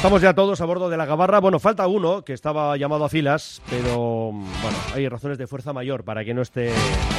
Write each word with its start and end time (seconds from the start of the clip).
Estamos 0.00 0.22
ya 0.22 0.32
todos 0.32 0.58
a 0.62 0.64
bordo 0.64 0.88
de 0.88 0.96
la 0.96 1.04
gabarra. 1.04 1.40
Bueno, 1.40 1.58
falta 1.58 1.86
uno 1.86 2.24
que 2.24 2.32
estaba 2.32 2.74
llamado 2.78 3.04
a 3.04 3.10
filas, 3.10 3.60
pero 3.68 4.32
bueno, 4.32 4.78
hay 4.94 5.06
razones 5.10 5.36
de 5.36 5.46
fuerza 5.46 5.74
mayor 5.74 6.04
para 6.04 6.24
que 6.24 6.32
no 6.32 6.40
esté 6.40 6.72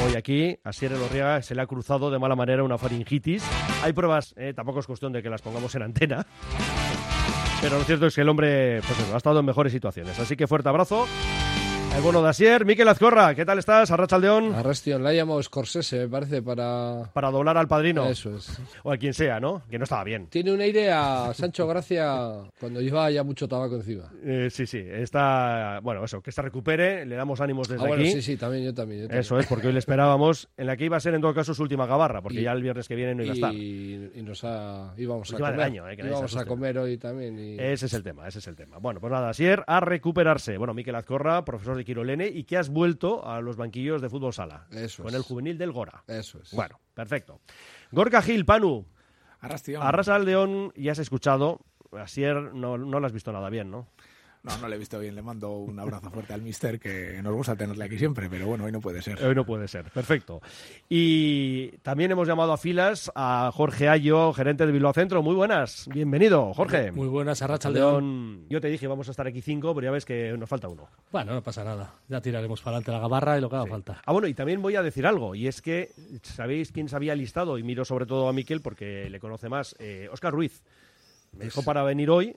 hoy 0.03 0.15
aquí. 0.15 0.57
A 0.63 0.73
Sierra 0.73 0.97
Lorriaga 0.97 1.43
se 1.43 1.53
le 1.53 1.61
ha 1.61 1.67
cruzado 1.67 2.09
de 2.09 2.17
mala 2.17 2.35
manera 2.35 2.63
una 2.63 2.79
faringitis. 2.79 3.43
Hay 3.83 3.93
pruebas, 3.93 4.33
eh, 4.35 4.53
tampoco 4.55 4.79
es 4.79 4.87
cuestión 4.87 5.13
de 5.13 5.21
que 5.21 5.29
las 5.29 5.43
pongamos 5.43 5.75
en 5.75 5.83
antena. 5.83 6.25
Pero 7.61 7.77
lo 7.77 7.83
cierto 7.83 8.07
es 8.07 8.15
que 8.15 8.21
el 8.21 8.29
hombre 8.29 8.81
pues 8.81 9.13
ha 9.13 9.17
estado 9.17 9.41
en 9.41 9.45
mejores 9.45 9.71
situaciones. 9.71 10.19
Así 10.19 10.35
que 10.35 10.47
fuerte 10.47 10.69
abrazo. 10.69 11.05
El 11.95 12.01
bueno 12.03 12.23
de 12.23 12.29
Asier, 12.29 12.65
Miquel 12.65 12.87
Azcorra, 12.87 13.35
¿qué 13.35 13.45
tal 13.45 13.59
estás? 13.59 13.91
Arrachaldeón. 13.91 14.55
Arrastion, 14.55 15.03
la 15.03 15.09
ha 15.09 15.13
llamado 15.13 15.43
Scorsese, 15.43 15.99
me 15.99 16.07
parece, 16.07 16.41
para... 16.41 17.03
Para 17.13 17.29
doblar 17.29 17.57
al 17.57 17.67
padrino. 17.67 18.07
Eso 18.07 18.35
es. 18.37 18.59
O 18.83 18.91
a 18.91 18.97
quien 18.97 19.13
sea, 19.13 19.39
¿no? 19.39 19.61
Que 19.69 19.77
no 19.77 19.83
estaba 19.83 20.03
bien. 20.03 20.25
Tiene 20.27 20.51
un 20.53 20.61
aire 20.61 20.89
a 20.91 21.31
Sancho 21.35 21.67
Gracia 21.67 22.37
cuando 22.59 22.81
lleva 22.81 23.11
ya 23.11 23.23
mucho 23.23 23.47
tabaco 23.47 23.75
encima. 23.75 24.09
Eh, 24.23 24.47
sí, 24.49 24.65
sí, 24.65 24.79
está... 24.79 25.79
Bueno, 25.83 26.03
eso, 26.03 26.21
que 26.21 26.31
se 26.31 26.41
recupere, 26.41 27.05
le 27.05 27.15
damos 27.15 27.39
ánimos 27.41 27.67
desde 27.67 27.83
Ah, 27.83 27.87
bueno, 27.89 28.01
aquí. 28.03 28.13
sí, 28.13 28.21
sí, 28.21 28.37
también, 28.37 28.63
yo 28.63 28.73
también. 28.73 29.01
yo 29.01 29.07
también. 29.07 29.19
Eso 29.19 29.37
es, 29.37 29.45
porque 29.45 29.67
hoy 29.67 29.73
le 29.73 29.79
esperábamos 29.79 30.49
en 30.57 30.67
la 30.67 30.77
que 30.77 30.85
iba 30.85 30.97
a 30.97 31.01
ser 31.01 31.13
en 31.13 31.21
todo 31.21 31.33
caso 31.35 31.53
su 31.53 31.61
última 31.61 31.85
gabarra, 31.85 32.21
porque 32.21 32.39
Y- 32.39 32.43
ya 32.43 32.53
el 32.53 32.63
viernes 32.63 32.87
que 32.87 32.95
viene 32.95 33.13
no 33.13 33.23
iba 33.23 33.33
a 33.33 33.35
estar. 33.35 33.53
Y, 33.53 34.11
y 34.15 34.21
nos 34.23 34.43
ha... 34.45 34.93
íbamos 34.97 35.29
a 35.29 35.35
Última 35.35 35.51
comer. 35.51 35.65
año, 35.65 35.87
eh, 35.89 35.97
íbamos 35.99 36.35
a 36.37 36.45
comer 36.45 36.77
hoy 36.79 36.97
también. 36.97 37.37
Y... 37.37 37.59
Ese 37.59 37.85
es 37.85 37.93
el 37.93 38.01
tema, 38.01 38.27
ese 38.27 38.39
es 38.39 38.47
el 38.47 38.55
tema. 38.55 38.77
Bueno, 38.79 38.99
pues 39.01 39.11
nada, 39.11 39.29
Asier, 39.29 39.63
a 39.67 39.81
recuperarse. 39.81 40.57
Bueno, 40.57 40.73
Miquel 40.73 40.95
Azcorra, 40.95 41.43
profesor 41.45 41.75
de 41.75 41.80
Quirolene, 41.85 42.27
y 42.27 42.43
que 42.43 42.57
has 42.57 42.69
vuelto 42.69 43.25
a 43.27 43.41
los 43.41 43.57
banquillos 43.57 44.01
de 44.01 44.09
fútbol 44.09 44.33
sala. 44.33 44.67
Eso 44.71 45.03
Con 45.03 45.11
es. 45.11 45.15
el 45.17 45.21
juvenil 45.23 45.57
del 45.57 45.71
Gora. 45.71 46.03
Eso 46.07 46.39
es. 46.41 46.51
Bueno, 46.53 46.79
perfecto. 46.93 47.41
Gorka 47.91 48.21
Gil, 48.21 48.45
Panu, 48.45 48.85
Arrastion. 49.39 49.81
Arrasa 49.81 50.15
al 50.15 50.25
León, 50.25 50.71
ya 50.75 50.91
has 50.91 50.99
escuchado. 50.99 51.61
Asier 51.93 52.37
no, 52.53 52.77
no 52.77 52.99
lo 53.01 53.05
has 53.05 53.11
visto 53.11 53.33
nada 53.33 53.49
bien, 53.49 53.69
¿no? 53.69 53.87
No, 54.43 54.57
no 54.57 54.67
le 54.67 54.75
he 54.75 54.79
visto 54.79 54.97
bien. 54.99 55.15
Le 55.15 55.21
mando 55.21 55.51
un 55.51 55.79
abrazo 55.79 56.09
fuerte 56.09 56.33
al 56.33 56.41
mister, 56.41 56.79
que 56.79 57.21
nos 57.21 57.33
gusta 57.33 57.55
tenerle 57.55 57.85
aquí 57.85 57.97
siempre, 57.97 58.27
pero 58.29 58.47
bueno, 58.47 58.63
hoy 58.65 58.71
no 58.71 58.81
puede 58.81 59.01
ser. 59.01 59.23
Hoy 59.23 59.35
no 59.35 59.45
puede 59.45 59.67
ser, 59.67 59.91
perfecto. 59.91 60.41
Y 60.89 61.69
también 61.83 62.11
hemos 62.11 62.27
llamado 62.27 62.53
a 62.53 62.57
filas 62.57 63.11
a 63.13 63.51
Jorge 63.53 63.87
Ayo, 63.87 64.33
gerente 64.33 64.65
de 64.65 64.71
Bilbao 64.71 64.93
Centro. 64.93 65.21
Muy 65.21 65.35
buenas, 65.35 65.87
bienvenido, 65.93 66.53
Jorge. 66.53 66.91
Muy 66.91 67.07
buenas, 67.07 67.41
Arracha 67.41 67.69
León. 67.69 67.81
León. 67.81 68.45
Yo 68.49 68.59
te 68.59 68.69
dije, 68.69 68.87
vamos 68.87 69.07
a 69.07 69.11
estar 69.11 69.27
aquí 69.27 69.41
cinco, 69.41 69.75
pero 69.75 69.85
ya 69.85 69.91
ves 69.91 70.05
que 70.05 70.35
nos 70.37 70.49
falta 70.49 70.67
uno. 70.67 70.87
Bueno, 71.11 71.33
no 71.33 71.43
pasa 71.43 71.63
nada. 71.63 71.93
Ya 72.07 72.19
tiraremos 72.19 72.61
para 72.61 72.77
adelante 72.77 72.91
la 72.91 72.99
gabarra 72.99 73.37
y 73.37 73.41
lo 73.41 73.49
que 73.49 73.57
haga 73.57 73.67
falta. 73.67 74.01
Ah, 74.05 74.11
bueno, 74.11 74.27
y 74.27 74.33
también 74.33 74.61
voy 74.61 74.75
a 74.75 74.81
decir 74.81 75.05
algo, 75.05 75.35
y 75.35 75.47
es 75.47 75.61
que, 75.61 75.91
¿sabéis 76.23 76.71
quién 76.71 76.89
se 76.89 76.95
había 76.95 77.13
listado? 77.15 77.59
Y 77.59 77.63
miro 77.63 77.85
sobre 77.85 78.07
todo 78.07 78.27
a 78.27 78.33
Miquel 78.33 78.61
porque 78.61 79.09
le 79.09 79.19
conoce 79.19 79.49
más. 79.49 79.75
Eh, 79.77 80.09
Óscar 80.11 80.33
Ruiz. 80.33 80.63
Me 81.33 81.45
dijo 81.45 81.63
para 81.63 81.83
venir 81.83 82.09
hoy, 82.09 82.35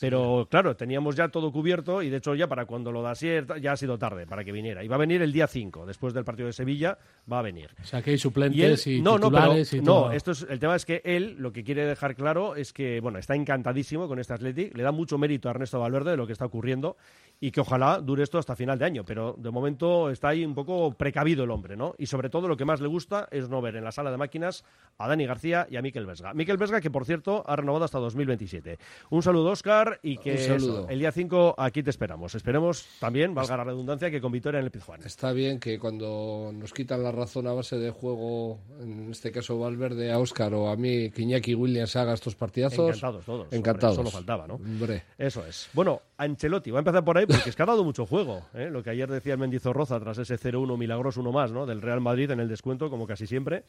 pero 0.00 0.46
claro, 0.50 0.76
teníamos 0.76 1.16
ya 1.16 1.28
todo 1.28 1.50
cubierto 1.50 2.02
y 2.02 2.10
de 2.10 2.18
hecho 2.18 2.34
ya 2.34 2.46
para 2.46 2.66
cuando 2.66 2.92
lo 2.92 3.02
da 3.02 3.14
ya 3.14 3.72
ha 3.72 3.76
sido 3.76 3.98
tarde 3.98 4.26
para 4.26 4.44
que 4.44 4.52
viniera. 4.52 4.84
Y 4.84 4.88
va 4.88 4.96
a 4.96 4.98
venir 4.98 5.22
el 5.22 5.32
día 5.32 5.46
5, 5.46 5.86
después 5.86 6.12
del 6.12 6.24
partido 6.24 6.46
de 6.46 6.52
Sevilla, 6.52 6.98
va 7.30 7.38
a 7.38 7.42
venir. 7.42 7.70
O 7.82 7.84
sea, 7.84 8.02
que 8.02 8.10
hay 8.10 8.14
Y 8.14 8.16
él, 8.16 8.20
suplentes 8.20 8.86
y, 8.86 9.00
no, 9.00 9.18
no, 9.18 9.30
pero, 9.30 9.42
titulares 9.42 9.72
y 9.72 9.78
no, 9.78 9.84
todo. 9.84 10.12
esto 10.12 10.32
es, 10.32 10.46
el 10.48 10.58
tema 10.58 10.76
es 10.76 10.84
que 10.84 11.00
él 11.04 11.36
lo 11.38 11.52
que 11.52 11.64
quiere 11.64 11.86
dejar 11.86 12.14
claro 12.14 12.54
es 12.54 12.72
que, 12.72 13.00
bueno, 13.00 13.18
está 13.18 13.34
encantadísimo 13.34 14.08
con 14.08 14.18
este 14.18 14.34
Athletic, 14.34 14.76
le 14.76 14.82
da 14.82 14.92
mucho 14.92 15.18
mérito 15.18 15.48
a 15.48 15.52
Ernesto 15.52 15.80
Valverde 15.80 16.12
de 16.12 16.16
lo 16.16 16.26
que 16.26 16.32
está 16.32 16.44
ocurriendo 16.44 16.96
y 17.40 17.50
que 17.50 17.60
ojalá 17.60 18.00
dure 18.00 18.24
esto 18.24 18.38
hasta 18.38 18.56
final 18.56 18.78
de 18.78 18.84
año, 18.84 19.04
pero 19.04 19.34
de 19.38 19.50
momento 19.50 20.10
está 20.10 20.28
ahí 20.28 20.44
un 20.44 20.54
poco 20.54 20.92
precavido 20.92 21.44
el 21.44 21.50
hombre, 21.50 21.76
¿no? 21.76 21.94
Y 21.98 22.06
sobre 22.06 22.30
todo 22.30 22.48
lo 22.48 22.56
que 22.56 22.64
más 22.64 22.80
le 22.80 22.88
gusta 22.88 23.28
es 23.30 23.48
no 23.48 23.60
ver 23.62 23.76
en 23.76 23.84
la 23.84 23.92
sala 23.92 24.10
de 24.10 24.16
máquinas 24.16 24.64
a 24.98 25.08
Dani 25.08 25.24
García 25.26 25.66
y 25.70 25.76
a 25.76 25.82
Miquel 25.82 26.06
Vesga. 26.06 26.34
Miquel 26.34 26.56
Vesga 26.56 26.80
que, 26.80 26.90
por 26.90 27.04
cierto, 27.04 27.44
ha 27.46 27.56
renovado 27.56 27.84
hasta 27.84 27.98
2027. 27.98 28.78
Un 29.10 29.22
saludo, 29.22 29.50
Oscar, 29.50 29.77
y 30.02 30.18
que 30.18 30.34
eso, 30.34 30.88
el 30.88 30.98
día 30.98 31.12
5 31.12 31.54
aquí 31.58 31.82
te 31.82 31.90
esperamos. 31.90 32.34
Esperemos 32.34 32.86
también, 33.00 33.34
valga 33.34 33.56
la 33.56 33.64
redundancia, 33.64 34.10
que 34.10 34.20
con 34.20 34.32
victoria 34.32 34.58
en 34.58 34.64
el 34.66 34.70
Pizjuán. 34.70 35.00
Está 35.04 35.32
bien 35.32 35.58
que 35.58 35.78
cuando 35.78 36.50
nos 36.52 36.72
quitan 36.72 37.02
la 37.02 37.12
razón 37.12 37.46
a 37.46 37.52
base 37.52 37.76
de 37.76 37.90
juego, 37.90 38.58
en 38.80 39.10
este 39.10 39.30
caso 39.30 39.58
Valverde, 39.58 40.12
a 40.12 40.18
Óscar 40.18 40.54
o 40.54 40.68
a 40.68 40.76
mí, 40.76 41.10
que 41.10 41.22
Iñaki 41.22 41.54
Williams 41.54 41.96
haga 41.96 42.14
estos 42.14 42.34
partidazos. 42.34 42.88
Encantados 42.88 43.24
todos. 43.24 43.40
hombre, 43.44 43.58
Encantados. 43.58 43.96
solo 43.96 44.10
faltaba, 44.10 44.46
¿no? 44.46 44.54
Hombre. 44.54 45.04
Eso 45.16 45.44
es. 45.46 45.68
Bueno, 45.72 46.02
Ancelotti, 46.16 46.70
va 46.70 46.78
a 46.78 46.80
empezar 46.80 47.04
por 47.04 47.18
ahí 47.18 47.26
porque 47.26 47.50
es 47.50 47.56
que 47.56 47.62
ha 47.62 47.66
dado 47.66 47.84
mucho 47.84 48.06
juego. 48.06 48.42
¿eh? 48.54 48.68
Lo 48.70 48.82
que 48.82 48.90
ayer 48.90 49.10
decía 49.10 49.34
el 49.34 49.38
Mendizorroza 49.38 49.98
tras 50.00 50.18
ese 50.18 50.38
0-1 50.38 50.76
milagroso 50.76 51.20
uno 51.20 51.32
más, 51.32 51.52
¿no? 51.52 51.66
Del 51.66 51.82
Real 51.82 52.00
Madrid 52.00 52.30
en 52.30 52.40
el 52.40 52.48
descuento, 52.48 52.90
como 52.90 53.06
casi 53.06 53.26
siempre. 53.26 53.64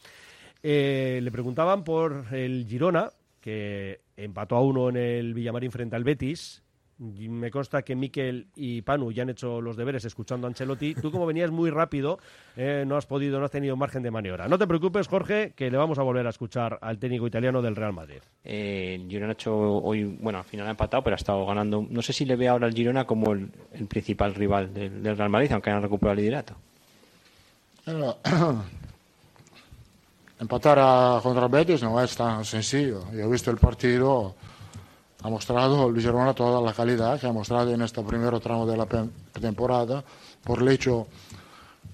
Eh, 0.62 1.20
le 1.24 1.31
preguntaban 1.31 1.84
por 1.84 2.26
el 2.34 2.66
Girona, 2.68 3.12
que 3.40 4.02
empató 4.18 4.56
a 4.56 4.62
uno 4.62 4.90
en 4.90 4.98
el 4.98 5.34
Villamarín 5.34 5.72
frente 5.72 5.96
al 5.96 6.04
Betis. 6.04 6.64
Me 7.00 7.50
consta 7.50 7.82
que 7.82 7.96
Miquel 7.96 8.48
y 8.58 8.82
Panu 8.82 9.14
ya 9.14 9.24
han 9.24 9.30
hecho 9.30 9.62
los 9.62 9.78
deberes 9.78 10.04
escuchando 10.04 10.48
a 10.48 10.50
Ancelotti. 10.50 10.96
Tú, 10.96 11.12
como 11.12 11.26
venías 11.26 11.50
muy 11.50 11.70
rápido, 11.70 12.20
eh, 12.58 12.84
no 12.86 12.98
has 12.98 13.06
podido, 13.06 13.40
no 13.40 13.46
has 13.46 13.52
tenido 13.52 13.78
margen 13.78 14.04
de 14.04 14.12
maniobra. 14.12 14.50
No 14.50 14.58
te 14.58 14.68
preocupes, 14.68 15.08
Jorge, 15.08 15.54
que 15.56 15.72
le 15.72 15.78
vamos 15.78 15.98
a 15.98 16.04
volver 16.04 16.28
a 16.28 16.32
escuchar 16.32 16.78
al 16.82 17.00
técnico 17.00 17.26
italiano 17.26 17.62
del 17.62 17.78
Real 17.78 17.94
Madrid. 17.94 18.20
Eh, 18.44 19.02
Girona 19.08 19.30
ha 19.30 19.34
hecho 19.34 19.56
hoy, 19.56 20.04
bueno, 20.04 20.40
al 20.40 20.44
final 20.44 20.68
ha 20.68 20.72
empatado, 20.72 21.02
pero 21.02 21.14
ha 21.14 21.16
estado 21.16 21.46
ganando. 21.46 21.88
No 21.90 22.02
sé 22.02 22.12
si 22.12 22.26
le 22.26 22.36
ve 22.36 22.50
ahora 22.50 22.68
al 22.68 22.74
Girona 22.74 23.06
como 23.06 23.32
el, 23.32 23.50
el 23.72 23.88
principal 23.88 24.36
rival 24.36 24.74
del, 24.74 25.02
del 25.02 25.18
Real 25.18 25.30
Madrid, 25.30 25.54
aunque 25.54 25.70
han 25.70 25.82
recuperado 25.82 26.20
el 26.20 26.26
liderato. 26.26 26.58
empatar 30.40 30.80
a- 30.80 31.20
contra 31.22 31.48
Betis 31.48 31.82
no 31.84 32.02
es 32.02 32.16
tan 32.16 32.44
sencillo. 32.46 33.04
Yo 33.12 33.20
he 33.20 33.28
visto 33.28 33.52
el 33.52 33.58
partido, 33.58 34.36
ha 35.22 35.30
mostrado 35.30 35.88
el 35.90 36.00
Girona 36.02 36.34
toda 36.34 36.62
la 36.62 36.74
calidad 36.74 37.20
que 37.20 37.28
ha 37.28 37.34
mostrado 37.34 37.72
en 37.74 37.82
este 37.82 38.02
primer 38.04 38.40
tramo 38.40 38.66
de 38.66 38.78
la 38.78 38.88
temporada, 39.40 40.04
por 40.44 40.62
el 40.62 40.70
hecho 40.70 41.08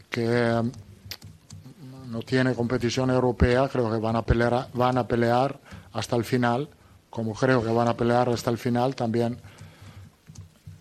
que 0.09 0.61
mm, 0.61 2.11
no 2.11 2.19
tiene 2.21 2.53
competición 2.53 3.09
europea, 3.09 3.67
creo 3.67 3.91
que 3.91 3.97
van 3.97 4.15
a 4.15 4.21
pelear, 4.21 4.67
van 4.73 4.97
a 4.97 5.07
pelear 5.07 5.59
hasta 5.93 6.15
el 6.15 6.23
final, 6.23 6.69
como 7.09 7.33
creo 7.33 7.63
que 7.63 7.71
van 7.71 7.87
a 7.87 7.95
pelear 7.97 8.29
hasta 8.29 8.51
el 8.51 8.57
final 8.57 8.95
también 8.95 9.37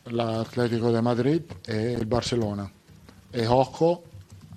el 0.04 0.20
Atlético 0.20 0.92
de 0.92 1.00
Madrid 1.00 1.42
y 1.66 1.72
el 1.72 2.04
Barcelona. 2.04 2.70
Y 3.32 3.46
ojo 3.46 4.02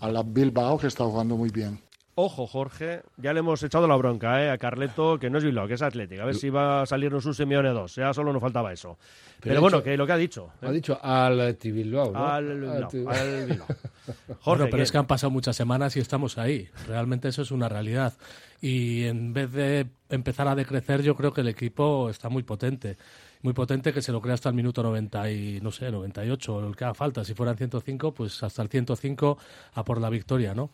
a 0.01 0.11
la 0.11 0.21
Bilbao 0.23 0.77
que 0.77 0.87
está 0.87 1.05
jugando 1.05 1.37
muy 1.37 1.49
bien. 1.49 1.79
Ojo, 2.19 2.47
Jorge, 2.47 3.03
ya 3.17 3.31
le 3.31 3.41
hemos 3.41 3.61
echado 3.61 3.87
la 3.87 3.95
bronca 3.95 4.43
¿eh? 4.43 4.49
a 4.49 4.57
Carleto, 4.57 5.19
que 5.19 5.29
no 5.29 5.37
es 5.37 5.43
Bilbao, 5.43 5.67
que 5.67 5.75
es 5.75 5.83
Atlético. 5.83 6.23
A 6.23 6.25
ver 6.25 6.33
si 6.33 6.49
va 6.49 6.81
a 6.81 6.85
salirnos 6.87 7.23
un 7.27 7.35
Simeone 7.35 7.69
2. 7.69 7.93
Ya 7.93 8.11
solo 8.11 8.33
nos 8.33 8.41
faltaba 8.41 8.73
eso. 8.73 8.97
Pero, 9.39 9.61
bueno, 9.61 9.77
dicho- 9.77 9.83
que 9.83 9.97
lo 9.97 10.07
que 10.07 10.13
ha 10.13 10.17
dicho. 10.17 10.49
¿eh? 10.63 10.65
Ha 10.65 10.71
dicho 10.71 10.99
al 10.99 11.55
Bilbao, 11.63 12.11
¿no? 12.11 12.25
Al, 12.27 12.49
Al 12.69 12.81
no, 12.81 12.87
Ti- 12.87 13.05
al 13.07 13.45
Bilbao. 13.49 13.67
Jorge, 13.67 14.39
Bueno, 14.45 14.67
pero 14.71 14.81
es 14.81 14.91
que 14.91 14.97
han 14.97 15.05
pasado 15.05 15.29
muchas 15.29 15.55
semanas 15.55 15.95
y 15.95 15.99
estamos 15.99 16.39
ahí. 16.39 16.67
Realmente 16.87 17.27
eso 17.27 17.43
es 17.43 17.51
una 17.51 17.69
realidad. 17.69 18.13
Y 18.61 19.03
en 19.03 19.33
vez 19.33 19.51
de 19.51 19.85
empezar 20.09 20.47
a 20.47 20.55
decrecer, 20.55 21.03
yo 21.03 21.15
creo 21.15 21.31
que 21.31 21.41
el 21.41 21.49
equipo 21.49 22.09
está 22.09 22.29
muy 22.29 22.41
potente. 22.41 22.97
Muy 23.41 23.53
potente 23.53 23.93
que 23.93 24.01
se 24.01 24.11
lo 24.11 24.21
crea 24.21 24.33
hasta 24.33 24.49
el 24.49 24.55
minuto 24.55 24.83
90 24.83 25.31
y, 25.31 25.59
no 25.61 25.71
sé, 25.71 25.91
98, 25.91 26.55
o 26.55 26.67
el 26.67 26.75
que 26.75 26.85
haga 26.85 26.93
falta. 26.93 27.23
Si 27.23 27.33
fueran 27.33 27.57
105, 27.57 28.13
pues 28.13 28.41
hasta 28.43 28.61
el 28.61 28.69
105 28.69 29.37
a 29.73 29.83
por 29.83 30.01
la 30.01 30.09
victoria, 30.09 30.53
¿no? 30.53 30.71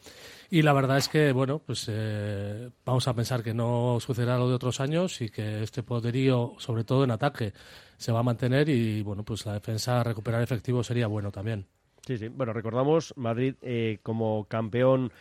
Y 0.50 0.62
la 0.62 0.73
verdad 0.73 0.97
es 0.97 1.09
que, 1.09 1.31
bueno, 1.31 1.59
pues 1.59 1.85
eh, 1.90 2.69
vamos 2.85 3.08
a 3.08 3.14
pensar 3.14 3.43
que 3.43 3.53
no 3.53 3.97
sucederá 3.99 4.38
lo 4.38 4.47
de 4.47 4.55
otros 4.55 4.79
años 4.79 5.22
y 5.22 5.29
que 5.29 5.64
este 5.64 5.84
poderío, 5.84 6.53
sobre 6.58 6.84
todo 6.84 7.03
en 7.03 7.11
ataque, 7.11 7.53
se 7.97 8.11
va 8.11 8.20
a 8.20 8.23
mantener 8.23 8.70
y, 8.70 9.02
bueno, 9.02 9.23
pues 9.23 9.46
la 9.46 9.53
defensa, 9.53 10.03
recuperar 10.03 10.41
efectivo 10.41 10.84
sería 10.84 11.08
bueno 11.08 11.32
también. 11.32 11.66
Sí, 12.05 12.17
sí. 12.17 12.28
Bueno, 12.28 12.52
recordamos 12.52 13.14
Madrid 13.16 13.55
eh, 13.61 13.99
como 14.03 14.46
campeón. 14.46 15.11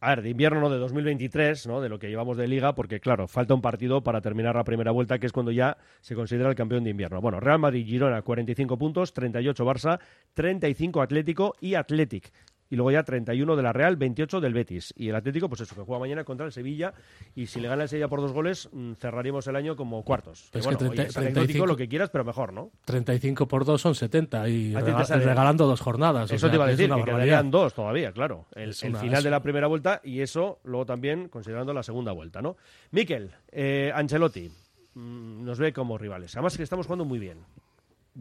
A 0.00 0.10
ver, 0.10 0.22
de 0.22 0.30
invierno 0.30 0.60
no 0.60 0.70
de 0.70 0.78
2023, 0.78 1.66
¿no? 1.66 1.80
De 1.80 1.88
lo 1.88 1.98
que 1.98 2.08
llevamos 2.08 2.36
de 2.36 2.46
liga, 2.46 2.74
porque 2.76 3.00
claro, 3.00 3.26
falta 3.26 3.54
un 3.54 3.60
partido 3.60 4.02
para 4.04 4.20
terminar 4.20 4.54
la 4.54 4.62
primera 4.62 4.92
vuelta, 4.92 5.18
que 5.18 5.26
es 5.26 5.32
cuando 5.32 5.50
ya 5.50 5.76
se 6.00 6.14
considera 6.14 6.48
el 6.48 6.54
campeón 6.54 6.84
de 6.84 6.90
invierno. 6.90 7.20
Bueno, 7.20 7.40
Real 7.40 7.58
Madrid, 7.58 7.84
Girona, 7.84 8.22
45 8.22 8.78
puntos, 8.78 9.12
38 9.12 9.64
Barça, 9.66 9.98
35 10.34 11.02
Atlético 11.02 11.56
y 11.60 11.74
Athletic, 11.74 12.30
y 12.70 12.76
luego 12.76 12.90
ya 12.90 13.02
31 13.02 13.56
de 13.56 13.62
la 13.62 13.72
Real, 13.72 13.96
28 13.96 14.40
del 14.40 14.52
Betis. 14.54 14.92
Y 14.96 15.08
el 15.08 15.14
Atlético, 15.16 15.48
pues 15.48 15.62
eso, 15.62 15.74
que 15.74 15.82
juega 15.82 16.00
mañana 16.00 16.24
contra 16.24 16.46
el 16.46 16.52
Sevilla 16.52 16.92
y 17.34 17.46
si 17.46 17.60
le 17.60 17.68
gana 17.68 17.84
el 17.84 17.88
Sevilla 17.88 18.08
por 18.08 18.20
dos 18.20 18.32
goles, 18.32 18.68
mm, 18.72 18.92
cerraríamos 18.94 19.46
el 19.46 19.56
año 19.56 19.76
como 19.76 20.02
cuartos. 20.04 20.44
Es 20.44 20.50
Que 20.50 20.58
que 20.60 20.64
bueno, 20.64 20.78
30 20.78 20.92
oye, 21.02 21.08
es 21.10 21.16
anecdótico 21.16 21.40
35 21.44 21.66
lo 21.66 21.76
que 21.76 21.88
quieras, 21.88 22.10
pero 22.10 22.24
mejor, 22.24 22.52
¿no? 22.52 22.70
35 22.84 23.48
por 23.48 23.64
2 23.64 23.80
son 23.80 23.94
70 23.94 24.48
y 24.48 24.74
rega- 24.74 25.04
sale- 25.04 25.24
regalando 25.24 25.66
dos 25.66 25.80
jornadas. 25.80 26.30
o 26.30 26.34
Eso 26.34 26.40
sea, 26.46 26.50
te 26.50 26.56
iba 26.56 26.64
a 26.64 26.68
decir, 26.68 26.90
que 26.90 27.04
quedarían 27.04 27.50
dos 27.50 27.74
todavía, 27.74 28.12
claro. 28.12 28.46
El, 28.54 28.74
final 28.74 29.14
es- 29.14 29.24
de 29.24 29.30
la 29.30 29.40
primera 29.42 29.66
vuelta 29.66 30.00
y 30.04 30.20
eso 30.20 30.60
luego 30.64 30.84
también 30.86 31.28
considerando 31.28 31.72
la 31.72 31.82
segunda 31.82 32.12
vuelta, 32.12 32.42
¿no? 32.42 32.56
Miquel, 32.90 33.30
eh, 33.50 33.90
Ancelotti, 33.94 34.50
mm, 34.94 35.44
nos 35.44 35.58
ve 35.58 35.72
como 35.72 35.96
rivales. 35.98 36.34
Además 36.36 36.56
que 36.56 36.62
estamos 36.62 36.86
jugando 36.86 37.04
muy 37.04 37.18
bien. 37.18 37.38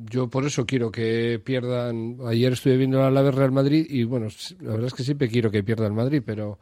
Yo 0.06 0.30
por 0.30 0.46
eso 0.46 0.66
quiero 0.68 0.92
que 0.92 1.42
pierdan. 1.44 2.18
Ayer 2.28 2.54
estuve 2.54 2.78
viendo 2.78 3.10
la 3.10 3.32
Real 3.32 3.52
Madrid 3.52 3.88
y 3.90 4.04
bueno, 4.04 4.28
la 4.60 4.72
verdad 4.72 4.88
es 4.88 4.94
que 4.94 5.04
siempre 5.04 5.28
quiero 5.28 5.50
que 5.50 5.64
pierda 5.64 5.88
el 5.88 5.94
Madrid, 5.94 6.22
pero 6.24 6.60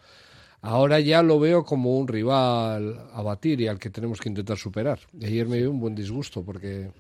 ahora 0.62 1.02
ya 1.02 1.22
lo 1.22 1.38
veo 1.38 1.66
como 1.66 1.98
un 1.98 2.08
rival 2.08 3.10
a 3.12 3.22
batir 3.22 3.60
y 3.60 3.68
al 3.68 3.78
que 3.78 3.90
tenemos 3.90 4.22
que 4.22 4.30
intentar 4.30 4.58
superar. 4.58 5.00
Ayer 5.22 5.48
me 5.48 5.58
dio 5.58 5.70
un 5.70 5.82
buen 5.82 5.96
disgusto 5.96 6.46
porque 6.46 6.92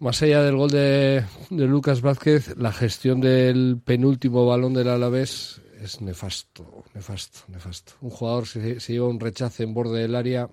más 0.00 0.20
allá 0.20 0.42
del 0.42 0.56
gol 0.56 0.70
de, 0.70 1.24
de 1.48 1.66
Lucas 1.66 2.02
Vázquez, 2.02 2.54
la 2.58 2.72
gestión 2.72 3.22
del 3.22 3.80
penúltimo 3.82 4.44
balón 4.44 4.74
del 4.74 4.88
Alavés 4.88 5.62
es 5.80 6.02
nefasto, 6.02 6.84
nefasto, 6.92 7.38
nefasto. 7.48 7.94
Un 8.02 8.10
jugador 8.10 8.46
se, 8.46 8.80
se 8.80 8.92
lleva 8.92 9.08
un 9.08 9.18
rechace 9.18 9.62
en 9.62 9.72
borde 9.72 10.02
del 10.02 10.14
área 10.14 10.50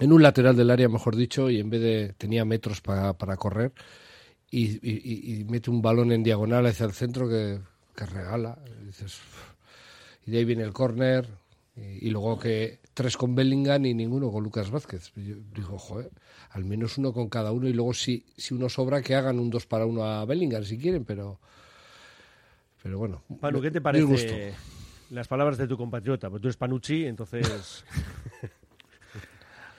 en 0.00 0.12
un 0.12 0.22
lateral 0.22 0.56
del 0.56 0.70
área, 0.70 0.88
mejor 0.88 1.14
dicho, 1.14 1.50
y 1.50 1.60
en 1.60 1.70
vez 1.70 1.80
de 1.80 2.14
tenía 2.18 2.44
metros 2.44 2.80
para, 2.80 3.12
para 3.14 3.36
correr 3.36 3.72
y, 4.50 4.66
y- 4.86 5.00
y- 5.04 5.40
y 5.40 5.44
mete 5.44 5.70
un 5.70 5.82
balón 5.82 6.10
en 6.12 6.22
diagonal 6.22 6.66
hacia 6.66 6.86
el 6.86 6.92
centro 6.92 7.28
que, 7.28 7.60
que 7.94 8.06
regala. 8.06 8.58
Y, 8.82 8.86
dices, 8.86 9.18
de 10.26 10.38
ahí 10.38 10.44
viene 10.44 10.62
el 10.64 10.72
córner 10.72 11.26
y, 11.76 12.10
luego 12.10 12.38
que 12.38 12.80
tres 12.94 13.16
con 13.16 13.34
Bellingham 13.34 13.86
y 13.86 13.94
ninguno 13.94 14.30
con 14.30 14.42
Lucas 14.42 14.70
Vázquez. 14.70 15.12
Yo 15.16 15.36
digo, 15.54 15.78
joder, 15.78 16.10
al 16.50 16.64
menos 16.64 16.98
uno 16.98 17.12
con 17.12 17.28
cada 17.28 17.52
uno 17.52 17.68
y 17.68 17.72
luego 17.72 17.94
si, 17.94 18.24
si 18.36 18.54
uno 18.54 18.68
sobra 18.68 19.02
que 19.02 19.14
hagan 19.14 19.38
un 19.38 19.50
dos 19.50 19.66
para 19.66 19.86
uno 19.86 20.04
a 20.04 20.24
Bellingham 20.24 20.64
si 20.64 20.78
quieren, 20.78 21.04
pero 21.04 21.38
pero 22.82 22.98
bueno. 22.98 23.22
Panu, 23.40 23.60
¿qué 23.60 23.70
te 23.70 23.80
parece 23.80 24.54
las 25.10 25.28
palabras 25.28 25.58
de 25.58 25.68
tu 25.68 25.76
compatriota? 25.76 26.30
Pues 26.30 26.40
tú 26.40 26.48
eres 26.48 26.56
Panucci, 26.56 27.04
entonces... 27.04 27.84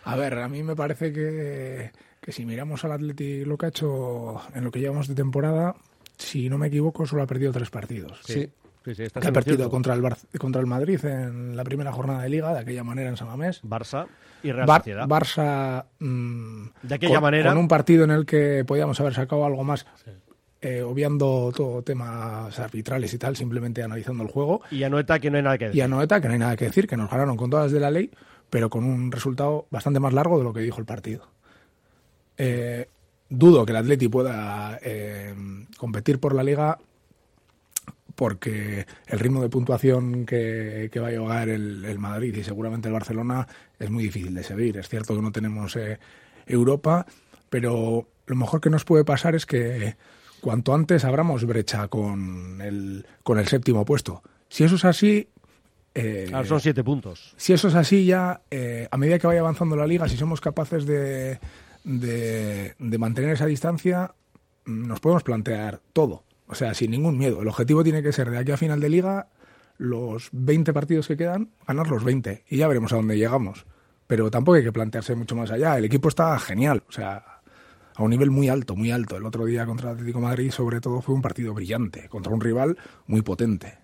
A 0.04 0.16
ver, 0.16 0.34
a 0.40 0.48
mí 0.50 0.64
me 0.64 0.76
parece 0.76 1.12
que, 1.14 1.92
que 2.20 2.32
si 2.32 2.46
miramos 2.46 2.84
al 2.86 2.92
Atleti 2.94 3.46
lo 3.46 3.58
que 3.58 3.66
ha 3.68 3.70
hecho 3.70 4.42
en 4.56 4.64
lo 4.64 4.72
que 4.72 4.80
llevamos 4.80 5.08
de 5.08 5.16
temporada, 5.16 5.76
si 6.18 6.50
no 6.50 6.58
me 6.58 6.68
equivoco, 6.68 7.06
solo 7.06 7.24
ha 7.24 7.28
perdido 7.28 7.52
tres 7.52 7.70
partidos. 7.70 8.20
Sí. 8.26 8.50
Sí, 8.84 8.96
sí, 8.96 9.04
ha 9.14 9.32
perdido 9.32 9.70
contra 9.70 9.94
el, 9.94 10.02
Bar- 10.02 10.18
contra 10.40 10.60
el 10.60 10.66
Madrid 10.66 11.06
en 11.06 11.56
la 11.56 11.64
primera 11.64 11.92
jornada 11.92 12.24
de 12.24 12.30
Liga, 12.30 12.52
de 12.52 12.62
aquella 12.62 12.84
manera 12.84 13.10
en 13.12 13.16
San 13.18 13.28
Mamés. 13.28 13.62
Barça 13.64 14.08
y 14.42 14.52
Real 14.52 14.66
Bar- 14.66 14.82
Sociedad. 14.82 15.08
Barça 15.08 15.86
mm, 16.00 16.66
De 16.82 16.96
aquella 16.96 17.14
con, 17.14 17.22
manera- 17.22 17.50
con 17.52 17.60
un 17.60 17.68
partido 17.68 18.06
en 18.06 18.10
el 18.10 18.26
que 18.26 18.66
podíamos 18.66 19.00
haber 19.00 19.14
sacado 19.14 19.46
algo 19.46 19.64
más, 19.64 19.86
eh, 20.62 20.82
obviando 20.82 21.52
todo 21.56 21.84
temas 21.84 22.58
arbitrales 22.60 23.14
y 23.14 23.20
tal, 23.20 23.36
simplemente 23.36 23.84
analizando 23.84 24.24
el 24.24 24.30
juego. 24.30 24.62
Y 24.72 24.82
Anoeta, 24.82 25.20
que 25.20 25.30
no 25.30 25.38
hay 25.38 25.44
nada 25.44 25.60
que 25.60 25.66
decir. 25.66 25.78
Y 25.78 25.82
a 25.82 25.88
Noeta, 25.88 26.20
que 26.20 26.28
no 26.28 26.34
hay 26.34 26.40
nada 26.40 26.56
que 26.58 26.66
decir, 26.66 26.88
que 26.88 26.98
nos 26.98 27.10
ganaron 27.12 27.38
con 27.38 27.52
todas 27.52 27.72
de 27.72 27.80
la 27.80 27.92
ley, 27.92 28.10
pero 28.52 28.70
con 28.70 28.84
un 28.84 29.12
resultado 29.12 29.66
bastante 29.72 30.02
más 30.02 30.14
largo 30.14 30.38
de 30.38 30.44
lo 30.44 30.54
que 30.54 30.60
dijo 30.60 30.80
el 30.80 30.86
partido. 30.86 31.30
Eh, 32.38 32.88
dudo 33.30 33.66
que 33.66 33.72
el 33.72 33.78
Atleti 33.78 34.10
pueda 34.10 34.78
eh, 34.84 35.34
competir 35.78 36.20
por 36.20 36.36
la 36.36 36.44
liga 36.44 36.78
porque 38.14 38.86
el 39.08 39.20
ritmo 39.20 39.42
de 39.42 39.48
puntuación 39.48 40.26
que, 40.26 40.92
va 41.02 41.08
a 41.08 41.12
llevar 41.12 41.48
el, 41.48 41.86
el 41.86 41.98
Madrid 41.98 42.36
y 42.36 42.44
seguramente 42.44 42.90
el 42.90 42.94
Barcelona 42.94 43.48
es 43.80 43.90
muy 43.90 44.04
difícil 44.04 44.34
de 44.34 44.44
seguir. 44.44 44.78
Es 44.78 44.90
cierto 44.90 45.16
que 45.16 45.22
no 45.22 45.32
tenemos 45.32 45.78
eh, 45.78 45.98
Europa, 46.46 47.06
pero 47.50 48.10
lo 48.26 48.36
mejor 48.36 48.60
que 48.60 48.70
nos 48.70 48.84
puede 48.84 49.06
pasar 49.06 49.34
es 49.34 49.46
que 49.46 49.96
cuanto 50.42 50.74
antes 50.74 51.06
abramos 51.06 51.46
brecha 51.46 51.88
con 51.88 52.60
el, 52.60 53.06
con 53.24 53.40
el 53.40 53.48
séptimo 53.48 53.86
puesto. 53.86 54.24
Si 54.50 54.66
eso 54.66 54.76
es 54.76 54.84
así, 54.84 55.30
eh, 55.96 56.30
Ahora 56.34 56.48
son 56.48 56.62
siete 56.62 56.84
puntos. 56.84 57.34
si 57.38 57.54
eso 57.54 57.68
es 57.68 57.76
así 57.76 58.06
ya, 58.06 58.42
eh, 58.50 58.88
a 58.90 58.98
medida 58.98 59.20
que 59.20 59.28
vaya 59.28 59.42
avanzando 59.42 59.76
la 59.76 59.88
liga, 59.88 60.08
si 60.08 60.18
somos 60.18 60.42
capaces 60.42 60.86
de, 60.86 61.40
de, 61.84 62.76
de 62.78 62.98
mantener 62.98 63.32
esa 63.32 63.46
distancia, 63.46 64.14
mm, 64.66 64.88
nos 64.88 65.00
podemos 65.00 65.24
plantear 65.24 65.82
todo. 65.94 66.24
O 66.48 66.56
sea, 66.56 66.74
sin 66.74 66.92
ningún 66.92 67.18
miedo. 67.18 67.42
El 67.42 67.48
objetivo 67.48 67.84
tiene 67.84 68.04
que 68.04 68.12
ser 68.12 68.30
de 68.30 68.38
aquí 68.38 68.52
a 68.52 68.58
final 68.58 68.80
de 68.80 68.90
liga, 68.90 69.30
los 69.78 70.30
20 70.34 70.74
partidos 70.74 71.08
que 71.08 71.16
quedan, 71.16 71.50
ganar 71.66 71.88
los 71.88 72.04
20. 72.04 72.44
Y 72.50 72.58
ya 72.58 72.68
veremos 72.68 72.92
a 72.92 72.98
dónde 72.98 73.18
llegamos. 73.18 73.66
Pero 74.06 74.30
tampoco 74.30 74.58
hay 74.58 74.64
que 74.64 74.74
plantearse 74.74 75.16
mucho 75.16 75.36
más 75.36 75.50
allá. 75.50 75.78
El 75.78 75.86
equipo 75.86 76.10
está 76.10 76.38
genial. 76.40 76.84
O 76.90 76.92
sea, 76.92 77.24
a 77.96 78.04
un 78.04 78.10
nivel 78.10 78.32
muy 78.32 78.50
alto, 78.50 78.76
muy 78.76 78.92
alto. 78.92 79.16
El 79.16 79.26
otro 79.26 79.46
día 79.46 79.66
contra 79.66 79.90
el 79.90 79.96
Atlético 79.96 80.20
de 80.20 80.26
Madrid, 80.26 80.52
sobre 80.52 80.82
todo, 80.82 81.02
fue 81.02 81.16
un 81.16 81.22
partido 81.22 81.54
brillante, 81.54 82.10
contra 82.10 82.34
un 82.34 82.42
rival 82.42 82.78
muy 83.08 83.22
potente. 83.22 83.78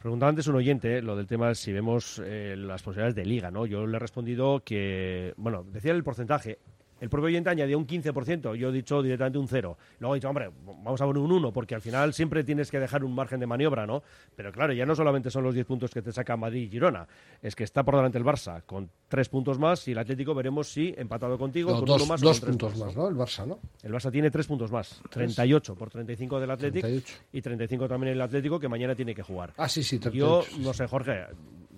Preguntaba 0.00 0.30
antes 0.30 0.46
un 0.46 0.56
oyente 0.56 0.98
eh, 0.98 1.02
lo 1.02 1.16
del 1.16 1.26
tema 1.26 1.54
si 1.54 1.72
vemos 1.72 2.20
eh, 2.24 2.54
las 2.56 2.82
posibilidades 2.82 3.14
de 3.14 3.24
liga, 3.24 3.50
¿no? 3.50 3.66
Yo 3.66 3.86
le 3.86 3.96
he 3.96 4.00
respondido 4.00 4.62
que, 4.64 5.34
bueno, 5.36 5.64
decía 5.64 5.92
el 5.92 6.04
porcentaje. 6.04 6.58
El 7.00 7.10
propio 7.10 7.26
oyente 7.26 7.50
añadía 7.50 7.76
un 7.76 7.86
15%, 7.86 8.54
yo 8.56 8.70
he 8.70 8.72
dicho 8.72 9.02
directamente 9.02 9.38
un 9.38 9.48
0. 9.48 9.76
Luego 9.98 10.14
he 10.14 10.18
dicho, 10.18 10.28
hombre, 10.28 10.50
vamos 10.64 11.00
a 11.00 11.04
poner 11.04 11.22
un 11.22 11.30
1, 11.32 11.52
porque 11.52 11.74
al 11.74 11.80
final 11.82 12.14
siempre 12.14 12.42
tienes 12.42 12.70
que 12.70 12.80
dejar 12.80 13.04
un 13.04 13.14
margen 13.14 13.38
de 13.40 13.46
maniobra, 13.46 13.86
¿no? 13.86 14.02
Pero 14.34 14.50
claro, 14.52 14.72
ya 14.72 14.86
no 14.86 14.94
solamente 14.94 15.30
son 15.30 15.44
los 15.44 15.54
10 15.54 15.66
puntos 15.66 15.90
que 15.90 16.00
te 16.02 16.12
saca 16.12 16.36
Madrid 16.36 16.62
y 16.62 16.68
Girona, 16.70 17.06
es 17.42 17.54
que 17.54 17.64
está 17.64 17.82
por 17.84 17.96
delante 17.96 18.16
el 18.18 18.24
Barça 18.24 18.62
con 18.64 18.90
3 19.08 19.28
puntos 19.28 19.58
más 19.58 19.86
y 19.88 19.92
el 19.92 19.98
Atlético 19.98 20.34
veremos 20.34 20.68
si 20.68 20.94
empatado 20.96 21.36
contigo, 21.38 21.70
No, 21.72 21.76
con 21.78 21.84
dos 21.86 22.02
uno 22.02 22.06
más 22.06 22.22
o 22.22 22.26
dos 22.26 22.40
tres 22.40 22.50
puntos 22.50 22.76
más, 22.78 22.96
¿no? 22.96 23.08
El 23.08 23.14
Barça, 23.14 23.46
¿no? 23.46 23.58
El 23.82 23.92
Barça 23.92 24.10
tiene 24.10 24.30
3 24.30 24.46
puntos 24.46 24.72
más, 24.72 25.02
38 25.10 25.74
por 25.74 25.90
35 25.90 26.40
del 26.40 26.50
Atlético 26.50 26.86
38. 26.86 27.14
y 27.32 27.42
35 27.42 27.88
también 27.88 28.12
el 28.14 28.20
Atlético 28.22 28.58
que 28.58 28.68
mañana 28.68 28.94
tiene 28.94 29.14
que 29.14 29.22
jugar. 29.22 29.52
Ah, 29.56 29.68
sí, 29.68 29.82
sí, 29.82 29.96
Yo 29.98 30.40
38, 30.40 30.46
sí, 30.50 30.60
no 30.62 30.72
sé, 30.72 30.86
Jorge, 30.86 31.26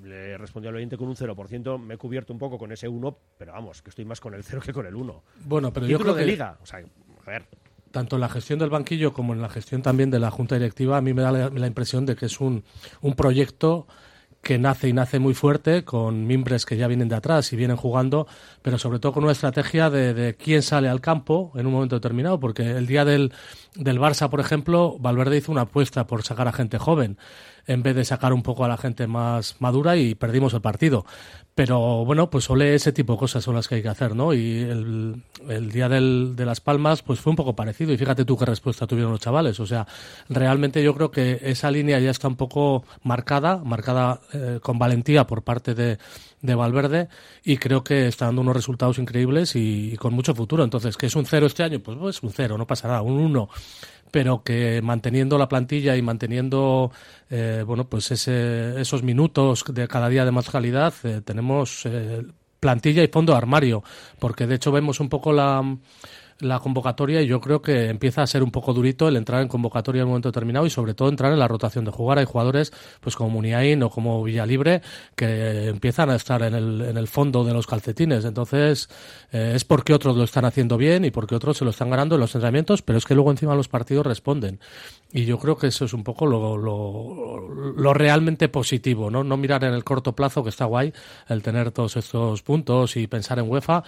le 0.08 0.38
respondí 0.38 0.69
al 0.69 0.76
oyente 0.76 0.96
con 0.96 1.08
un 1.08 1.16
0%, 1.16 1.78
me 1.78 1.94
he 1.94 1.96
cubierto 1.96 2.32
un 2.32 2.38
poco 2.38 2.58
con 2.58 2.72
ese 2.72 2.88
1, 2.88 3.19
pero 3.37 3.52
vamos, 3.52 3.82
que 3.82 3.90
estoy 3.90 4.05
más 4.05 4.20
con 4.20 4.34
el 4.34 4.43
0 4.43 4.62
que 4.64 4.72
con 4.72 4.87
el 4.87 4.94
1. 4.94 5.22
Bueno, 5.44 5.72
pero 5.72 5.87
yo 5.87 5.99
creo 5.99 6.14
de 6.14 6.25
que 6.25 6.31
liga, 6.31 6.58
o 6.62 6.66
sea, 6.66 6.81
a 6.81 7.31
ver, 7.31 7.44
tanto 7.90 8.16
en 8.16 8.20
la 8.20 8.28
gestión 8.28 8.58
del 8.58 8.70
banquillo 8.70 9.12
como 9.12 9.32
en 9.32 9.40
la 9.40 9.49
gestión 9.49 9.82
también 9.82 10.10
de 10.10 10.19
la 10.19 10.31
junta 10.31 10.56
directiva, 10.56 10.96
a 10.96 11.00
mí 11.00 11.14
me 11.14 11.22
da 11.22 11.32
la, 11.32 11.50
la 11.50 11.66
impresión 11.66 12.06
de 12.06 12.16
que 12.16 12.26
es 12.26 12.40
un, 12.40 12.64
un 13.00 13.14
proyecto 13.14 13.87
que 14.43 14.58
nace 14.58 14.88
y 14.88 14.93
nace 14.93 15.19
muy 15.19 15.34
fuerte, 15.34 15.84
con 15.84 16.26
mimbres 16.26 16.64
que 16.64 16.76
ya 16.76 16.87
vienen 16.87 17.08
de 17.08 17.16
atrás 17.16 17.52
y 17.52 17.56
vienen 17.56 17.76
jugando, 17.76 18.26
pero 18.62 18.78
sobre 18.78 18.99
todo 18.99 19.12
con 19.12 19.25
una 19.25 19.32
estrategia 19.32 19.90
de, 19.90 20.14
de 20.14 20.37
quién 20.37 20.62
sale 20.62 20.88
al 20.88 21.00
campo 21.00 21.52
en 21.56 21.66
un 21.66 21.72
momento 21.72 21.96
determinado, 21.96 22.38
porque 22.38 22.62
el 22.62 22.87
día 22.87 23.05
del, 23.05 23.32
del 23.75 23.99
Barça, 23.99 24.31
por 24.31 24.40
ejemplo, 24.40 24.96
Valverde 24.99 25.38
hizo 25.38 25.52
una 25.52 25.62
apuesta 25.62 26.06
por 26.06 26.22
sacar 26.22 26.49
a 26.49 26.52
gente 26.52 26.78
joven 26.78 27.19
en 27.69 27.82
vez 27.82 27.94
de 27.94 28.05
sacar 28.05 28.32
un 28.32 28.43
poco 28.43 28.65
a 28.65 28.69
la 28.69 28.76
gente 28.76 29.06
más 29.06 29.56
madura 29.61 29.97
y 29.97 30.17
perdimos 30.17 30.55
el 30.55 30.61
partido. 30.61 31.05
Pero 31.55 32.05
bueno, 32.05 32.31
pues 32.31 32.44
solo 32.44 32.65
ese 32.65 32.93
tipo 32.93 33.13
de 33.13 33.19
cosas 33.19 33.44
son 33.44 33.55
las 33.55 33.69
que 33.69 33.77
hay 33.77 33.82
que 33.82 33.89
hacer, 33.89 34.15
¿no? 34.15 34.32
Y 34.32 34.60
el, 34.60 35.70
día 35.72 35.89
del, 35.89 36.34
de 36.37 36.46
Las 36.46 36.60
Palmas, 36.60 37.03
pues 37.03 37.20
fue 37.20 37.31
un 37.31 37.37
poco 37.37 37.55
parecido. 37.55 37.93
Y 37.93 37.98
fíjate 37.98 38.25
tú 38.25 38.37
qué 38.37 38.44
respuesta 38.44 38.87
tuvieron 38.87 39.13
los 39.13 39.20
chavales. 39.20 39.58
O 39.60 39.67
sea, 39.67 39.87
realmente 40.29 40.82
yo 40.82 40.94
creo 40.94 41.10
que 41.10 41.41
esa 41.43 41.70
línea 41.70 41.98
ya 41.98 42.10
está 42.10 42.29
un 42.29 42.37
poco 42.37 42.84
marcada, 43.03 43.58
marcada 43.58 44.20
eh, 44.32 44.60
con 44.63 44.79
valentía 44.79 45.27
por 45.27 45.43
parte 45.43 45.75
de, 45.75 45.98
de 46.41 46.55
Valverde 46.55 47.08
y 47.44 47.56
creo 47.56 47.82
que 47.82 48.06
está 48.06 48.27
dando 48.27 48.43
unos 48.43 48.55
resultados 48.56 48.98
increíbles 48.98 49.56
y, 49.56 49.96
con 49.96 50.15
mucho 50.15 50.34
futuro. 50.34 50.65
Entonces, 50.65 50.96
¿qué 50.96 51.06
es 51.06 51.17
un 51.17 51.27
cero 51.27 51.46
este 51.46 51.63
año? 51.63 51.81
Pues 51.81 52.17
es 52.17 52.22
un 52.22 52.31
cero, 52.31 52.56
no 52.56 52.67
pasa 52.67 52.89
nada, 52.89 53.03
un 53.03 53.19
uno 53.19 53.48
pero 54.10 54.43
que 54.43 54.81
manteniendo 54.82 55.38
la 55.38 55.48
plantilla 55.48 55.96
y 55.96 56.03
manteniendo 56.03 56.91
eh, 57.31 57.62
bueno 57.67 57.84
pues 57.88 58.10
ese, 58.10 58.81
esos 58.81 59.03
minutos 59.03 59.65
de 59.69 59.88
cada 59.88 60.08
día 60.08 60.24
de 60.24 60.31
más 60.31 60.50
calidad 60.50 60.94
eh, 61.05 61.20
tenemos 61.24 61.84
eh, 61.86 62.24
plantilla 62.60 63.03
y 63.03 63.08
fondo 63.08 63.32
de 63.32 63.38
armario 63.38 63.82
porque 64.19 64.46
de 64.46 64.56
hecho 64.56 64.72
vemos 64.72 65.00
un 65.00 65.08
poco 65.08 65.32
la 65.32 65.62
la 66.40 66.60
convocatoria 66.60 67.20
y 67.20 67.26
yo 67.26 67.40
creo 67.40 67.60
que 67.62 67.88
empieza 67.88 68.22
a 68.22 68.26
ser 68.26 68.42
un 68.42 68.50
poco 68.50 68.72
durito 68.72 69.08
el 69.08 69.16
entrar 69.16 69.42
en 69.42 69.48
convocatoria 69.48 70.00
en 70.00 70.06
un 70.06 70.10
momento 70.10 70.28
determinado 70.28 70.66
y 70.66 70.70
sobre 70.70 70.94
todo 70.94 71.08
entrar 71.08 71.32
en 71.32 71.38
la 71.38 71.48
rotación 71.48 71.84
de 71.84 71.90
jugar. 71.90 72.18
Hay 72.18 72.24
jugadores 72.24 72.72
pues 73.00 73.16
como 73.16 73.30
Muniain 73.30 73.82
o 73.82 73.90
como 73.90 74.22
Villalibre 74.22 74.82
que 75.16 75.66
empiezan 75.66 76.10
a 76.10 76.14
estar 76.14 76.42
en 76.42 76.54
el, 76.54 76.80
en 76.82 76.96
el 76.96 77.08
fondo 77.08 77.44
de 77.44 77.52
los 77.52 77.66
calcetines. 77.66 78.24
Entonces 78.24 78.88
eh, 79.32 79.52
es 79.54 79.64
porque 79.64 79.92
otros 79.92 80.16
lo 80.16 80.24
están 80.24 80.44
haciendo 80.44 80.76
bien 80.76 81.04
y 81.04 81.10
porque 81.10 81.34
otros 81.34 81.56
se 81.56 81.64
lo 81.64 81.70
están 81.70 81.90
ganando 81.90 82.14
en 82.14 82.20
los 82.20 82.34
entrenamientos, 82.34 82.82
pero 82.82 82.98
es 82.98 83.04
que 83.04 83.14
luego 83.14 83.30
encima 83.30 83.54
los 83.54 83.68
partidos 83.68 84.06
responden. 84.06 84.60
Y 85.10 85.24
yo 85.24 85.38
creo 85.38 85.56
que 85.56 85.68
eso 85.68 85.86
es 85.86 85.94
un 85.94 86.04
poco 86.04 86.26
lo, 86.26 86.56
lo, 86.56 87.48
lo 87.48 87.94
realmente 87.94 88.48
positivo, 88.48 89.10
¿no? 89.10 89.24
No 89.24 89.36
mirar 89.38 89.64
en 89.64 89.72
el 89.72 89.82
corto 89.82 90.14
plazo, 90.14 90.42
que 90.42 90.50
está 90.50 90.66
guay, 90.66 90.92
el 91.28 91.42
tener 91.42 91.70
todos 91.70 91.96
estos 91.96 92.42
puntos 92.42 92.96
y 92.96 93.06
pensar 93.06 93.38
en 93.38 93.50
UEFA, 93.50 93.84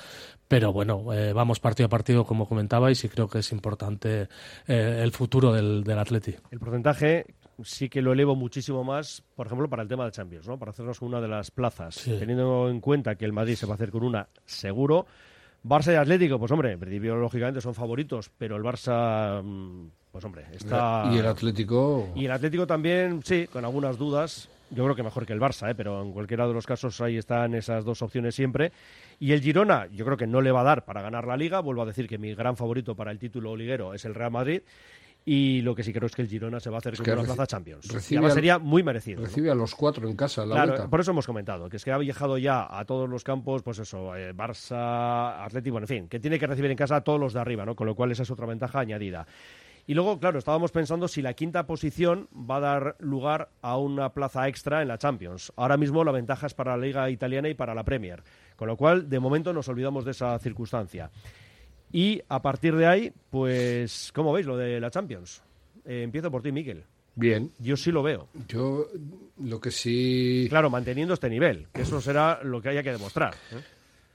pero 0.51 0.73
bueno, 0.73 1.13
eh, 1.15 1.33
vamos 1.33 1.61
partido 1.61 1.87
a 1.87 1.89
partido, 1.89 2.25
como 2.25 2.49
comentabais, 2.49 3.05
y 3.05 3.09
creo 3.09 3.29
que 3.29 3.39
es 3.39 3.53
importante 3.53 4.27
eh, 4.67 5.01
el 5.01 5.13
futuro 5.13 5.53
del, 5.53 5.85
del 5.85 5.97
Atleti. 5.97 6.35
el 6.51 6.59
porcentaje 6.59 7.25
sí 7.63 7.89
que 7.89 8.03
lo 8.03 8.13
elevo 8.13 8.35
muchísimo 8.35 8.83
más, 8.83 9.23
por 9.37 9.47
ejemplo, 9.47 9.69
para 9.71 9.83
el 9.85 9.89
tema 9.89 10.05
de 10.07 10.11
Champions, 10.11 10.49
¿no? 10.49 10.59
Para 10.59 10.73
hacernos 10.73 10.99
con 10.99 11.07
una 11.09 11.21
de 11.21 11.29
las 11.29 11.53
plazas, 11.53 11.95
Sí. 11.95 12.17
teniendo 12.19 12.69
en 12.69 12.81
cuenta 12.81 13.15
que 13.15 13.25
el 13.27 13.33
Madrid 13.33 13.55
se 13.55 13.65
va 13.67 13.75
a 13.75 13.77
hacer 13.77 13.93
con 13.93 14.03
una 14.03 14.27
seguro. 14.45 15.07
Barça 15.63 15.93
y 15.93 15.97
Atlético, 15.97 16.37
pues 16.41 16.51
hombre, 16.51 16.73
en 16.73 16.81
principio 16.81 17.15
lógicamente 17.15 17.61
son 17.61 17.75
favoritos, 17.75 18.29
pero 18.37 18.57
el 18.57 18.65
Barça, 18.65 19.41
mm, 19.45 19.87
pues 20.11 20.25
hombre, 20.25 20.47
está... 20.53 21.09
Y 21.13 21.19
el 21.19 21.27
Atlético. 21.27 22.09
Y 22.17 22.25
el 22.25 22.33
Atlético 22.33 22.67
también, 22.67 23.21
sí, 23.23 23.47
con 23.47 23.65
algunas 23.65 23.97
dudas. 23.99 24.49
Yo 24.71 24.85
creo 24.85 24.95
que 24.95 25.03
mejor 25.03 25.27
que 25.27 25.33
el 25.33 25.41
Barça, 25.41 25.71
¿eh? 25.71 25.75
pero 25.75 26.01
en 26.01 26.13
cualquiera 26.13 26.47
de 26.47 26.53
los 26.55 26.65
casos 26.67 27.01
ahí 27.01 27.17
están 27.17 27.55
esas 27.55 27.85
dos 27.85 28.03
opciones 28.03 28.35
siempre. 28.35 28.71
Y 29.19 29.33
el 29.33 29.41
Girona, 29.41 29.87
yo 29.93 30.05
creo 30.05 30.17
que 30.17 30.27
no 30.27 30.41
le 30.41 30.53
va 30.53 30.61
a 30.61 30.65
dar 30.65 30.85
para 30.85 31.03
ganar 31.03 31.27
la 31.27 31.37
liga. 31.37 31.61
Vuelvo 31.61 31.83
a 31.83 31.87
decir 31.87 32.07
que 32.09 32.19
mi 32.19 32.35
gran 32.35 32.57
favorito 32.57 32.95
para 32.95 33.11
el 33.11 33.19
título 33.19 33.57
liguero 33.57 33.95
es 33.95 34.05
el 34.05 34.15
Real 34.15 34.31
Madrid. 34.31 34.63
Y 35.23 35.61
lo 35.61 35.75
que 35.75 35.83
sí 35.83 35.93
creo 35.93 36.07
es 36.07 36.15
que 36.17 36.23
el 36.23 36.29
Girona 36.29 36.61
se 36.61 36.71
va 36.71 36.77
a 36.77 36.79
hacer 36.79 36.97
con 36.97 37.05
que 37.05 37.13
una 37.13 37.23
reci- 37.23 37.27
plaza 37.27 37.47
Champions. 37.47 37.85
Y 37.85 37.93
recibe 37.93 38.19
además 38.19 38.31
al- 38.33 38.35
sería 38.37 38.59
muy 38.59 38.83
merecido. 38.83 39.21
¿no? 39.21 39.27
Recibe 39.27 39.51
a 39.51 39.55
los 39.55 39.75
cuatro 39.75 40.09
en 40.09 40.17
casa 40.17 40.47
la 40.47 40.55
Claro, 40.55 40.71
vuelta. 40.73 40.89
por 40.89 41.01
eso 41.01 41.11
hemos 41.11 41.27
comentado, 41.27 41.69
que 41.69 41.77
es 41.77 41.85
que 41.85 41.93
ha 41.93 41.99
viajado 41.99 42.39
ya 42.39 42.67
a 42.71 42.85
todos 42.87 43.07
los 43.09 43.23
campos, 43.23 43.63
pues 43.63 43.79
eso, 43.81 44.17
eh, 44.17 44.33
Barça, 44.35 45.45
Atlético, 45.45 45.73
bueno, 45.75 45.85
en 45.85 45.89
fin, 45.89 46.09
que 46.09 46.21
tiene 46.21 46.39
que 46.39 46.47
recibir 46.47 46.71
en 46.71 46.77
casa 46.79 46.97
a 46.97 47.01
todos 47.03 47.21
los 47.21 47.35
de 47.35 47.41
arriba, 47.41 47.67
¿no? 47.67 47.75
Con 47.77 47.87
lo 47.87 47.95
cual 47.95 48.11
esa 48.13 48.23
es 48.23 48.31
otra 48.31 48.47
ventaja 48.47 48.81
añadida. 48.81 49.27
Y 49.91 49.95
luego, 49.95 50.21
claro, 50.21 50.39
estábamos 50.39 50.71
pensando 50.71 51.09
si 51.09 51.21
la 51.21 51.35
quinta 51.35 51.67
posición 51.67 52.29
va 52.33 52.59
a 52.59 52.61
dar 52.61 52.97
lugar 53.01 53.49
a 53.61 53.77
una 53.77 54.11
plaza 54.11 54.47
extra 54.47 54.83
en 54.83 54.87
la 54.87 54.99
Champions. 54.99 55.53
Ahora 55.57 55.77
mismo 55.77 56.05
la 56.05 56.13
ventaja 56.13 56.47
es 56.47 56.55
para 56.55 56.77
la 56.77 56.87
Liga 56.87 57.11
Italiana 57.11 57.49
y 57.49 57.55
para 57.55 57.75
la 57.75 57.83
Premier, 57.83 58.23
con 58.55 58.69
lo 58.69 58.77
cual 58.77 59.09
de 59.09 59.19
momento 59.19 59.53
nos 59.53 59.67
olvidamos 59.67 60.05
de 60.05 60.13
esa 60.13 60.39
circunstancia. 60.39 61.11
Y 61.91 62.23
a 62.29 62.41
partir 62.41 62.77
de 62.77 62.87
ahí, 62.87 63.13
pues, 63.31 64.13
¿cómo 64.15 64.33
veis 64.33 64.47
lo 64.47 64.57
de 64.57 64.79
la 64.79 64.93
Champions? 64.93 65.43
Eh, 65.85 66.03
empiezo 66.05 66.31
por 66.31 66.41
ti, 66.41 66.53
Miquel. 66.53 66.85
Bien. 67.17 67.51
Yo 67.59 67.77
sí 67.77 67.91
lo 67.91 68.05
veo. 68.05 68.29
Yo 68.47 68.87
lo 69.43 69.61
que 69.61 69.73
sí. 69.73 70.47
Claro, 70.49 70.71
manteniendo 70.71 71.15
este 71.15 71.29
nivel, 71.29 71.67
que 71.73 71.83
eso 71.83 72.01
será 72.01 72.45
lo 72.45 72.63
que 72.63 72.69
haya 72.69 72.85
que 72.85 72.93
demostrar. 72.93 73.35
¿eh? 73.51 73.61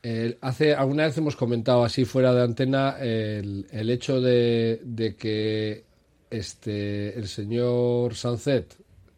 El- 0.06 0.38
hace 0.42 0.76
alguna 0.76 1.06
vez 1.08 1.18
hemos 1.18 1.36
comentado 1.36 1.84
así 1.84 2.06
fuera 2.06 2.32
de 2.32 2.44
antena 2.44 2.98
el, 3.00 3.66
el 3.72 3.90
hecho 3.90 4.22
de, 4.22 4.80
de 4.84 5.16
que 5.16 5.84
este 6.30 7.18
el 7.18 7.28
señor 7.28 8.14
Sancet 8.14 8.68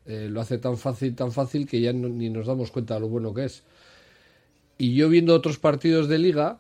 eh, 0.05 0.29
lo 0.31 0.39
hace 0.39 0.57
tan 0.59 0.77
fácil 0.77 1.13
tan 1.13 1.33
fácil 1.33 1.67
que 1.67 1.81
ya 1.81 1.91
ni 1.91 2.29
nos 2.29 2.47
damos 2.47 2.71
cuenta 2.71 2.93
de 2.93 3.01
lo 3.01 3.09
bueno 3.09 3.33
que 3.33 3.45
es. 3.45 3.63
Y 4.77 4.95
yo 4.95 5.09
viendo 5.09 5.35
otros 5.35 5.57
partidos 5.59 6.07
de 6.07 6.19
liga 6.19 6.57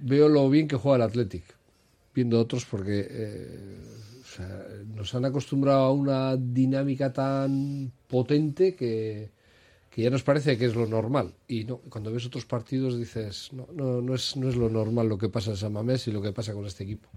veo 0.00 0.28
lo 0.28 0.50
bien 0.50 0.68
que 0.68 0.76
juega 0.76 0.96
el 0.96 1.02
Athletic. 1.10 1.44
Viendo 2.14 2.38
otros 2.38 2.66
porque 2.66 3.06
eh, 3.08 3.78
nos 4.94 5.14
han 5.14 5.24
acostumbrado 5.24 5.80
a 5.84 5.92
una 5.92 6.36
dinámica 6.36 7.10
tan 7.10 7.90
potente 8.06 8.74
que 8.74 9.30
que 9.96 10.02
ya 10.02 10.10
nos 10.10 10.22
parece 10.22 10.58
que 10.58 10.66
es 10.66 10.74
lo 10.74 10.84
normal. 10.84 11.32
Y 11.48 11.64
no, 11.64 11.78
cuando 11.88 12.12
ves 12.12 12.26
otros 12.26 12.44
partidos 12.44 12.98
dices, 12.98 13.48
no, 13.54 13.66
no, 13.72 14.02
no, 14.02 14.14
es, 14.14 14.36
no 14.36 14.50
es 14.50 14.54
lo 14.54 14.68
normal 14.68 15.08
lo 15.08 15.16
que 15.16 15.30
pasa 15.30 15.52
en 15.52 15.56
San 15.56 15.72
Mamés 15.72 16.06
y 16.06 16.12
lo 16.12 16.20
que 16.20 16.34
pasa 16.34 16.52
con 16.52 16.66
este 16.66 16.84
equipo. 16.84 17.08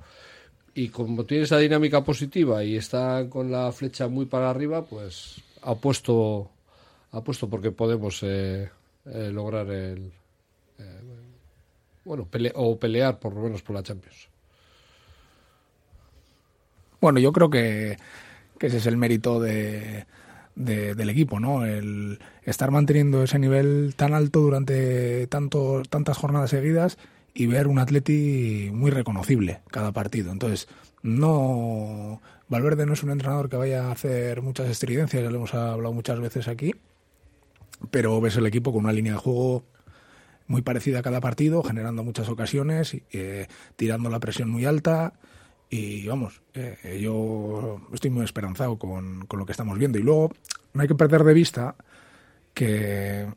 Y 0.74 0.88
como 0.88 1.26
tiene 1.26 1.44
esa 1.44 1.58
dinámica 1.58 2.06
positiva 2.06 2.64
y 2.64 2.78
está 2.78 3.28
con 3.30 3.52
la 3.52 3.70
flecha 3.74 4.08
muy 4.08 4.28
para 4.28 4.50
arriba, 4.50 4.86
pues 4.86 5.42
apuesto, 5.62 6.52
apuesto 7.12 7.50
porque 7.50 7.72
podemos 7.72 8.24
eh, 8.24 8.70
eh, 9.08 9.30
lograr 9.30 9.70
el... 9.72 10.14
eh, 10.78 11.02
bueno, 12.06 12.30
o 12.56 12.80
pelear 12.80 13.20
por 13.20 13.34
lo 13.34 13.42
menos 13.42 13.62
por 13.62 13.76
la 13.76 13.84
Champions. 13.84 14.30
Bueno, 17.02 17.20
yo 17.20 17.34
creo 17.34 17.50
que 17.50 17.98
ese 18.62 18.78
es 18.78 18.86
el 18.86 18.96
mérito 18.96 19.42
de, 19.42 20.06
de- 20.60 20.94
del 20.94 21.10
equipo, 21.10 21.40
¿no? 21.40 21.66
El 21.66 22.20
estar 22.44 22.70
manteniendo 22.70 23.24
ese 23.24 23.40
nivel 23.40 23.94
tan 23.96 24.14
alto 24.14 24.42
durante 24.42 25.26
tantos, 25.28 25.90
tantas 25.90 26.18
jornadas 26.18 26.52
seguidas 26.52 26.98
y 27.34 27.48
ver 27.48 27.68
un 27.68 27.80
Atleti 27.80 28.70
muy 28.74 28.92
reconocible 28.92 29.62
cada 29.72 29.92
partido. 29.94 30.32
Entonces, 30.32 30.68
no. 31.02 32.22
Valverde 32.50 32.86
no 32.86 32.94
es 32.94 33.04
un 33.04 33.12
entrenador 33.12 33.48
que 33.50 33.58
vaya 33.58 33.88
a 33.88 33.92
hacer 33.92 34.42
muchas 34.42 34.68
estridencias, 34.70 35.24
ya 35.24 35.30
lo 35.30 35.38
hemos 35.38 35.54
hablado 35.54 35.94
muchas 35.94 36.20
veces 36.20 36.48
aquí, 36.48 36.74
pero 37.92 38.20
ves 38.20 38.36
el 38.38 38.46
equipo 38.48 38.74
con 38.74 38.84
una 38.84 38.94
línea 38.94 39.14
de 39.14 39.20
juego 39.20 39.64
muy 40.48 40.64
parecida 40.64 41.00
a 41.00 41.04
cada 41.04 41.22
partido, 41.22 41.62
generando 41.64 42.04
muchas 42.04 42.28
ocasiones, 42.28 42.98
eh, 43.12 43.46
tirando 43.76 44.10
la 44.10 44.20
presión 44.20 44.50
muy 44.50 44.66
alta. 44.66 45.14
Y 45.70 46.08
vamos, 46.08 46.42
eh, 46.56 47.00
yo 47.02 47.80
estoy 47.94 48.10
muy 48.10 48.26
esperanzado 48.26 48.78
con, 48.80 49.26
con 49.28 49.40
lo 49.40 49.46
que 49.46 49.52
estamos 49.52 49.78
viendo. 49.78 50.00
Y 50.00 50.02
luego 50.02 50.32
no 50.74 50.82
hay 50.82 50.88
que 50.88 50.96
perder 50.96 51.24
de 51.24 51.34
vista 51.34 51.76
que 52.54 53.28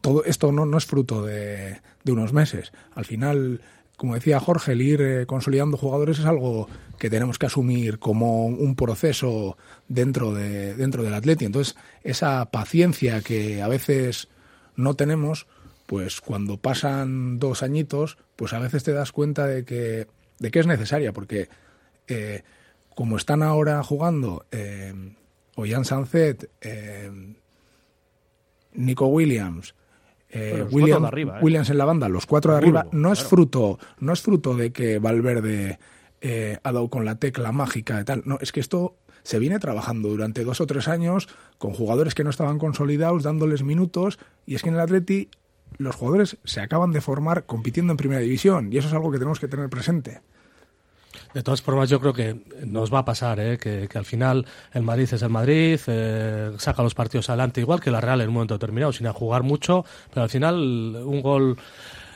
todo 0.00 0.24
esto 0.24 0.52
no, 0.52 0.64
no 0.64 0.78
es 0.78 0.86
fruto 0.86 1.24
de, 1.24 1.80
de 2.04 2.12
unos 2.12 2.32
meses. 2.32 2.72
Al 2.94 3.04
final, 3.04 3.60
como 3.96 4.14
decía 4.14 4.40
Jorge, 4.40 4.72
el 4.72 4.82
ir 4.82 5.00
eh, 5.02 5.26
consolidando 5.26 5.76
jugadores 5.76 6.18
es 6.18 6.24
algo 6.24 6.68
que 6.98 7.10
tenemos 7.10 7.38
que 7.38 7.46
asumir 7.46 7.98
como 7.98 8.46
un 8.46 8.76
proceso 8.76 9.56
dentro, 9.88 10.32
de, 10.32 10.74
dentro 10.74 11.02
del 11.02 11.14
Atleti. 11.14 11.44
Entonces, 11.44 11.76
esa 12.02 12.50
paciencia 12.50 13.22
que 13.22 13.60
a 13.60 13.68
veces 13.68 14.28
no 14.76 14.94
tenemos, 14.94 15.46
pues 15.86 16.20
cuando 16.20 16.58
pasan 16.58 17.38
dos 17.38 17.62
añitos, 17.62 18.18
pues 18.36 18.52
a 18.52 18.60
veces 18.60 18.84
te 18.84 18.92
das 18.92 19.12
cuenta 19.12 19.46
de 19.46 19.64
que, 19.64 20.06
de 20.42 20.50
que 20.50 20.58
es 20.60 20.66
necesaria, 20.66 21.12
porque 21.12 21.48
eh, 22.08 22.42
como 22.94 23.16
están 23.16 23.42
ahora 23.42 23.82
jugando 23.82 24.44
eh, 24.50 24.92
Ollán 25.56 25.84
Sancet, 25.84 26.50
eh, 26.60 27.10
Nico 28.74 29.06
Williams, 29.06 29.74
eh, 30.30 30.66
William- 30.70 31.04
arriba, 31.04 31.38
¿eh? 31.38 31.42
Williams 31.42 31.70
en 31.70 31.78
la 31.78 31.84
banda, 31.84 32.08
los 32.08 32.26
cuatro 32.26 32.52
de 32.52 32.58
arriba, 32.58 32.86
no 32.92 33.12
es 33.12 33.22
fruto, 33.22 33.78
no 34.00 34.12
es 34.12 34.20
fruto 34.22 34.56
de 34.56 34.72
que 34.72 34.98
Valverde 34.98 35.78
eh, 36.20 36.58
ha 36.62 36.72
dado 36.72 36.88
con 36.88 37.04
la 37.04 37.16
tecla 37.16 37.52
mágica 37.52 38.00
y 38.00 38.04
tal. 38.04 38.22
No, 38.24 38.38
es 38.40 38.50
que 38.52 38.60
esto 38.60 38.96
se 39.22 39.38
viene 39.38 39.58
trabajando 39.58 40.08
durante 40.08 40.42
dos 40.44 40.60
o 40.60 40.66
tres 40.66 40.88
años 40.88 41.28
con 41.58 41.72
jugadores 41.74 42.14
que 42.14 42.24
no 42.24 42.30
estaban 42.30 42.58
consolidados, 42.58 43.22
dándoles 43.22 43.62
minutos, 43.62 44.18
y 44.46 44.54
es 44.54 44.62
que 44.62 44.70
en 44.70 44.74
el 44.76 44.80
Atleti 44.80 45.28
los 45.78 45.94
jugadores 45.96 46.38
se 46.44 46.60
acaban 46.60 46.92
de 46.92 47.00
formar 47.00 47.44
compitiendo 47.44 47.92
en 47.92 47.96
primera 47.96 48.20
división, 48.20 48.72
y 48.72 48.78
eso 48.78 48.88
es 48.88 48.94
algo 48.94 49.10
que 49.12 49.18
tenemos 49.18 49.38
que 49.40 49.48
tener 49.48 49.68
presente. 49.68 50.20
De 51.34 51.42
todas 51.42 51.62
formas, 51.62 51.88
yo 51.88 52.00
creo 52.00 52.12
que 52.12 52.40
nos 52.64 52.92
va 52.92 53.00
a 53.00 53.04
pasar, 53.04 53.40
¿eh? 53.40 53.58
que, 53.58 53.88
que 53.88 53.98
al 53.98 54.04
final 54.04 54.46
el 54.72 54.82
Madrid 54.82 55.08
es 55.10 55.22
el 55.22 55.30
Madrid, 55.30 55.80
eh, 55.86 56.52
saca 56.58 56.82
los 56.82 56.94
partidos 56.94 57.28
adelante, 57.30 57.60
igual 57.60 57.80
que 57.80 57.90
la 57.90 58.00
Real 58.00 58.20
en 58.20 58.28
un 58.28 58.34
momento 58.34 58.54
determinado, 58.54 58.92
sin 58.92 59.10
jugar 59.12 59.42
mucho, 59.42 59.84
pero 60.10 60.22
al 60.24 60.30
final 60.30 60.56
un 60.56 61.20
gol 61.22 61.56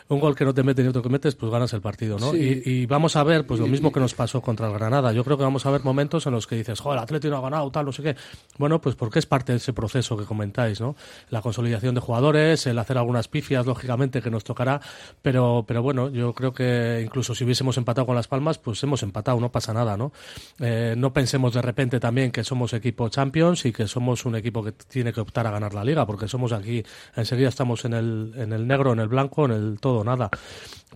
un 0.08 0.20
gol 0.20 0.34
que 0.34 0.44
no 0.44 0.54
te 0.54 0.62
meten 0.62 0.86
y 0.86 0.88
otro 0.88 1.02
que 1.02 1.08
metes, 1.08 1.34
pues 1.34 1.50
ganas 1.50 1.72
el 1.72 1.80
partido, 1.80 2.18
¿no? 2.18 2.32
Sí. 2.32 2.62
Y, 2.64 2.70
y 2.70 2.86
vamos 2.86 3.16
a 3.16 3.24
ver, 3.24 3.46
pues 3.46 3.60
lo 3.60 3.66
mismo 3.66 3.92
que 3.92 4.00
nos 4.00 4.14
pasó 4.14 4.40
contra 4.40 4.68
el 4.68 4.72
Granada. 4.72 5.12
Yo 5.12 5.24
creo 5.24 5.36
que 5.36 5.44
vamos 5.44 5.66
a 5.66 5.70
ver 5.70 5.82
momentos 5.82 6.26
en 6.26 6.32
los 6.32 6.46
que 6.46 6.56
dices, 6.56 6.80
joder, 6.80 6.98
el 6.98 7.02
Atlético 7.02 7.32
no 7.32 7.38
ha 7.38 7.42
ganado, 7.42 7.70
tal, 7.70 7.86
no 7.86 7.92
sé 7.92 8.02
qué. 8.02 8.16
Bueno, 8.58 8.80
pues 8.80 8.94
porque 8.94 9.18
es 9.18 9.26
parte 9.26 9.52
de 9.52 9.58
ese 9.58 9.72
proceso 9.72 10.16
que 10.16 10.24
comentáis, 10.24 10.80
¿no? 10.80 10.96
La 11.30 11.42
consolidación 11.42 11.94
de 11.94 12.00
jugadores, 12.00 12.66
el 12.66 12.78
hacer 12.78 12.98
algunas 12.98 13.28
pifias, 13.28 13.66
lógicamente, 13.66 14.22
que 14.22 14.30
nos 14.30 14.44
tocará, 14.44 14.80
pero, 15.22 15.64
pero 15.66 15.82
bueno, 15.82 16.08
yo 16.10 16.32
creo 16.32 16.52
que 16.52 17.02
incluso 17.04 17.34
si 17.34 17.44
hubiésemos 17.44 17.76
empatado 17.76 18.06
con 18.06 18.14
Las 18.14 18.28
Palmas, 18.28 18.58
pues 18.58 18.82
hemos 18.82 19.02
empatado, 19.02 19.40
no 19.40 19.50
pasa 19.50 19.72
nada, 19.72 19.96
¿no? 19.96 20.12
Eh, 20.60 20.94
no 20.96 21.12
pensemos 21.12 21.54
de 21.54 21.62
repente 21.62 21.98
también 22.00 22.30
que 22.30 22.44
somos 22.44 22.72
equipo 22.72 23.08
Champions 23.08 23.64
y 23.66 23.72
que 23.72 23.86
somos 23.86 24.24
un 24.24 24.36
equipo 24.36 24.62
que 24.62 24.72
tiene 24.72 25.12
que 25.12 25.20
optar 25.20 25.46
a 25.46 25.50
ganar 25.50 25.74
la 25.74 25.84
liga, 25.84 26.06
porque 26.06 26.28
somos 26.28 26.52
aquí, 26.52 26.84
enseguida 27.14 27.48
estamos 27.48 27.84
en 27.84 27.94
el, 27.94 28.32
en 28.36 28.52
el 28.52 28.66
negro, 28.66 28.92
en 28.92 29.00
el 29.00 29.08
blanco, 29.08 29.44
en 29.46 29.52
el 29.52 29.78
todo, 29.80 29.95
nada. 30.04 30.30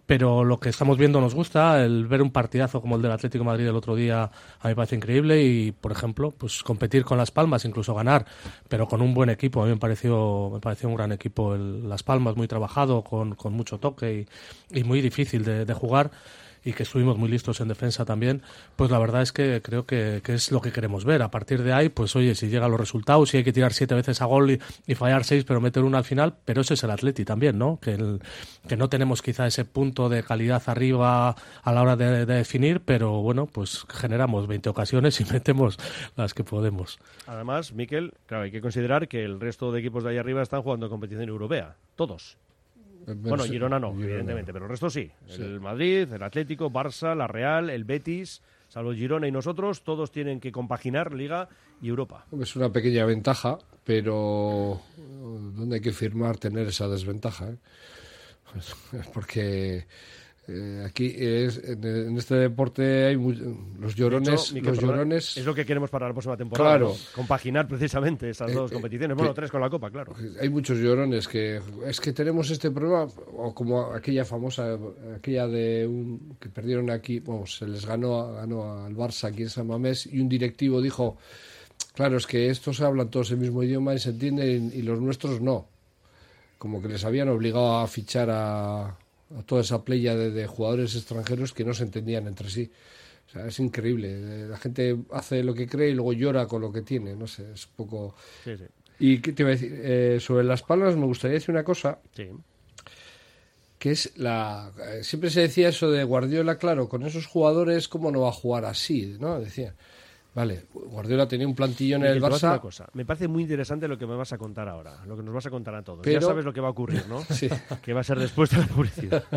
Pero 0.07 0.45
lo 0.45 0.59
que 0.59 0.71
estamos 0.71 0.99
viendo 0.99 1.21
nos 1.21 1.35
gusta, 1.35 1.85
el 1.85 2.07
ver 2.07 2.23
un 2.23 2.31
partidazo 2.31 2.81
como 2.81 2.97
el 2.97 3.03
del 3.03 3.13
Atlético 3.13 3.45
Madrid 3.45 3.69
el 3.69 3.77
otro 3.77 3.95
día 3.95 4.23
a 4.25 4.65
mí 4.65 4.71
me 4.71 4.77
parece 4.77 4.97
increíble 4.97 5.43
y, 5.43 5.73
por 5.73 5.93
ejemplo, 5.93 6.33
pues 6.33 6.63
competir 6.63 7.05
con 7.05 7.19
Las 7.19 7.31
Palmas, 7.31 7.65
incluso 7.65 7.95
ganar, 7.95 8.25
pero 8.69 8.89
con 8.89 9.03
un 9.03 9.15
buen 9.15 9.31
equipo, 9.31 9.63
a 9.63 9.67
mí 9.67 9.73
me 9.73 9.79
pareció, 9.79 10.51
me 10.53 10.61
pareció 10.61 10.89
un 10.89 10.97
gran 10.97 11.13
equipo 11.13 11.55
el 11.55 11.89
Las 11.89 12.03
Palmas, 12.03 12.37
muy 12.37 12.49
trabajado, 12.49 13.03
con, 13.03 13.35
con 13.35 13.53
mucho 13.53 13.79
toque 13.79 14.27
y, 14.73 14.85
muy 14.85 15.01
difícil 15.01 15.45
de 15.45 15.75
jugar 15.75 16.11
y 16.65 16.73
que 16.73 16.83
estuvimos 16.83 17.17
muy 17.17 17.29
listos 17.29 17.61
en 17.61 17.69
defensa 17.69 18.05
también, 18.05 18.43
pues 18.77 18.91
la 18.91 18.99
verdad 18.99 19.23
es 19.23 19.33
que 19.33 19.61
creo 19.63 19.87
que, 19.87 20.23
es 20.27 20.53
lo 20.53 20.61
que 20.61 20.73
queremos 20.73 21.05
ver. 21.05 21.23
A 21.23 21.31
partir 21.31 21.63
de 21.63 21.73
ahí, 21.73 21.89
pues 21.89 22.15
oye, 22.17 22.35
si 22.35 22.49
llegan 22.49 22.71
los 22.71 22.81
resultados, 22.81 23.31
si 23.31 23.39
hay 23.39 23.45
que 23.45 23.53
tirar 23.53 23.73
siete 23.73 23.95
veces 23.95 24.21
a 24.23 24.27
gol 24.27 24.59
y, 24.87 24.95
fallar 24.95 25.25
seis, 25.25 25.45
pero 25.45 25.61
meter 25.61 25.83
una 25.83 25.99
al 25.99 26.05
final, 26.05 26.35
pero 26.45 26.61
ese 26.61 26.75
es 26.75 26.85
el 26.85 26.91
Atleti 26.91 27.25
también, 27.25 27.59
¿no? 27.59 27.79
Que, 27.81 27.97
no 28.77 28.89
tenemos 28.89 29.23
quizá 29.23 29.47
ese 29.47 29.65
punto 29.65 30.09
de 30.09 30.23
calidad 30.23 30.63
arriba 30.67 31.35
a 31.63 31.73
la 31.73 31.83
hora 31.83 31.97
de, 31.97 32.25
de 32.25 32.35
definir, 32.35 32.81
pero 32.81 33.21
bueno, 33.21 33.47
pues 33.47 33.85
generamos 33.89 34.47
20 34.47 34.69
ocasiones 34.69 35.21
y 35.21 35.25
metemos 35.33 35.79
las 36.17 36.35
que 36.35 36.45
podemos. 36.45 36.99
Además, 37.27 37.73
Miquel, 37.73 38.15
claro, 38.27 38.45
hay 38.45 38.51
que 38.51 38.61
considerar 38.61 39.09
que 39.09 39.25
el 39.25 39.41
resto 39.41 39.73
de 39.73 39.81
equipos 39.81 40.05
de 40.05 40.11
ahí 40.11 40.19
arriba 40.19 40.43
están 40.43 40.63
jugando 40.63 40.89
competición 40.89 41.29
europea. 41.29 41.77
Todos. 41.97 42.39
Bueno, 43.07 43.45
Girona 43.45 43.79
no, 43.79 43.93
Girona. 43.93 44.07
evidentemente, 44.07 44.53
pero 44.53 44.67
el 44.67 44.71
resto 44.71 44.91
sí. 44.91 45.11
El 45.29 45.61
Madrid, 45.61 46.13
el 46.13 46.23
Atlético, 46.23 46.71
Barça, 46.71 47.15
la 47.17 47.27
Real, 47.27 47.71
el 47.71 47.85
Betis. 47.85 48.43
Salvo 48.69 48.93
Girona 48.95 49.27
y 49.27 49.33
nosotros, 49.33 49.83
todos 49.83 50.13
tienen 50.13 50.39
que 50.39 50.53
compaginar 50.53 51.13
Liga 51.13 51.49
y 51.83 51.89
Europa. 51.89 52.27
Es 52.41 52.55
una 52.55 52.71
pequeña 52.71 53.05
ventaja, 53.05 53.59
pero 53.85 54.81
¿dónde 55.57 55.77
hay 55.77 55.81
que 55.83 55.91
firmar 55.93 56.37
tener 56.39 56.69
esa 56.69 56.87
desventaja? 56.87 57.49
eh? 57.51 57.57
Porque 59.15 59.87
eh, 60.53 60.85
aquí 60.85 61.15
es, 61.17 61.59
en, 61.65 62.17
este 62.19 62.35
deporte 62.35 63.07
hay 63.07 63.17
mu- 63.17 63.31
los 63.79 63.95
De 63.95 64.01
llorones, 64.03 64.53
hecho, 64.53 64.65
los 64.65 64.81
llorones 64.81 65.37
Es 65.37 65.47
lo 65.47 65.55
que 65.55 65.65
queremos 65.65 65.89
para 65.91 66.09
la 66.09 66.13
próxima 66.13 66.37
temporada. 66.37 66.71
Claro. 66.79 66.89
¿no? 66.89 66.95
Compaginar 67.15 67.69
precisamente 67.69 68.29
esas 68.31 68.51
Eh, 68.51 68.55
dos 68.55 68.71
eh, 68.71 68.75
competiciones. 68.75 69.15
que- 69.15 69.19
Bueno, 69.21 69.35
tres 69.35 69.51
con 69.51 69.61
la 69.61 69.71
Copa, 69.71 69.91
claro. 69.91 70.15
hay 70.41 70.49
muchos 70.49 70.79
llorones 70.79 71.29
que 71.29 71.61
es 71.87 72.01
que 72.01 72.13
tenemos 72.13 72.51
este 72.51 72.71
problema 72.71 73.07
o 73.37 73.55
como 73.55 73.93
aquella 73.93 74.25
famosa 74.25 74.77
aquella 75.17 75.47
de 75.47 75.87
un, 75.87 76.37
que 76.41 76.49
perdieron 76.49 76.91
aquí 76.91 77.21
vamos 77.21 77.57
se 77.57 77.67
les 77.69 77.87
ganó 77.87 78.33
ganó 78.33 78.85
al 78.85 78.95
Barça 78.97 79.29
aquí 79.29 79.43
en 79.43 79.51
San 79.51 79.67
Mamés 79.69 80.07
y 80.07 80.19
un 80.21 80.29
directivo 80.29 80.81
dijo 80.83 81.17
claro 81.95 82.17
es 82.17 82.27
que 82.27 82.51
estos 82.51 82.81
hablan 82.81 83.09
todos 83.11 83.31
el 83.31 83.39
mismo 83.39 83.63
idioma 83.63 83.95
y 83.95 83.99
se 83.99 84.11
entienden 84.11 84.73
y 84.75 84.83
los 84.83 85.01
nuestros 85.01 85.41
no 85.41 85.67
como 86.59 86.83
que 86.83 86.89
les 86.89 87.05
habían 87.05 87.29
obligado 87.29 87.79
a 87.79 87.87
fichar 87.87 88.29
a, 88.31 88.95
a 89.39 89.43
toda 89.43 89.61
esa 89.63 89.85
playa 89.85 90.15
de, 90.17 90.31
de 90.31 90.47
jugadores 90.47 90.95
extranjeros 90.97 91.53
que 91.53 91.65
no 91.65 91.75
se 91.75 91.85
entendían 91.85 92.27
entre 92.27 92.51
sí 92.51 92.71
o 93.31 93.33
sea, 93.33 93.47
es 93.47 93.61
increíble. 93.61 94.49
La 94.49 94.57
gente 94.59 94.97
hace 95.13 95.45
lo 95.45 95.55
que 95.55 95.69
cree 95.69 95.91
y 95.91 95.95
luego 95.95 96.13
llora 96.13 96.47
con 96.49 96.63
lo 96.63 96.73
que 96.73 96.83
tiene. 96.83 97.15
No 97.15 97.29
sé, 97.29 97.53
es 97.53 97.65
un 97.67 97.73
poco. 97.77 98.17
Sí, 98.43 98.57
sí. 98.57 98.65
¿Y 98.99 99.21
qué 99.21 99.33
te 99.33 99.45
iba 99.45 99.51
a 99.51 99.53
decir? 99.53 99.73
Eh, 99.85 100.19
sobre 100.21 100.43
las 100.43 100.63
palmas 100.65 100.97
me 100.97 101.07
gustaría 101.07 101.35
decir 101.35 101.53
una 101.53 101.63
cosa, 101.63 102.01
sí. 102.13 102.29
que 103.79 103.93
es 103.93 104.19
la... 104.19 104.73
eh, 104.85 105.05
Siempre 105.05 105.31
se 105.31 105.43
decía 105.43 105.69
eso 105.69 105.93
de 105.93 106.03
Guardiola, 106.03 106.59
claro, 106.59 106.89
con 106.89 107.05
esos 107.07 107.27
jugadores, 107.27 107.87
¿cómo 107.87 108.11
no 108.11 108.23
va 108.23 108.31
a 108.31 108.33
jugar 108.33 108.65
así? 108.65 109.17
¿no? 109.21 109.39
Decía, 109.39 109.77
vale, 110.35 110.67
Guardiola 110.73 111.27
tenía 111.29 111.47
un 111.47 111.55
plantillón 111.55 112.03
en 112.05 112.15
Miguel, 112.15 112.25
el 112.25 112.31
Barça... 112.33 112.49
una 112.49 112.61
cosa. 112.61 112.89
Me 112.95 113.05
parece 113.05 113.29
muy 113.29 113.43
interesante 113.43 113.89
lo 113.89 113.99
que 113.99 114.07
me 114.07 114.17
vas 114.17 114.33
a 114.33 114.39
contar 114.39 114.69
ahora, 114.69 115.05
lo 115.07 115.17
que 115.17 115.23
nos 115.23 115.35
vas 115.35 115.47
a 115.47 115.51
contar 115.51 115.75
a 115.75 115.83
todos. 115.83 116.01
Pero- 116.03 116.21
Ya 116.21 116.27
sabes 116.27 116.45
lo 116.45 116.53
que 116.53 116.61
va 116.61 116.69
a 116.69 116.71
ocurrir, 116.73 117.07
¿no? 117.09 117.23
Sí. 117.31 117.49
Que 117.83 117.93
va 117.93 118.01
a 118.01 118.05
ser 118.05 118.19
después 118.19 118.51
de 118.51 118.59
la 118.59 118.67
publicidad. 118.67 119.25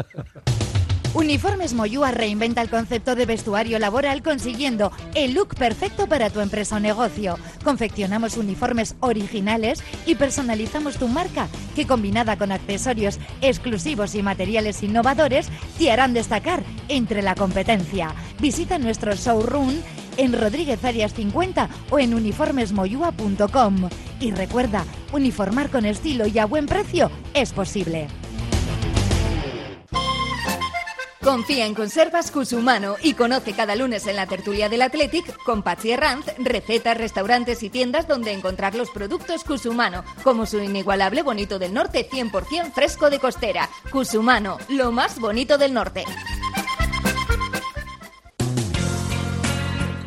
Uniformes 1.15 1.75
Moyúa 1.75 2.09
reinventa 2.09 2.63
el 2.63 2.71
concepto 2.71 3.15
de 3.15 3.27
vestuario 3.27 3.77
laboral 3.77 4.23
consiguiendo 4.23 4.91
el 5.13 5.35
look 5.35 5.53
perfecto 5.55 6.07
para 6.07 6.31
tu 6.31 6.39
empresa 6.39 6.77
o 6.77 6.79
negocio. 6.79 7.37
Confeccionamos 7.63 8.35
uniformes 8.35 8.95
originales 8.99 9.83
y 10.07 10.15
personalizamos 10.15 10.97
tu 10.97 11.07
marca, 11.07 11.47
que 11.75 11.85
combinada 11.85 12.35
con 12.39 12.51
accesorios 12.51 13.19
exclusivos 13.41 14.15
y 14.15 14.23
materiales 14.23 14.81
innovadores, 14.81 15.49
te 15.77 15.91
harán 15.91 16.15
destacar 16.15 16.63
entre 16.87 17.21
la 17.21 17.35
competencia. 17.35 18.15
Visita 18.41 18.79
nuestro 18.79 19.13
showroom 19.13 19.75
en 20.17 20.33
Rodríguez 20.33 20.83
Arias 20.83 21.13
50 21.13 21.69
o 21.89 21.99
en 21.99 22.13
uniformesmoyua.com. 22.13 23.89
Y 24.19 24.31
recuerda, 24.31 24.85
uniformar 25.11 25.69
con 25.69 25.85
estilo 25.85 26.27
y 26.27 26.39
a 26.39 26.45
buen 26.45 26.65
precio 26.65 27.11
es 27.33 27.51
posible. 27.53 28.07
Confía 31.23 31.65
en 31.65 31.73
Conservas 31.73 32.31
Cusumano 32.31 32.97
y 33.01 33.13
conoce 33.13 33.53
cada 33.53 33.77
lunes 33.77 34.07
en 34.07 34.17
la 34.17 34.27
tertulia 34.27 34.67
del 34.67 34.81
Athletic 34.81 35.41
con 35.43 35.63
Patsy 35.63 35.91
Herranz 35.91 36.25
recetas, 36.37 36.97
restaurantes 36.97 37.63
y 37.63 37.69
tiendas 37.69 38.09
donde 38.09 38.33
encontrar 38.33 38.75
los 38.75 38.89
productos 38.89 39.45
Cusumano, 39.45 40.03
como 40.21 40.45
su 40.45 40.59
inigualable 40.59 41.21
bonito 41.21 41.59
del 41.59 41.73
norte 41.73 42.09
100% 42.09 42.73
fresco 42.73 43.09
de 43.09 43.19
costera. 43.19 43.69
Cusumano, 43.89 44.57
lo 44.67 44.91
más 44.91 45.17
bonito 45.17 45.57
del 45.57 45.73
norte. 45.73 46.03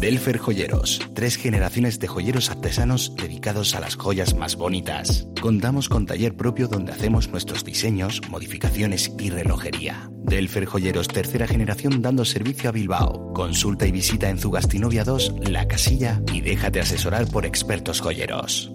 Delfer 0.00 0.38
Joyeros, 0.38 1.00
tres 1.12 1.36
generaciones 1.36 1.98
de 1.98 2.06
joyeros 2.06 2.50
artesanos 2.50 3.16
dedicados 3.16 3.74
a 3.74 3.80
las 3.80 3.96
joyas 3.96 4.36
más 4.36 4.54
bonitas. 4.54 5.26
Contamos 5.40 5.88
con 5.88 6.06
taller 6.06 6.36
propio 6.36 6.68
donde 6.68 6.92
hacemos 6.92 7.28
nuestros 7.28 7.64
diseños, 7.64 8.22
modificaciones 8.30 9.10
y 9.18 9.30
relojería. 9.30 10.08
Delfer 10.22 10.66
Joyeros, 10.66 11.08
tercera 11.08 11.48
generación 11.48 12.00
dando 12.00 12.24
servicio 12.24 12.68
a 12.68 12.72
Bilbao. 12.72 13.32
Consulta 13.32 13.86
y 13.86 13.90
visita 13.90 14.28
en 14.28 14.38
Zugastinovia 14.38 15.02
2, 15.02 15.34
La 15.50 15.66
Casilla 15.66 16.22
y 16.32 16.42
déjate 16.42 16.78
asesorar 16.80 17.26
por 17.26 17.44
expertos 17.44 18.00
joyeros. 18.00 18.72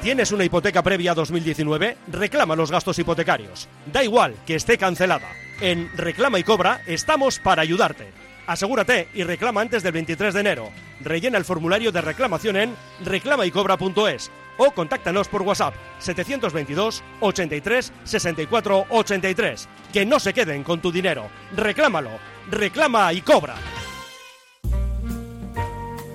¿Tienes 0.00 0.32
una 0.32 0.44
hipoteca 0.44 0.82
previa 0.82 1.12
a 1.12 1.14
2019? 1.14 1.98
Reclama 2.10 2.56
los 2.56 2.70
gastos 2.70 2.98
hipotecarios. 2.98 3.68
Da 3.92 4.02
igual 4.02 4.34
que 4.46 4.54
esté 4.54 4.78
cancelada. 4.78 5.28
En 5.60 5.90
Reclama 5.94 6.38
y 6.38 6.44
Cobra 6.44 6.80
estamos 6.86 7.38
para 7.38 7.60
ayudarte. 7.60 8.27
Asegúrate 8.48 9.08
y 9.12 9.24
reclama 9.24 9.60
antes 9.60 9.82
del 9.82 9.92
23 9.92 10.32
de 10.32 10.40
enero. 10.40 10.70
Rellena 11.02 11.36
el 11.36 11.44
formulario 11.44 11.92
de 11.92 12.00
reclamación 12.00 12.56
en 12.56 12.74
reclamaycobra.es 13.04 14.30
o 14.56 14.70
contáctanos 14.70 15.28
por 15.28 15.42
WhatsApp 15.42 15.74
722 15.98 17.04
83 17.20 17.92
64 18.04 18.86
83. 18.88 19.68
Que 19.92 20.06
no 20.06 20.18
se 20.18 20.32
queden 20.32 20.64
con 20.64 20.80
tu 20.80 20.90
dinero. 20.90 21.28
Reclámalo. 21.54 22.12
Reclama 22.50 23.12
y 23.12 23.20
cobra. 23.20 23.54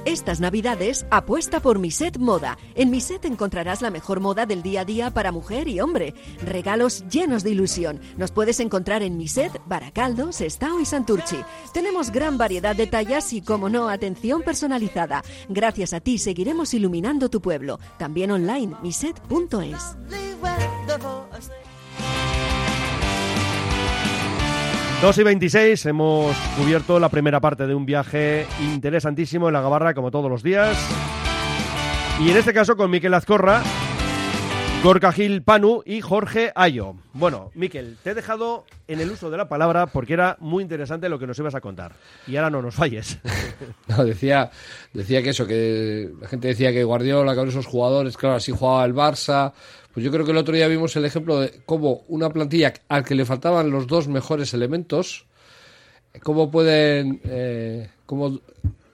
Estas 0.05 0.41
navidades 0.41 1.05
apuesta 1.11 1.61
por 1.61 1.79
Miset 1.79 2.17
Moda. 2.17 2.57
En 2.75 2.91
Miset 2.91 3.23
encontrarás 3.23 3.81
la 3.81 3.89
mejor 3.89 4.19
moda 4.19 4.45
del 4.45 4.61
día 4.61 4.81
a 4.81 4.85
día 4.85 5.11
para 5.11 5.31
mujer 5.31 5.69
y 5.69 5.79
hombre. 5.79 6.13
Regalos 6.41 7.05
llenos 7.09 7.43
de 7.43 7.51
ilusión. 7.51 8.01
Nos 8.17 8.31
puedes 8.31 8.59
encontrar 8.59 9.01
en 9.01 9.15
Miset, 9.17 9.61
Baracaldo, 9.65 10.33
Sestao 10.33 10.81
y 10.81 10.85
Santurchi. 10.85 11.37
Tenemos 11.73 12.11
gran 12.11 12.37
variedad 12.37 12.75
de 12.75 12.87
tallas 12.87 13.31
y, 13.31 13.41
como 13.41 13.69
no, 13.69 13.87
atención 13.87 14.41
personalizada. 14.41 15.23
Gracias 15.47 15.93
a 15.93 16.01
ti 16.01 16.17
seguiremos 16.17 16.73
iluminando 16.73 17.29
tu 17.29 17.41
pueblo. 17.41 17.79
También 17.97 18.31
online, 18.31 18.75
miset.es. 18.81 19.95
2 25.03 25.17
y 25.17 25.23
26, 25.23 25.85
hemos 25.87 26.33
cubierto 26.57 26.97
la 26.97 27.09
primera 27.09 27.41
parte 27.41 27.67
de 27.67 27.75
un 27.75 27.85
viaje 27.85 28.47
interesantísimo 28.61 29.49
en 29.49 29.53
la 29.53 29.59
Gabarra, 29.59 29.93
como 29.93 30.11
todos 30.11 30.31
los 30.31 30.43
días. 30.43 30.77
Y 32.21 32.31
en 32.31 32.37
este 32.37 32.53
caso 32.53 32.77
con 32.77 32.89
Miquel 32.89 33.13
Azcorra, 33.13 33.61
Gorka 34.81 35.11
Gil 35.11 35.43
Panu 35.43 35.81
y 35.85 35.99
Jorge 35.99 36.53
Ayo. 36.55 36.95
Bueno, 37.11 37.51
Miquel, 37.53 37.97
te 38.01 38.11
he 38.11 38.13
dejado 38.13 38.63
en 38.87 39.01
el 39.01 39.11
uso 39.11 39.29
de 39.29 39.35
la 39.35 39.49
palabra 39.49 39.87
porque 39.87 40.13
era 40.13 40.37
muy 40.39 40.63
interesante 40.63 41.09
lo 41.09 41.19
que 41.19 41.27
nos 41.27 41.37
ibas 41.37 41.55
a 41.55 41.59
contar. 41.59 41.95
Y 42.25 42.37
ahora 42.37 42.49
no 42.49 42.61
nos 42.61 42.75
falles. 42.75 43.19
No, 43.87 44.05
decía, 44.05 44.49
decía 44.93 45.21
que 45.21 45.29
eso, 45.31 45.45
que 45.45 46.09
la 46.19 46.27
gente 46.29 46.47
decía 46.47 46.71
que 46.71 46.85
Guardiola, 46.85 47.35
con 47.35 47.49
esos 47.49 47.65
jugadores, 47.65 48.15
claro, 48.15 48.35
así 48.35 48.53
jugaba 48.53 48.85
el 48.85 48.95
Barça. 48.95 49.51
Pues 49.93 50.03
yo 50.03 50.11
creo 50.11 50.25
que 50.25 50.31
el 50.31 50.37
otro 50.37 50.55
día 50.55 50.67
vimos 50.67 50.95
el 50.95 51.05
ejemplo 51.05 51.39
de 51.39 51.61
cómo 51.65 52.03
una 52.07 52.29
plantilla 52.29 52.73
al 52.89 53.03
que 53.03 53.13
le 53.13 53.25
faltaban 53.25 53.69
los 53.69 53.85
dos 53.85 54.07
mejores 54.07 54.53
elementos, 54.55 55.27
cómo 56.23 56.49
pueden, 56.49 57.21
eh, 57.25 57.89
cómo, 58.07 58.39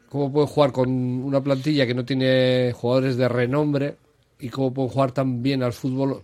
cómo 0.10 0.32
puede 0.32 0.48
jugar 0.48 0.74
con 0.74 0.90
una 0.90 1.42
plantilla 1.42 1.88
que 1.88 1.94
no 1.94 2.04
tiene 2.04 2.74
jugadores 2.76 3.16
de 3.16 3.30
renombre 3.30 3.96
y 4.40 4.50
cómo 4.50 4.74
pueden 4.74 4.92
jugar 4.92 5.14
tan 5.14 5.42
bien 5.42 5.64
al 5.64 5.72
fútbol 5.72 6.22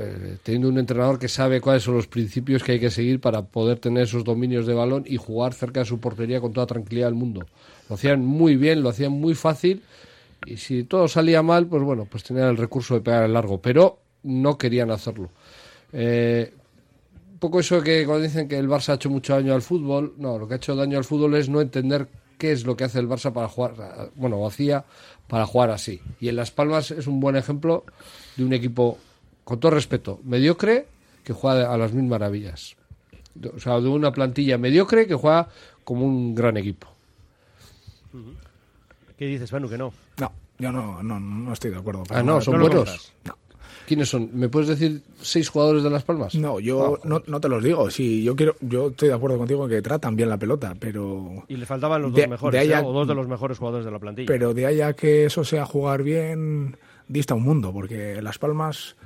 eh, 0.00 0.38
teniendo 0.44 0.68
un 0.68 0.78
entrenador 0.78 1.18
que 1.18 1.28
sabe 1.28 1.60
cuáles 1.60 1.82
son 1.82 1.96
los 1.96 2.06
principios 2.06 2.62
que 2.62 2.72
hay 2.72 2.80
que 2.80 2.90
seguir 2.90 3.20
para 3.20 3.42
poder 3.42 3.80
tener 3.80 4.04
esos 4.04 4.22
dominios 4.22 4.64
de 4.64 4.74
balón 4.74 5.02
y 5.06 5.16
jugar 5.16 5.54
cerca 5.54 5.80
de 5.80 5.86
su 5.86 5.98
portería 5.98 6.40
con 6.40 6.52
toda 6.52 6.66
tranquilidad 6.66 7.08
del 7.08 7.16
mundo. 7.16 7.46
Lo 7.88 7.96
hacían 7.96 8.24
muy 8.24 8.54
bien, 8.54 8.80
lo 8.80 8.90
hacían 8.90 9.10
muy 9.10 9.34
fácil 9.34 9.82
y 10.46 10.56
si 10.56 10.84
todo 10.84 11.08
salía 11.08 11.42
mal, 11.42 11.66
pues 11.66 11.82
bueno, 11.82 12.06
pues 12.10 12.24
tenían 12.24 12.48
el 12.48 12.56
recurso 12.56 12.94
de 12.94 13.00
pegar 13.00 13.24
el 13.24 13.32
largo, 13.32 13.60
pero 13.60 13.98
no 14.24 14.58
querían 14.58 14.90
hacerlo. 14.90 15.30
Eh, 15.92 16.52
poco 17.38 17.60
eso 17.60 17.82
que 17.82 18.04
cuando 18.06 18.24
dicen 18.24 18.48
que 18.48 18.58
el 18.58 18.68
Barça 18.68 18.90
ha 18.90 18.94
hecho 18.94 19.10
mucho 19.10 19.34
daño 19.34 19.54
al 19.54 19.62
fútbol, 19.62 20.14
no, 20.18 20.38
lo 20.38 20.46
que 20.46 20.54
ha 20.54 20.56
hecho 20.56 20.74
daño 20.74 20.98
al 20.98 21.04
fútbol 21.04 21.34
es 21.34 21.48
no 21.48 21.60
entender 21.60 22.08
qué 22.38 22.52
es 22.52 22.64
lo 22.64 22.76
que 22.76 22.84
hace 22.84 22.98
el 22.98 23.08
Barça 23.08 23.32
para 23.32 23.48
jugar, 23.48 24.10
bueno, 24.16 24.44
hacía 24.46 24.84
para 25.28 25.46
jugar 25.46 25.70
así. 25.70 26.00
Y 26.20 26.28
en 26.28 26.36
Las 26.36 26.50
Palmas 26.50 26.90
es 26.90 27.06
un 27.06 27.20
buen 27.20 27.36
ejemplo 27.36 27.84
de 28.36 28.44
un 28.44 28.52
equipo, 28.52 28.98
con 29.44 29.60
todo 29.60 29.72
respeto, 29.72 30.20
mediocre, 30.24 30.86
que 31.24 31.32
juega 31.32 31.72
a 31.72 31.76
las 31.78 31.92
mil 31.92 32.04
maravillas. 32.04 32.76
O 33.54 33.58
sea, 33.58 33.80
de 33.80 33.88
una 33.88 34.12
plantilla 34.12 34.58
mediocre 34.58 35.06
que 35.06 35.14
juega 35.14 35.48
como 35.84 36.04
un 36.04 36.34
gran 36.34 36.56
equipo. 36.56 36.88
¿Qué 39.22 39.28
dices, 39.28 39.52
Manu, 39.52 39.68
que 39.68 39.78
no? 39.78 39.92
No, 40.18 40.32
yo 40.58 40.72
no, 40.72 41.00
no, 41.00 41.20
no 41.20 41.52
estoy 41.52 41.70
de 41.70 41.76
acuerdo. 41.76 42.02
Ah, 42.10 42.24
no, 42.24 42.40
son 42.40 42.54
no 42.58 42.66
buenos. 42.66 43.12
¿Quiénes 43.86 44.08
son? 44.08 44.30
¿Me 44.32 44.48
puedes 44.48 44.68
decir 44.68 45.00
seis 45.20 45.48
jugadores 45.48 45.84
de 45.84 45.90
Las 45.90 46.02
Palmas? 46.02 46.34
No, 46.34 46.58
yo 46.58 46.98
no, 47.04 47.22
no 47.24 47.40
te 47.40 47.48
los 47.48 47.62
digo. 47.62 47.88
Sí, 47.88 48.24
yo 48.24 48.34
quiero, 48.34 48.56
yo 48.60 48.88
estoy 48.88 49.10
de 49.10 49.14
acuerdo 49.14 49.38
contigo 49.38 49.62
en 49.62 49.70
que 49.70 49.80
tratan 49.80 50.16
bien 50.16 50.28
la 50.28 50.38
pelota, 50.38 50.74
pero 50.76 51.44
Y 51.46 51.56
le 51.56 51.66
faltaban 51.66 52.02
los 52.02 52.12
De- 52.12 52.22
dos 52.22 52.30
mejores, 52.30 52.52
de 52.52 52.66
ahí 52.66 52.72
a- 52.72 52.80
¿eh? 52.80 52.84
o 52.84 52.92
dos 52.92 53.06
de 53.06 53.14
los 53.14 53.28
mejores 53.28 53.58
jugadores 53.58 53.84
de 53.84 53.92
la 53.92 54.00
plantilla. 54.00 54.26
pero 54.26 54.54
de 54.54 54.66
ahí 54.66 54.80
a 54.80 54.92
que 54.94 55.26
eso 55.26 55.44
sea 55.44 55.64
jugar 55.66 56.02
bien 56.02 56.76
dista 57.06 57.34
un 57.34 57.44
mundo, 57.44 57.72
porque 57.72 58.20
Las 58.22 58.38
Palmas 58.38 58.96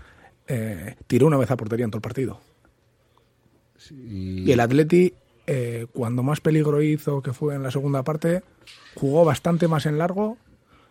eh, 0.49 0.95
tiró 1.07 1.27
una 1.27 1.37
vez 1.37 1.51
a 1.51 1.59
portería 1.59 1.85
en 1.85 1.91
todo 1.91 1.99
el 1.99 2.03
partido. 2.03 2.41
Y 3.91 4.51
el 4.51 4.61
Atleti, 4.61 5.13
eh, 5.47 5.87
cuando 5.93 6.23
más 6.23 6.41
peligro 6.41 6.83
hizo, 6.83 7.23
que 7.23 7.33
fue 7.33 7.55
en 7.55 7.63
la 7.63 7.71
segunda 7.71 8.03
parte, 8.03 8.43
jugó 8.95 9.25
bastante 9.25 9.69
más 9.69 9.87
en 9.87 9.99
largo 9.99 10.39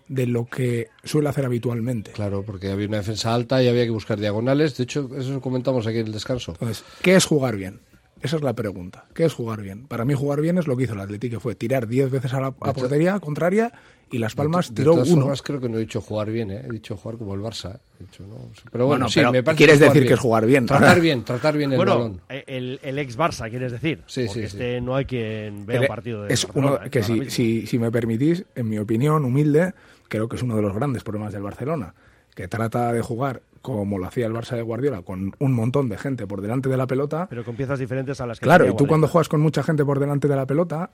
de 0.08 0.28
lo 0.28 0.46
que 0.46 0.90
suele 1.04 1.30
hacer 1.30 1.46
habitualmente. 1.46 2.12
Claro, 2.12 2.44
porque 2.44 2.70
había 2.70 2.88
una 2.88 2.98
defensa 2.98 3.34
alta 3.34 3.62
y 3.64 3.68
había 3.68 3.86
que 3.86 3.90
buscar 3.90 4.20
diagonales. 4.20 4.78
De 4.78 4.84
hecho, 4.84 5.10
eso 5.18 5.34
lo 5.34 5.42
comentamos 5.42 5.88
aquí 5.88 5.98
en 5.98 6.08
el 6.08 6.14
descanso. 6.14 6.52
Entonces, 6.52 6.84
¿qué 7.02 7.16
es 7.16 7.26
jugar 7.26 7.56
bien? 7.56 7.80
Esa 8.22 8.38
es 8.38 8.42
la 8.42 8.54
pregunta. 8.54 9.06
¿Qué 9.14 9.26
es 9.26 9.34
jugar 9.34 9.62
bien? 9.62 9.88
Para 9.88 10.06
mí 10.06 10.14
jugar 10.14 10.42
bien 10.42 10.58
es 10.58 10.68
lo 10.68 10.76
que 10.78 10.84
hizo 10.86 10.94
el 10.94 11.00
Atleti, 11.02 11.30
que 11.30 11.40
fue 11.40 11.54
tirar 11.56 11.88
10 11.88 12.10
veces 12.12 12.34
a 12.34 12.40
la 12.42 12.48
a 12.48 12.74
portería 12.74 13.20
contraria 13.20 13.72
y 14.10 14.20
Las 14.20 14.36
Palmas 14.36 14.70
De 14.70 14.76
tiró 14.76 14.94
todas 14.94 15.10
uno. 15.10 15.22
formas, 15.24 15.42
creo 15.42 15.60
que 15.60 15.68
no 15.70 15.78
he 15.78 15.82
dicho 15.82 16.00
jugar 16.02 16.32
bien, 16.32 16.50
¿eh? 16.52 16.62
he 16.66 16.72
dicho 16.72 16.96
jugar 16.96 17.18
como 17.18 17.34
el 17.36 17.42
Barça. 17.42 17.76
¿eh? 17.76 17.80
He 18.00 18.04
dicho, 18.06 18.24
no, 18.26 18.50
pero 18.72 18.86
bueno, 18.86 19.06
Bueno, 19.06 19.10
sí, 19.10 19.20
pero 19.20 19.32
me 19.32 19.44
parece 19.44 19.58
quieres 19.58 19.80
que 19.80 19.86
decir 19.86 20.08
que 20.08 20.14
es 20.14 20.20
jugar 20.20 20.46
bien. 20.46 20.66
Tratar 20.66 21.02
bien, 21.02 21.24
tratar 21.24 21.58
bien 21.58 21.72
el 21.72 21.78
bueno, 21.78 21.92
balón. 21.96 22.22
eh, 22.30 22.44
el, 22.48 22.80
el 22.82 23.00
ex 23.00 23.18
Barça, 23.18 23.50
quieres 23.50 23.72
decir. 23.72 24.02
Sí, 24.08 24.26
Porque 24.28 24.42
sí, 24.44 24.50
sí. 24.50 24.58
este 24.58 24.82
no 24.82 24.96
hay 24.96 25.06
quien 25.06 25.66
vea 25.66 25.78
El- 25.78 25.82
un 25.84 25.88
partido 25.88 26.24
de 26.24 26.34
es 26.34 26.48
uno 26.54 26.76
¿eh? 26.84 26.90
que 26.90 27.04
si, 27.04 27.68
si 27.68 27.80
me 27.80 27.92
permitís, 27.92 28.46
en 28.56 28.70
mi 28.70 28.80
opinión 28.80 29.26
humilde, 29.26 29.74
creo 30.08 30.30
que 30.30 30.38
es 30.38 30.42
uno 30.44 30.56
de 30.56 30.62
los 30.62 30.74
grandes 30.74 31.04
problemas 31.04 31.34
del 31.34 31.42
Barcelona, 31.44 31.94
que 32.34 32.48
trata 32.48 32.92
de 32.94 33.02
jugar 33.02 33.42
como 33.66 33.98
lo 33.98 34.06
hacía 34.06 34.28
el 34.28 34.34
Barça 34.34 34.56
de 34.56 34.62
Guardiola, 34.62 35.02
con 35.02 35.34
un 35.40 35.54
montón 35.54 35.90
de 35.90 35.98
gente 35.98 36.28
por 36.28 36.42
delante 36.42 36.70
de 36.70 36.78
la 36.78 36.86
pelota. 36.86 37.26
Pero 37.30 37.44
con 37.44 37.56
piezas 37.56 37.80
diferentes 37.80 38.22
a 38.22 38.28
las 38.28 38.40
que 38.40 38.44
Claro, 38.44 38.68
y 38.68 38.76
tú 38.76 38.86
cuando 38.86 39.08
juegas 39.08 39.28
con 39.28 39.42
mucha 39.42 39.64
gente 39.64 39.84
por 39.84 40.00
delante 40.00 40.28
de 40.28 40.36
la 40.36 40.46
pelota, 40.46 40.92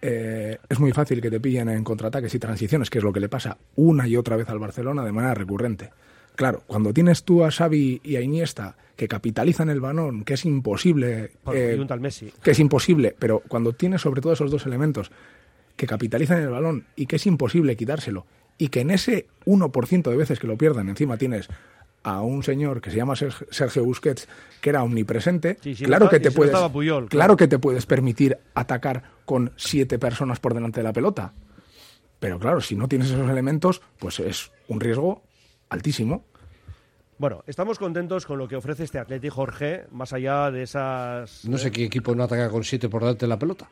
eh, 0.00 0.58
es 0.68 0.80
muy 0.80 0.92
fácil 0.92 1.20
que 1.20 1.30
te 1.30 1.40
pillen 1.40 1.68
en 1.68 1.84
contraataques 1.84 2.34
y 2.34 2.38
transiciones, 2.38 2.88
que 2.88 2.98
es 2.98 3.04
lo 3.04 3.12
que 3.12 3.20
le 3.20 3.28
pasa 3.28 3.58
una 3.76 4.08
y 4.08 4.16
otra 4.16 4.36
vez 4.36 4.48
al 4.48 4.58
Barcelona 4.58 5.04
de 5.04 5.12
manera 5.12 5.34
recurrente. 5.34 5.90
Claro, 6.36 6.62
cuando 6.66 6.94
tienes 6.94 7.24
tú 7.24 7.44
a 7.44 7.50
Xavi 7.50 8.00
y 8.02 8.16
a 8.16 8.22
Iniesta 8.22 8.76
que 8.96 9.06
capitalizan 9.06 9.68
el 9.68 9.80
balón, 9.80 10.24
que 10.24 10.34
es 10.34 10.46
imposible, 10.46 11.32
eh, 11.52 11.74
y 11.76 11.80
un 11.80 11.86
tal 11.86 12.00
Messi. 12.00 12.32
que 12.42 12.52
es 12.52 12.58
imposible, 12.60 13.14
pero 13.18 13.42
cuando 13.46 13.74
tienes 13.74 14.00
sobre 14.00 14.22
todo 14.22 14.32
esos 14.32 14.50
dos 14.50 14.64
elementos 14.64 15.10
que 15.76 15.86
capitalizan 15.86 16.40
el 16.40 16.48
balón 16.48 16.86
y 16.96 17.06
que 17.06 17.16
es 17.16 17.26
imposible 17.26 17.76
quitárselo, 17.76 18.24
y 18.56 18.68
que 18.68 18.80
en 18.80 18.90
ese 18.90 19.26
1% 19.46 20.10
de 20.10 20.16
veces 20.16 20.38
que 20.38 20.46
lo 20.46 20.56
pierdan 20.56 20.88
encima 20.88 21.16
tienes 21.16 21.48
a 22.02 22.22
un 22.22 22.42
señor 22.42 22.80
que 22.80 22.90
se 22.90 22.96
llama 22.96 23.14
Serg- 23.14 23.46
Sergio 23.50 23.84
Busquets, 23.84 24.26
que 24.60 24.70
era 24.70 24.82
omnipresente, 24.82 25.58
Sí, 25.62 25.74
sí, 25.74 25.84
claro 25.84 26.06
no 26.06 26.10
que 26.10 26.20
te 26.20 26.30
si 26.30 26.36
puedes, 26.36 26.56
Puyol, 26.70 27.08
claro. 27.08 27.08
claro 27.08 27.36
que 27.36 27.48
te 27.48 27.58
puedes 27.58 27.84
permitir 27.86 28.38
atacar 28.54 29.02
con 29.26 29.52
siete 29.56 29.98
personas 29.98 30.40
por 30.40 30.54
delante 30.54 30.80
de 30.80 30.84
la 30.84 30.92
pelota. 30.92 31.32
Pero 32.18 32.38
claro, 32.38 32.60
si 32.60 32.74
no 32.76 32.88
tienes 32.88 33.08
esos 33.10 33.28
elementos, 33.30 33.80
pues 33.98 34.20
es 34.20 34.50
un 34.68 34.80
riesgo 34.80 35.22
altísimo. 35.68 36.24
Bueno, 37.18 37.44
estamos 37.46 37.78
contentos 37.78 38.24
con 38.24 38.38
lo 38.38 38.48
que 38.48 38.56
ofrece 38.56 38.84
este 38.84 38.98
Atleti 38.98 39.28
Jorge, 39.28 39.84
más 39.90 40.12
allá 40.14 40.50
de 40.50 40.62
esas... 40.62 41.44
No 41.44 41.58
sé 41.58 41.70
qué 41.70 41.84
equipo 41.84 42.14
no 42.14 42.22
ataca 42.24 42.48
con 42.50 42.64
siete 42.64 42.88
por 42.88 43.02
delante 43.02 43.26
de 43.26 43.28
la 43.28 43.38
pelota. 43.38 43.66
No 43.66 43.70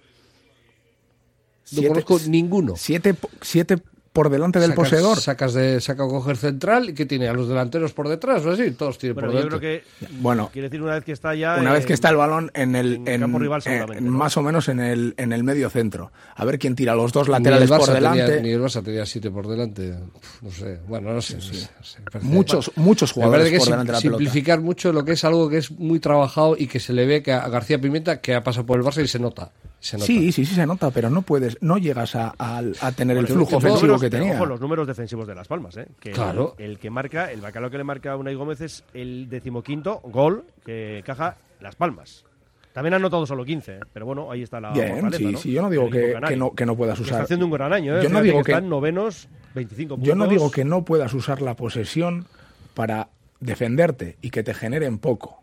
Siete- 1.64 1.88
conozco 1.88 2.19
ninguno. 2.29 2.75
Siete, 2.77 3.14
siete 3.43 3.79
por 4.19 4.31
delante 4.31 4.59
del 4.59 4.71
Sacas- 4.71 4.77
poseedor. 4.77 5.21
Sacas 5.21 5.55
de 5.55 5.81
saca 5.81 6.03
a 6.05 6.09
coger 6.09 6.37
central 6.37 6.91
y 6.91 6.95
que 6.95 7.07
tiene 7.07 7.29
a 7.29 7.33
los 7.33 7.49
delanteros 7.49 7.93
por 7.93 8.09
detrás 8.09 8.45
o 8.45 8.51
así, 8.51 8.73
todos 8.73 8.99
tienen 8.99 9.15
Bueno, 9.15 9.29
por 9.31 9.35
yo 9.41 9.45
delante. 9.45 9.59
creo 9.59 10.09
que... 10.09 10.15
Bueno. 10.21 10.51
Quiere 10.53 10.69
decir, 10.69 10.83
una 10.83 10.95
vez 10.95 11.05
que 11.05 11.13
está 11.13 11.35
ya... 11.37 11.57
Una 11.61 11.73
vez 11.73 11.83
en- 11.83 11.87
que 11.87 11.93
está 11.95 12.09
el 12.11 12.17
balón 12.17 12.51
en 12.55 12.75
el 12.75 12.95
en 12.97 13.09
en, 13.09 13.21
campo 13.21 13.39
rival 13.39 13.63
en- 13.67 14.07
¿no? 14.07 14.11
más 14.13 14.37
o 14.37 14.43
menos 14.43 14.69
en 14.69 14.81
el 14.81 15.15
en 15.17 15.33
el 15.33 15.45
medio 15.45 15.71
centro. 15.71 16.11
A 16.35 16.45
ver 16.45 16.59
quién 16.59 16.75
tira 16.75 16.95
los 16.97 17.13
dos 17.13 17.29
laterales 17.29 17.71
por 17.71 17.87
delante. 17.93 18.25
Tenía, 18.25 18.43
ni 18.43 18.51
el 18.51 18.61
Barça 18.61 18.83
tenía 18.83 19.07
siete 19.07 19.31
por 19.31 19.47
delante. 19.47 19.95
No 20.43 20.51
sé. 20.51 20.79
Bueno, 20.89 21.13
no 21.13 21.23
sé. 21.23 21.37
no 21.37 21.41
sé, 21.43 21.69
no 21.79 21.85
sé. 21.85 21.99
Me 22.01 22.05
parece- 22.11 22.29
Muchos 22.31 22.73
muchos 22.77 23.13
jugadores 23.13 23.49
por 23.51 23.57
es 23.59 23.65
delante 23.67 23.87
de 23.87 23.93
la 23.93 24.01
pelota. 24.01 24.19
simplificar 24.19 24.61
mucho 24.61 24.93
lo 24.93 25.05
que 25.05 25.13
es 25.13 25.25
algo 25.25 25.49
que 25.49 25.59
es 25.59 25.71
muy 25.71 26.01
trabajado 26.01 26.57
y 26.59 26.67
que 26.67 26.81
se 26.81 26.93
le 26.93 27.07
ve 27.07 27.23
que 27.23 27.33
a 27.33 27.49
García 27.49 27.81
Pimienta 27.81 28.21
que 28.21 28.35
ha 28.35 28.43
pasado 28.43 28.67
por 28.67 28.79
el 28.81 28.85
Barça 28.85 29.03
y 29.03 29.07
se 29.09 29.19
nota. 29.19 29.53
Se 29.81 29.97
nota. 29.97 30.07
Sí, 30.07 30.33
sí, 30.33 30.45
sí 30.45 30.55
se 30.55 30.67
nota, 30.67 30.91
pero 30.91 31.09
no 31.09 31.23
puedes, 31.23 31.57
no 31.62 31.79
llegas 31.79 32.17
a, 32.17 32.35
a- 32.38 32.62
a 32.81 32.93
tener 32.93 33.17
el 33.17 33.27
flujo 33.27 33.53
los 33.53 33.64
ofensivo 33.64 33.87
números- 33.93 34.01
que 34.01 34.11
tenía. 34.11 34.35
Ojo, 34.35 34.47
los 34.47 34.61
números 34.61 34.87
defensivos 34.87 35.27
de 35.29 35.35
Las 35.37 35.47
Palmas, 35.49 35.77
¿eh? 35.77 35.87
Que 36.01 36.11
Claro. 36.11 36.55
El, 36.59 36.73
el 36.73 36.79
que 36.79 36.91
marca, 36.91 37.31
el 37.31 37.41
bacalao 37.41 37.71
que 37.71 37.79
le 37.79 37.85
marca 37.85 38.12
a 38.12 38.17
Unai 38.17 38.35
Gómez 38.35 38.61
es 38.61 38.83
el 38.95 39.29
decimoquinto 39.29 40.01
gol 40.05 40.45
que 40.64 41.03
caja 41.07 41.37
Las 41.61 41.77
Palmas. 41.77 42.25
También 42.73 42.95
ha 42.95 42.97
anotado 42.97 43.25
solo 43.27 43.45
15, 43.45 43.73
¿eh? 43.77 43.81
pero 43.93 44.07
bueno, 44.07 44.31
ahí 44.31 44.43
está 44.43 44.61
la 44.61 44.73
Bien, 44.73 45.12
sí, 45.12 45.25
¿no? 45.27 45.38
sí, 45.38 45.51
yo 45.53 45.62
no 45.62 45.71
digo 45.71 45.88
que, 45.91 46.14
no, 46.37 46.53
que 46.55 46.67
no 46.67 46.77
puedas 46.77 46.99
usar. 47.01 47.12
Está 47.14 47.25
haciendo 47.25 47.47
un 47.47 47.53
gran 47.53 47.73
año, 47.73 47.99
¿eh? 47.99 48.03
Yo 48.03 48.09
no 48.09 48.21
digo 48.23 48.38
que 48.38 48.45
que- 48.45 48.53
están 48.53 48.69
novenos, 48.69 49.29
25 49.55 49.95
puntos. 49.97 50.07
Yo 50.09 50.14
no 50.14 50.27
digo 50.29 50.51
que 50.51 50.64
no 50.64 50.85
puedas 50.85 51.12
usar 51.14 51.41
la 51.43 51.55
posesión 51.55 52.27
para 52.75 53.09
defenderte 53.41 54.17
y 54.23 54.31
que 54.31 54.43
te 54.45 54.55
generen 54.55 54.99
poco, 54.99 55.43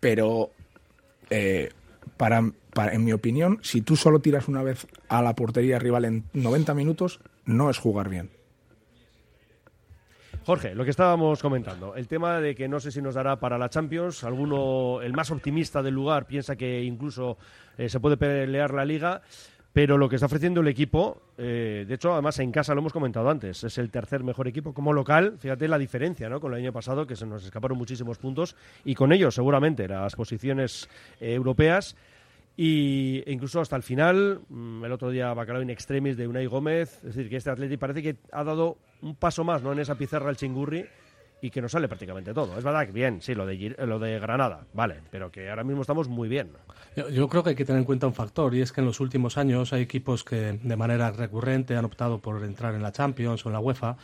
pero 0.00 0.50
eh, 1.30 1.70
para, 2.16 2.50
en 2.74 3.04
mi 3.04 3.12
opinión, 3.12 3.58
si 3.62 3.80
tú 3.80 3.96
solo 3.96 4.20
tiras 4.20 4.48
una 4.48 4.62
vez 4.62 4.86
a 5.08 5.22
la 5.22 5.34
portería 5.34 5.78
rival 5.78 6.04
en 6.04 6.24
90 6.32 6.74
minutos, 6.74 7.20
no 7.44 7.70
es 7.70 7.78
jugar 7.78 8.08
bien. 8.08 8.30
Jorge, 10.48 10.74
lo 10.74 10.84
que 10.84 10.90
estábamos 10.90 11.42
comentando, 11.42 11.94
el 11.94 12.08
tema 12.08 12.40
de 12.40 12.54
que 12.54 12.68
no 12.68 12.80
sé 12.80 12.90
si 12.90 13.02
nos 13.02 13.14
dará 13.14 13.38
para 13.38 13.58
la 13.58 13.68
Champions, 13.68 14.24
alguno, 14.24 15.02
el 15.02 15.12
más 15.12 15.30
optimista 15.30 15.82
del 15.82 15.92
lugar, 15.92 16.26
piensa 16.26 16.56
que 16.56 16.82
incluso 16.82 17.36
eh, 17.76 17.90
se 17.90 18.00
puede 18.00 18.16
pelear 18.16 18.72
la 18.72 18.86
liga, 18.86 19.20
pero 19.72 19.98
lo 19.98 20.08
que 20.08 20.16
está 20.16 20.26
ofreciendo 20.26 20.62
el 20.62 20.68
equipo, 20.68 21.20
eh, 21.36 21.84
de 21.86 21.94
hecho, 21.94 22.12
además 22.12 22.38
en 22.38 22.50
casa 22.50 22.74
lo 22.74 22.80
hemos 22.80 22.92
comentado 22.92 23.28
antes, 23.28 23.62
es 23.62 23.76
el 23.78 23.90
tercer 23.90 24.24
mejor 24.24 24.48
equipo 24.48 24.72
como 24.72 24.92
local, 24.92 25.36
fíjate 25.38 25.68
la 25.68 25.78
diferencia 25.78 26.28
¿no? 26.28 26.40
con 26.40 26.52
el 26.52 26.60
año 26.60 26.72
pasado, 26.72 27.06
que 27.06 27.14
se 27.14 27.26
nos 27.26 27.44
escaparon 27.44 27.76
muchísimos 27.76 28.18
puntos, 28.18 28.56
y 28.84 28.94
con 28.94 29.12
ellos 29.12 29.34
seguramente 29.34 29.86
las 29.86 30.16
posiciones 30.16 30.88
eh, 31.20 31.34
europeas. 31.34 31.94
Y 32.60 33.22
incluso 33.30 33.60
hasta 33.60 33.76
el 33.76 33.84
final, 33.84 34.40
mm, 34.48 34.84
el 34.84 34.90
otro 34.90 35.10
día 35.10 35.32
bacalao 35.32 35.62
in 35.62 35.70
extremis 35.70 36.16
de 36.16 36.26
Unai 36.26 36.46
Gómez, 36.46 36.96
es 37.04 37.14
decir, 37.14 37.28
que 37.30 37.36
este 37.36 37.50
Atleti 37.50 37.76
parece 37.76 38.02
que 38.02 38.16
ha 38.32 38.42
dado 38.42 38.78
un 39.00 39.14
paso 39.14 39.44
más 39.44 39.62
¿no? 39.62 39.72
en 39.72 39.78
esa 39.78 39.94
pizarra 39.94 40.28
el 40.28 40.36
chingurri 40.36 40.84
y 41.40 41.50
que 41.50 41.62
nos 41.62 41.70
sale 41.70 41.86
prácticamente 41.86 42.34
todo. 42.34 42.58
Es 42.58 42.64
verdad 42.64 42.84
que 42.84 42.90
bien, 42.90 43.22
sí, 43.22 43.32
lo 43.32 43.46
de, 43.46 43.76
lo 43.86 44.00
de 44.00 44.18
Granada, 44.18 44.66
vale, 44.74 44.96
pero 45.08 45.30
que 45.30 45.48
ahora 45.48 45.62
mismo 45.62 45.82
estamos 45.82 46.08
muy 46.08 46.28
bien. 46.28 46.50
Yo 47.12 47.28
creo 47.28 47.44
que 47.44 47.50
hay 47.50 47.54
que 47.54 47.64
tener 47.64 47.78
en 47.78 47.84
cuenta 47.84 48.08
un 48.08 48.14
factor 48.14 48.52
y 48.56 48.60
es 48.60 48.72
que 48.72 48.80
en 48.80 48.88
los 48.88 48.98
últimos 48.98 49.38
años 49.38 49.72
hay 49.72 49.82
equipos 49.82 50.24
que 50.24 50.58
de 50.60 50.76
manera 50.76 51.12
recurrente 51.12 51.76
han 51.76 51.84
optado 51.84 52.18
por 52.18 52.42
entrar 52.42 52.74
en 52.74 52.82
la 52.82 52.90
Champions 52.90 53.46
o 53.46 53.50
en 53.50 53.52
la 53.52 53.60
UEFA 53.60 53.96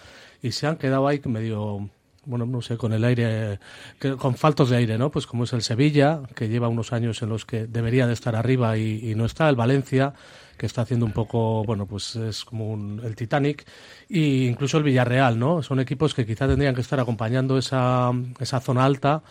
y 0.43 0.53
se 0.53 0.69
han 0.69 0.77
quedado 0.77 1.09
ahí 1.09 1.21
medio 1.25 1.91
bueno, 2.27 2.47
no 2.47 2.63
sé, 2.63 2.77
con 2.77 2.93
el 2.93 3.05
aire, 3.05 3.59
que- 3.99 4.17
con 4.17 4.35
faltos 4.37 4.71
de 4.71 4.77
aire, 4.77 4.99
¿no? 4.99 5.11
Pues 5.11 5.27
como 5.27 5.45
es 5.45 5.53
el 5.53 5.63
Sevilla, 5.63 6.21
que 6.35 6.49
lleva 6.49 6.69
unos 6.69 6.93
años 6.93 7.23
en 7.23 7.29
los 7.29 7.45
que 7.45 7.67
debería 7.67 8.07
de 8.07 8.13
estar 8.13 8.37
arriba 8.37 8.77
y, 8.79 9.15
no 9.15 9.25
está, 9.25 9.49
el 9.49 9.57
Valencia, 9.57 10.15
que 10.57 10.67
está 10.67 10.83
haciendo 10.83 11.05
un 11.07 11.13
poco, 11.13 11.65
bueno, 11.65 11.87
pues 11.87 12.15
es 12.17 12.45
como 12.45 12.71
un- 12.71 13.01
el 13.05 13.17
Titanic, 13.17 13.65
y 14.09 14.47
incluso 14.47 14.79
el 14.79 14.85
Villarreal, 14.85 15.39
¿no? 15.39 15.63
Son 15.63 15.81
equipos 15.81 16.15
que 16.15 16.25
quizá 16.25 16.47
tendrían 16.47 16.75
que 16.75 16.81
estar 16.81 17.01
acompañando 17.01 17.59
esa, 17.59 18.13
esa 18.39 18.61
zona 18.61 18.85
alta 18.85 19.23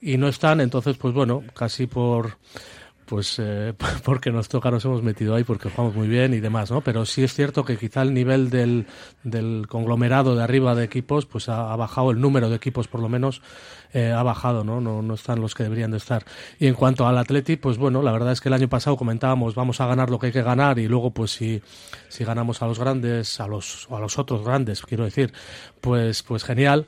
y 0.00 0.16
no 0.16 0.26
están, 0.28 0.60
entonces, 0.60 0.96
pues 0.96 1.14
bueno, 1.14 1.44
casi 1.54 1.86
por 1.86 2.38
pues 3.12 3.38
eh, 3.38 3.74
porque 4.04 4.32
nos 4.32 4.48
toca 4.48 4.70
nos 4.70 4.86
hemos 4.86 5.02
metido 5.02 5.34
ahí 5.34 5.44
porque 5.44 5.68
jugamos 5.68 5.94
muy 5.94 6.08
bien 6.08 6.32
y 6.32 6.40
demás, 6.40 6.70
¿no? 6.70 6.80
Pero 6.80 7.04
sí 7.04 7.22
es 7.22 7.34
cierto 7.34 7.62
que 7.62 7.76
quizá 7.76 8.00
el 8.00 8.14
nivel 8.14 8.48
del, 8.48 8.86
del 9.22 9.66
conglomerado 9.68 10.34
de 10.34 10.42
arriba 10.42 10.74
de 10.74 10.84
equipos 10.84 11.26
pues 11.26 11.50
ha, 11.50 11.76
bajado, 11.76 12.10
el 12.10 12.22
número 12.22 12.48
de 12.48 12.56
equipos 12.56 12.88
por 12.88 13.02
lo 13.02 13.10
menos 13.10 13.42
eh, 13.92 14.12
ha 14.12 14.22
bajado, 14.22 14.64
¿no? 14.64 14.80
¿no? 14.80 15.02
No 15.02 15.12
están 15.12 15.42
los 15.42 15.54
que 15.54 15.62
deberían 15.62 15.90
de 15.90 15.98
estar. 15.98 16.24
Y 16.58 16.68
en 16.68 16.74
cuanto 16.74 17.06
al 17.06 17.18
Atleti, 17.18 17.56
pues 17.56 17.76
bueno, 17.76 18.00
la 18.00 18.12
verdad 18.12 18.32
es 18.32 18.40
que 18.40 18.48
el 18.48 18.54
año 18.54 18.70
pasado 18.70 18.96
comentábamos 18.96 19.54
vamos 19.54 19.82
a 19.82 19.86
ganar 19.86 20.08
lo 20.08 20.18
que 20.18 20.28
hay 20.28 20.32
que 20.32 20.42
ganar 20.42 20.78
y 20.78 20.88
luego 20.88 21.10
pues 21.10 21.32
si, 21.32 21.60
si 22.08 22.24
ganamos 22.24 22.62
a 22.62 22.66
los 22.66 22.78
grandes, 22.78 23.38
a 23.40 23.46
los, 23.46 23.88
a 23.90 23.98
los 23.98 24.18
otros 24.18 24.42
grandes, 24.42 24.80
quiero 24.80 25.04
decir, 25.04 25.34
pues, 25.82 26.22
pues 26.22 26.44
genial 26.44 26.86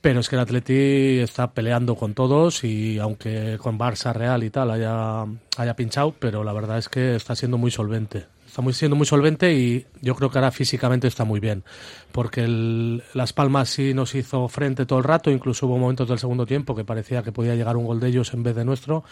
Pero 0.00 0.20
es 0.20 0.28
que 0.28 0.36
el 0.36 0.42
Atleti 0.42 1.18
está 1.18 1.50
peleando 1.52 1.96
con 1.96 2.14
todos 2.14 2.62
y 2.62 2.98
aunque 2.98 3.58
con 3.60 3.78
Barça 3.78 4.12
Real 4.14 4.44
y 4.44 4.50
tal 4.50 4.70
haya, 4.70 5.24
haya 5.56 5.74
pinchado, 5.76 6.14
pero 6.18 6.44
la 6.44 6.52
verdad 6.52 6.78
es 6.78 6.88
que 6.88 7.16
está 7.16 7.34
siendo 7.34 7.58
muy 7.58 7.72
solvente. 7.72 8.26
Está 8.46 8.62
muy, 8.62 8.72
siendo 8.72 8.96
muy 8.96 9.06
solvente 9.06 9.52
y 9.52 9.86
yo 10.00 10.14
creo 10.14 10.30
que 10.30 10.38
ahora 10.38 10.50
físicamente 10.52 11.06
está 11.08 11.24
muy 11.24 11.38
bien. 11.40 11.64
Porque 12.12 12.44
el- 12.44 13.02
Las 13.12 13.32
Palmas 13.32 13.68
sí 13.70 13.92
nos 13.92 14.14
hizo 14.14 14.48
frente 14.48 14.86
todo 14.86 15.00
el 15.00 15.04
rato, 15.04 15.30
incluso 15.30 15.66
hubo 15.66 15.76
momentos 15.78 16.08
del 16.08 16.18
segundo 16.18 16.46
tiempo 16.46 16.74
que 16.74 16.84
parecía 16.84 17.22
que 17.22 17.32
podía 17.32 17.54
llegar 17.56 17.76
un 17.76 17.84
gol 17.86 18.00
de 18.00 18.08
ellos 18.08 18.32
en 18.34 18.42
vez 18.44 18.54
de 18.56 18.64
nuestro. 18.64 19.04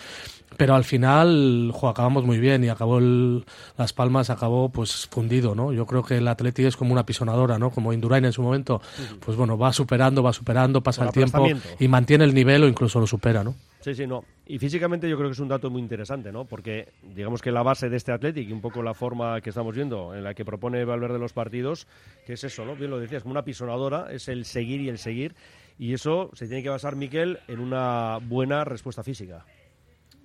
Pero 0.56 0.74
al 0.74 0.84
final 0.84 1.70
jo, 1.72 1.88
acabamos 1.88 2.24
muy 2.24 2.38
bien 2.38 2.64
y 2.64 2.68
acabó 2.68 2.98
el, 2.98 3.44
Las 3.76 3.92
Palmas 3.92 4.30
acabó 4.30 4.68
pues 4.68 5.06
fundido, 5.06 5.54
¿no? 5.54 5.72
Yo 5.72 5.86
creo 5.86 6.02
que 6.02 6.18
el 6.18 6.28
Atleti 6.28 6.64
es 6.64 6.76
como 6.76 6.92
una 6.92 7.04
pisonadora, 7.04 7.58
¿no? 7.58 7.70
Como 7.70 7.92
Indurain 7.92 8.24
en 8.24 8.32
su 8.32 8.42
momento, 8.42 8.80
pues 9.20 9.36
bueno, 9.36 9.58
va 9.58 9.72
superando, 9.72 10.22
va 10.22 10.32
superando, 10.32 10.82
pasa 10.82 11.04
el 11.04 11.12
tiempo 11.12 11.46
y 11.78 11.88
mantiene 11.88 12.24
el 12.24 12.34
nivel 12.34 12.62
o 12.64 12.68
incluso 12.68 13.00
lo 13.00 13.06
supera, 13.06 13.44
¿no? 13.44 13.54
Sí, 13.86 13.94
sí, 13.94 14.04
no. 14.04 14.24
Y 14.46 14.58
físicamente 14.58 15.08
yo 15.08 15.16
creo 15.16 15.28
que 15.28 15.34
es 15.34 15.38
un 15.38 15.46
dato 15.46 15.70
muy 15.70 15.80
interesante, 15.80 16.32
¿no? 16.32 16.44
Porque 16.44 16.88
digamos 17.14 17.40
que 17.40 17.52
la 17.52 17.62
base 17.62 17.88
de 17.88 17.96
este 17.96 18.10
Athletic 18.10 18.48
y 18.48 18.52
un 18.52 18.60
poco 18.60 18.82
la 18.82 18.94
forma 18.94 19.40
que 19.40 19.50
estamos 19.50 19.76
viendo 19.76 20.12
en 20.12 20.24
la 20.24 20.34
que 20.34 20.44
propone 20.44 20.84
Valverde 20.84 21.20
los 21.20 21.32
partidos, 21.32 21.86
que 22.26 22.32
es 22.32 22.42
eso, 22.42 22.64
¿no? 22.64 22.74
Bien 22.74 22.90
lo 22.90 22.98
decías, 22.98 23.22
como 23.22 23.32
una 23.32 23.44
pisonadora, 23.44 24.08
es 24.10 24.26
el 24.26 24.44
seguir 24.44 24.80
y 24.80 24.88
el 24.88 24.98
seguir. 24.98 25.36
Y 25.78 25.92
eso 25.92 26.30
se 26.32 26.46
tiene 26.48 26.64
que 26.64 26.68
basar, 26.68 26.96
Miquel, 26.96 27.38
en 27.46 27.60
una 27.60 28.18
buena 28.20 28.64
respuesta 28.64 29.04
física. 29.04 29.44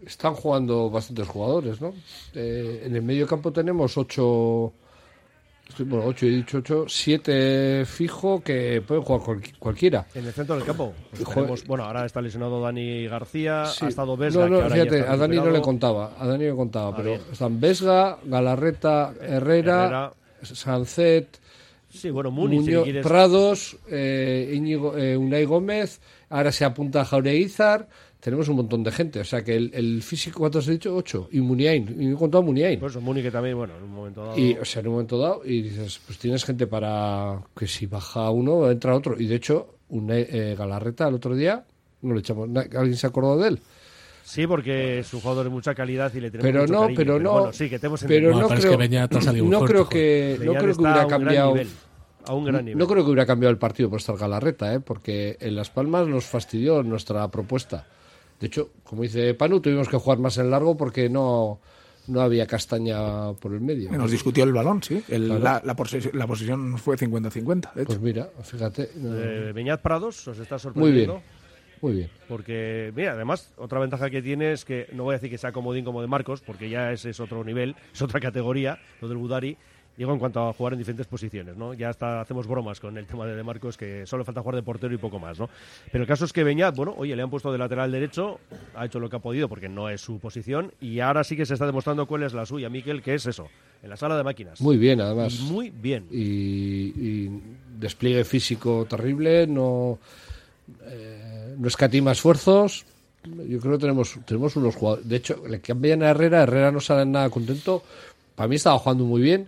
Están 0.06 0.34
jugando 0.34 0.90
bastantes 0.90 1.28
jugadores, 1.28 1.80
¿no? 1.82 1.94
Eh, 2.34 2.84
en 2.86 2.96
el 2.96 3.02
medio 3.04 3.28
campo 3.28 3.52
tenemos 3.52 3.96
ocho, 3.98 4.74
bueno, 5.86 6.06
ocho, 6.06 6.26
he 6.26 6.30
dicho 6.30 6.58
ocho, 6.58 6.86
siete 6.88 7.86
fijo 7.86 8.42
que 8.44 8.82
pueden 8.86 9.04
jugar 9.04 9.22
cual- 9.22 9.42
cualquiera. 9.60 10.06
En 10.16 10.26
el 10.26 10.34
centro 10.34 10.56
del 10.56 10.66
campo, 10.66 10.94
pues 11.12 11.24
Joder. 11.24 11.36
tenemos- 11.36 11.66
bueno, 11.68 11.84
ahora 11.86 12.06
está 12.06 12.20
lesionado 12.22 12.60
Dani 12.62 13.08
García, 13.08 13.66
Sí. 13.68 13.86
ha 13.86 13.90
estado 13.90 14.18
Vesga, 14.18 14.42
No, 14.46 14.50
no, 14.50 14.58
que 14.58 14.64
ahora 14.64 14.78
ya 14.78 14.84
fíjate, 14.86 15.08
a 15.08 15.18
Dani 15.18 15.36
no 15.38 15.52
le 15.52 15.62
contaba, 15.62 16.16
a 16.20 16.26
Dani 16.28 16.46
no 16.46 16.50
le 16.52 16.56
contaba, 16.56 16.90
Ah, 16.90 16.94
pero 16.98 17.10
bien. 17.12 17.22
están 17.32 17.60
Vesga, 17.60 18.18
Galarreta, 18.26 19.14
Herrera, 19.22 19.84
Herrera. 19.84 20.14
Sancet, 20.42 21.40
Sí, 21.90 22.10
bueno, 22.10 22.32
Muniz, 22.32 22.64
si 22.66 22.72
Muñoz- 22.72 22.84
quieres. 22.86 23.06
Prados, 23.06 23.78
eh, 23.90 24.52
Íñigo, 24.56 24.98
eh, 24.98 25.16
Unai 25.18 25.44
Gómez, 25.46 26.00
ahora 26.30 26.52
se 26.54 26.64
apunta 26.66 27.04
Jauregui 27.06 27.50
tenemos 28.22 28.48
un 28.48 28.56
montón 28.56 28.84
de 28.84 28.92
gente, 28.92 29.20
o 29.20 29.26
sea 29.26 29.44
que 29.44 29.56
el, 29.56 29.72
el 29.74 30.02
físico, 30.04 30.40
¿cuántos 30.40 30.68
he 30.68 30.74
dicho? 30.74 30.96
Ocho, 30.96 31.28
y 31.32 31.42
Muniain, 31.42 31.96
y 32.00 32.12
he 32.12 32.16
contado 32.16 32.44
Muniain. 32.44 32.80
Pues 32.80 32.94
eso, 32.94 33.02
Muniz 33.02 33.24
que 33.24 33.32
también, 33.32 33.58
bueno, 33.58 33.76
en 33.76 33.84
un 33.84 33.92
momento 33.92 34.24
dado. 34.24 34.38
Y, 34.38 34.54
o 34.54 34.64
sea, 34.64 34.82
en 34.82 34.88
un 34.88 34.94
momento 34.94 35.18
dado, 35.18 35.42
y 35.44 35.64
dices, 35.64 36.00
pues 36.06 36.20
tienes 36.20 36.46
gente 36.46 36.68
para 36.68 37.42
que 37.58 37.66
si 37.66 37.88
baja 37.88 38.30
uno, 38.30 38.70
entra 38.70 38.96
otro. 38.96 39.20
Y 39.20 39.26
de 39.26 39.36
hecho, 39.36 39.76
un 39.90 40.08
eh, 40.12 40.56
Galarreta 40.58 41.08
el 41.08 41.16
otro 41.16 41.36
día, 41.36 41.66
no 42.04 42.14
le 42.14 42.20
echamos, 42.20 42.48
¿alguien 42.56 42.96
se 42.96 43.08
acordó 43.08 43.38
de 43.38 43.50
él? 43.50 43.60
Sí, 44.24 44.46
porque 44.46 45.00
es 45.00 45.14
un 45.16 45.22
jugador 45.22 45.46
de 45.46 45.50
mucha 45.50 45.74
calidad 45.74 46.14
y 46.14 46.20
le 46.20 46.30
tenemos 46.30 46.52
Pero 46.52 46.62
mucho 46.62 46.74
no, 46.74 46.82
cariño, 46.82 46.98
pero 46.98 47.20
no, 47.20 47.32
bueno, 47.34 47.54
sí, 47.54 47.70
que 47.70 47.80
te 47.80 47.88
hemos 47.88 48.04
pero 48.04 48.30
no 48.30 48.48
pero 48.48 48.54
es 48.54 48.66
creo, 48.66 48.78
que 48.78 48.88
no 49.42 49.62
creo 49.62 49.90
que, 49.90 50.38
no 50.40 50.54
creo 50.54 50.76
que 50.76 50.82
hubiera 50.82 51.08
cambiado, 51.08 51.56
a 52.28 52.34
un 52.36 52.46
gran 52.46 52.66
nivel. 52.66 52.78
no 52.78 52.88
creo 52.88 53.04
que 53.04 53.10
hubiera 53.10 53.26
cambiado 53.26 53.52
el 53.52 53.58
partido 53.58 53.90
por 53.90 54.00
estar 54.00 54.16
Galarreta, 54.16 54.76
¿eh? 54.76 54.80
porque 54.80 55.38
en 55.40 55.56
Las 55.56 55.72
Palmas 55.72 56.08
nos 56.08 56.26
fastidió 56.26 56.84
nuestra 56.84 57.28
propuesta. 57.30 57.88
De 58.42 58.48
hecho, 58.48 58.72
como 58.84 59.04
dice 59.04 59.34
Panu, 59.36 59.62
tuvimos 59.62 59.88
que 59.88 59.96
jugar 59.98 60.20
más 60.20 60.38
en 60.40 60.50
largo 60.52 60.76
porque 60.76 61.08
no, 61.10 61.60
no 62.08 62.22
había 62.22 62.46
castaña 62.48 63.32
por 63.34 63.54
el 63.54 63.62
medio. 63.62 63.92
Nos 63.92 64.10
discutió 64.12 64.44
el 64.44 64.52
balón, 64.52 64.82
sí. 64.84 65.04
El- 65.08 65.28
Claro. 65.28 65.44
la, 65.44 65.62
la 65.64 65.76
posesión, 65.76 66.18
la 66.18 66.28
posesión 66.28 66.78
fue 66.78 66.98
50-50, 66.98 67.74
de 67.74 67.82
hecho. 67.84 67.88
Pues 67.88 68.00
mira, 68.02 68.30
fíjate. 68.44 68.90
Eh, 68.96 69.52
Beñat 69.54 69.82
Prados 69.82 70.28
os 70.28 70.40
está 70.40 70.56
muy 70.56 70.60
sorprendiendo. 70.60 71.14
bien, 71.14 71.24
muy 71.82 71.94
bien. 71.94 72.10
Porque, 72.28 72.92
mira, 72.96 73.12
además, 73.14 73.54
otra 73.58 73.80
ventaja 73.80 74.10
que 74.10 74.22
tiene 74.22 74.52
es 74.54 74.66
que 74.66 74.88
no 74.94 75.04
voy 75.04 75.14
a 75.14 75.18
decir 75.18 75.30
que 75.30 75.38
sea 75.38 75.52
comodín 75.52 75.86
como 75.86 76.02
de 76.02 76.08
Marcos, 76.08 76.42
porque 76.42 76.70
ya 76.70 76.92
ese 76.92 77.12
es 77.12 77.20
otro 77.20 77.44
nivel, 77.44 77.76
es 77.94 78.02
otra 78.02 78.20
categoría, 78.20 78.80
lo 79.02 79.08
del 79.08 79.18
Budari. 79.18 79.58
Digo, 80.02 80.14
en 80.14 80.18
cuanto 80.18 80.50
a 80.50 80.52
jugar 80.54 80.74
en 80.74 80.80
diferentes 80.80 81.06
posiciones, 81.06 81.56
¿no? 81.56 81.76
Ya 81.76 81.90
hasta 81.90 82.22
hacemos 82.22 82.48
bromas 82.48 82.80
con 82.80 82.98
el 82.98 83.06
tema 83.06 83.28
de 83.28 83.36
De 83.36 83.44
Marcos, 83.44 83.78
que 83.78 84.08
solo 84.08 84.26
falta 84.26 84.42
jugar 84.42 84.56
de 84.56 84.64
portero 84.64 84.96
y 84.96 84.98
poco 84.98 85.20
más, 85.20 85.38
¿no? 85.38 85.48
Pero 85.92 86.04
el 86.04 86.08
caso 86.08 86.26
es 86.26 86.34
que 86.34 86.44
Beñat, 86.44 86.76
bueno, 86.76 86.96
oye, 86.98 87.16
le 87.16 87.22
han 87.22 87.30
puesto 87.30 87.52
de 87.52 87.60
lateral 87.60 87.92
derecho, 87.92 88.40
ha 88.74 88.88
hecho 88.88 89.00
lo 89.00 89.12
que 89.12 89.18
ha 89.18 89.20
podido 89.20 89.48
porque 89.48 89.70
no 89.70 89.90
es 89.90 90.02
su 90.02 90.18
posición, 90.18 90.74
y 90.82 91.02
ahora 91.02 91.24
sí 91.24 91.38
que 91.38 91.46
se 91.46 91.54
está 91.54 91.68
demostrando 91.68 92.08
cuál 92.08 92.24
es 92.24 92.34
la 92.34 92.48
suya, 92.48 92.68
Miquel, 92.68 93.04
que 93.04 93.14
es 93.14 93.28
eso, 93.28 93.48
en 93.84 93.92
la 93.92 93.96
sala 93.96 94.18
de 94.18 94.24
máquinas. 94.24 94.60
Muy 94.60 94.78
bien, 94.78 95.02
además. 95.02 95.40
Muy 95.42 95.70
bien. 95.70 96.08
y, 96.10 96.18
y 97.00 97.42
despliegue 97.78 98.24
físico 98.24 98.88
terrible, 98.90 99.46
no, 99.46 100.00
eh, 100.86 101.54
no 101.60 101.68
escatima 101.68 102.14
esfuerzos. 102.14 102.88
Yo 103.24 103.60
creo 103.60 103.74
que 103.74 103.82
tenemos, 103.82 104.18
tenemos 104.26 104.56
unos 104.56 104.76
jugadores. 104.76 105.08
De 105.08 105.18
hecho, 105.18 105.44
le 105.48 105.62
cambian 105.62 106.02
a 106.02 106.10
Herrera, 106.10 106.42
Herrera 106.42 106.72
no 106.72 106.80
sale 106.80 107.06
nada 107.06 107.30
contento. 107.30 107.84
Para 108.34 108.48
mí 108.48 108.56
estaba 108.56 108.80
jugando 108.80 109.04
muy 109.04 109.22
bien, 109.22 109.46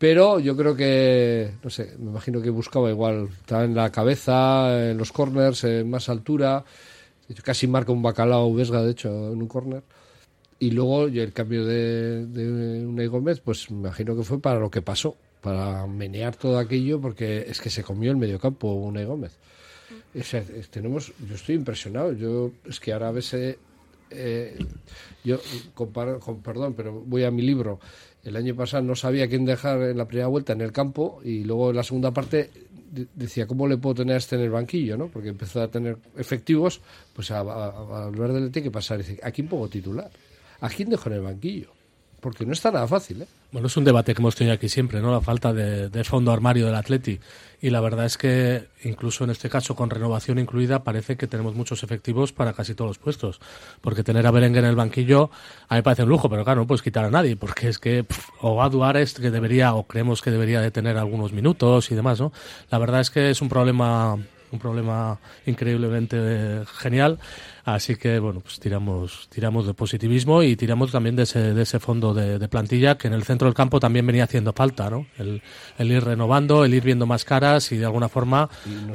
pero 0.00 0.40
yo 0.40 0.56
creo 0.56 0.74
que, 0.74 1.50
no 1.62 1.68
sé, 1.68 1.94
me 1.98 2.08
imagino 2.08 2.40
que 2.40 2.48
buscaba 2.48 2.88
igual, 2.88 3.28
estaba 3.38 3.64
en 3.64 3.74
la 3.74 3.92
cabeza, 3.92 4.90
en 4.92 4.96
los 4.96 5.12
corners, 5.12 5.62
en 5.64 5.90
más 5.90 6.08
altura. 6.08 6.64
Casi 7.44 7.66
marca 7.66 7.92
un 7.92 8.00
bacalao 8.00 8.54
Vesga, 8.54 8.80
de 8.82 8.92
hecho, 8.92 9.10
en 9.30 9.42
un 9.42 9.46
corner. 9.46 9.82
Y 10.58 10.70
luego 10.70 11.04
el 11.04 11.34
cambio 11.34 11.66
de, 11.66 12.24
de 12.24 12.86
Unai 12.86 13.08
Gómez, 13.08 13.40
pues 13.40 13.70
me 13.70 13.80
imagino 13.80 14.16
que 14.16 14.22
fue 14.22 14.40
para 14.40 14.58
lo 14.58 14.70
que 14.70 14.80
pasó, 14.80 15.18
para 15.42 15.86
menear 15.86 16.34
todo 16.34 16.58
aquello, 16.58 16.98
porque 16.98 17.44
es 17.46 17.60
que 17.60 17.68
se 17.68 17.82
comió 17.82 18.10
el 18.10 18.16
mediocampo 18.16 18.72
Unai 18.72 19.04
Gómez. 19.04 19.36
O 20.18 20.22
sea, 20.22 20.42
tenemos, 20.70 21.12
yo 21.28 21.34
estoy 21.34 21.56
impresionado. 21.56 22.14
Yo 22.14 22.52
es 22.64 22.80
que 22.80 22.94
ahora 22.94 23.08
a 23.08 23.12
veces, 23.12 23.58
eh, 24.08 24.56
yo 25.24 25.38
comparo, 25.74 26.18
con 26.20 26.40
perdón, 26.40 26.72
pero 26.72 27.02
voy 27.04 27.24
a 27.24 27.30
mi 27.30 27.42
libro. 27.42 27.80
El 28.24 28.36
año 28.36 28.54
pasado 28.54 28.82
no 28.82 28.94
sabía 28.94 29.28
quién 29.28 29.44
dejar 29.44 29.80
en 29.82 29.96
la 29.96 30.06
primera 30.06 30.26
vuelta 30.28 30.52
en 30.52 30.60
el 30.60 30.72
campo 30.72 31.20
y 31.24 31.44
luego 31.44 31.70
en 31.70 31.76
la 31.76 31.82
segunda 31.82 32.10
parte 32.10 32.50
de- 32.90 33.06
decía 33.14 33.46
cómo 33.46 33.66
le 33.66 33.78
puedo 33.78 33.94
tener 33.96 34.14
a 34.14 34.18
este 34.18 34.36
en 34.36 34.42
el 34.42 34.50
banquillo, 34.50 34.96
¿no? 34.96 35.08
Porque 35.08 35.28
empezó 35.30 35.62
a 35.62 35.68
tener 35.68 35.96
efectivos, 36.16 36.80
pues 37.14 37.30
a, 37.30 37.40
a, 37.40 38.06
a 38.06 38.10
le 38.10 38.50
tiene 38.50 38.64
que 38.64 38.70
pasar 38.70 39.00
y 39.00 39.02
decir, 39.04 39.20
¿a 39.22 39.30
quién 39.30 39.48
pongo 39.48 39.68
titular? 39.68 40.10
¿A 40.60 40.68
quién 40.68 40.90
dejo 40.90 41.08
en 41.08 41.14
el 41.16 41.22
banquillo? 41.22 41.70
Porque 42.20 42.44
no 42.44 42.52
está 42.52 42.70
nada 42.70 42.86
fácil, 42.86 43.22
¿eh? 43.22 43.26
Bueno, 43.52 43.66
es 43.66 43.76
un 43.76 43.84
debate 43.84 44.14
que 44.14 44.20
hemos 44.20 44.36
tenido 44.36 44.54
aquí 44.54 44.68
siempre, 44.68 45.00
¿no? 45.00 45.10
La 45.10 45.20
falta 45.20 45.52
de, 45.52 45.88
de 45.88 46.04
fondo 46.04 46.32
armario 46.32 46.66
del 46.66 46.74
Atleti. 46.74 47.18
Y 47.62 47.70
la 47.70 47.80
verdad 47.80 48.06
es 48.06 48.16
que, 48.16 48.68
incluso 48.84 49.24
en 49.24 49.30
este 49.30 49.50
caso, 49.50 49.74
con 49.74 49.90
renovación 49.90 50.38
incluida, 50.38 50.82
parece 50.82 51.16
que 51.16 51.26
tenemos 51.26 51.54
muchos 51.54 51.82
efectivos 51.82 52.32
para 52.32 52.52
casi 52.52 52.74
todos 52.74 52.90
los 52.90 52.98
puestos. 52.98 53.40
Porque 53.80 54.02
tener 54.02 54.26
a 54.26 54.30
Berenguer 54.30 54.64
en 54.64 54.70
el 54.70 54.76
banquillo, 54.76 55.30
a 55.68 55.74
mí 55.74 55.78
me 55.78 55.82
parece 55.82 56.04
un 56.04 56.08
lujo, 56.08 56.30
pero 56.30 56.44
claro, 56.44 56.60
no 56.60 56.66
puedes 56.66 56.82
quitar 56.82 57.04
a 57.04 57.10
nadie. 57.10 57.36
Porque 57.36 57.68
es 57.68 57.78
que, 57.78 58.04
pff, 58.04 58.30
o 58.40 58.62
a 58.62 58.68
Duárez, 58.68 59.14
que 59.14 59.30
debería, 59.30 59.74
o 59.74 59.86
creemos 59.86 60.22
que 60.22 60.30
debería 60.30 60.60
de 60.60 60.70
tener 60.70 60.96
algunos 60.96 61.32
minutos 61.32 61.90
y 61.90 61.94
demás, 61.94 62.20
¿no? 62.20 62.32
La 62.70 62.78
verdad 62.78 63.00
es 63.00 63.10
que 63.10 63.30
es 63.30 63.42
un 63.42 63.48
problema 63.48 64.18
un 64.52 64.58
problema 64.58 65.18
increíblemente 65.46 66.62
genial. 66.78 67.18
Así 67.64 67.94
que, 67.96 68.18
bueno, 68.18 68.40
pues 68.40 68.58
tiramos, 68.58 69.28
tiramos 69.30 69.66
de 69.66 69.74
positivismo 69.74 70.42
y 70.42 70.56
tiramos 70.56 70.90
también 70.90 71.14
de 71.14 71.22
ese, 71.24 71.54
de 71.54 71.62
ese 71.62 71.78
fondo 71.78 72.12
de, 72.14 72.38
de 72.38 72.48
plantilla 72.48 72.96
que 72.98 73.06
en 73.08 73.14
el 73.14 73.22
centro 73.22 73.46
del 73.46 73.54
campo 73.54 73.78
también 73.78 74.06
venía 74.06 74.24
haciendo 74.24 74.52
falta, 74.52 74.90
¿no? 74.90 75.06
El, 75.18 75.40
el 75.78 75.92
ir 75.92 76.02
renovando, 76.02 76.64
el 76.64 76.74
ir 76.74 76.82
viendo 76.82 77.06
más 77.06 77.24
caras 77.24 77.70
y 77.70 77.76
de 77.76 77.84
alguna 77.84 78.08
forma 78.08 78.48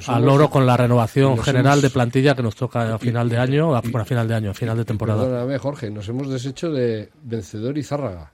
al 0.08 0.26
loro 0.26 0.50
con 0.50 0.65
la 0.65 0.76
renovación 0.76 1.38
general 1.38 1.74
hemos- 1.78 1.82
de 1.84 1.89
plantilla 1.91 2.36
que 2.36 2.44
nos 2.44 2.56
toca 2.56 2.94
a 2.94 2.96
y- 2.96 3.00
final 3.00 3.30
de 3.30 3.38
año, 3.38 3.76
a, 3.76 3.82
bueno, 3.82 4.00
a 4.00 4.06
final 4.06 4.28
de 4.28 4.34
año, 4.36 4.52
a 4.52 4.54
final 4.54 4.76
de 4.78 4.84
temporada. 4.86 5.24
Perdóname, 5.24 5.58
Jorge, 5.60 5.89
nos 5.91 6.10
hemos 6.10 6.30
deshecho 6.30 6.72
de 6.72 7.10
Vencedor 7.24 7.78
y 7.78 7.84
Zárraga, 7.84 8.34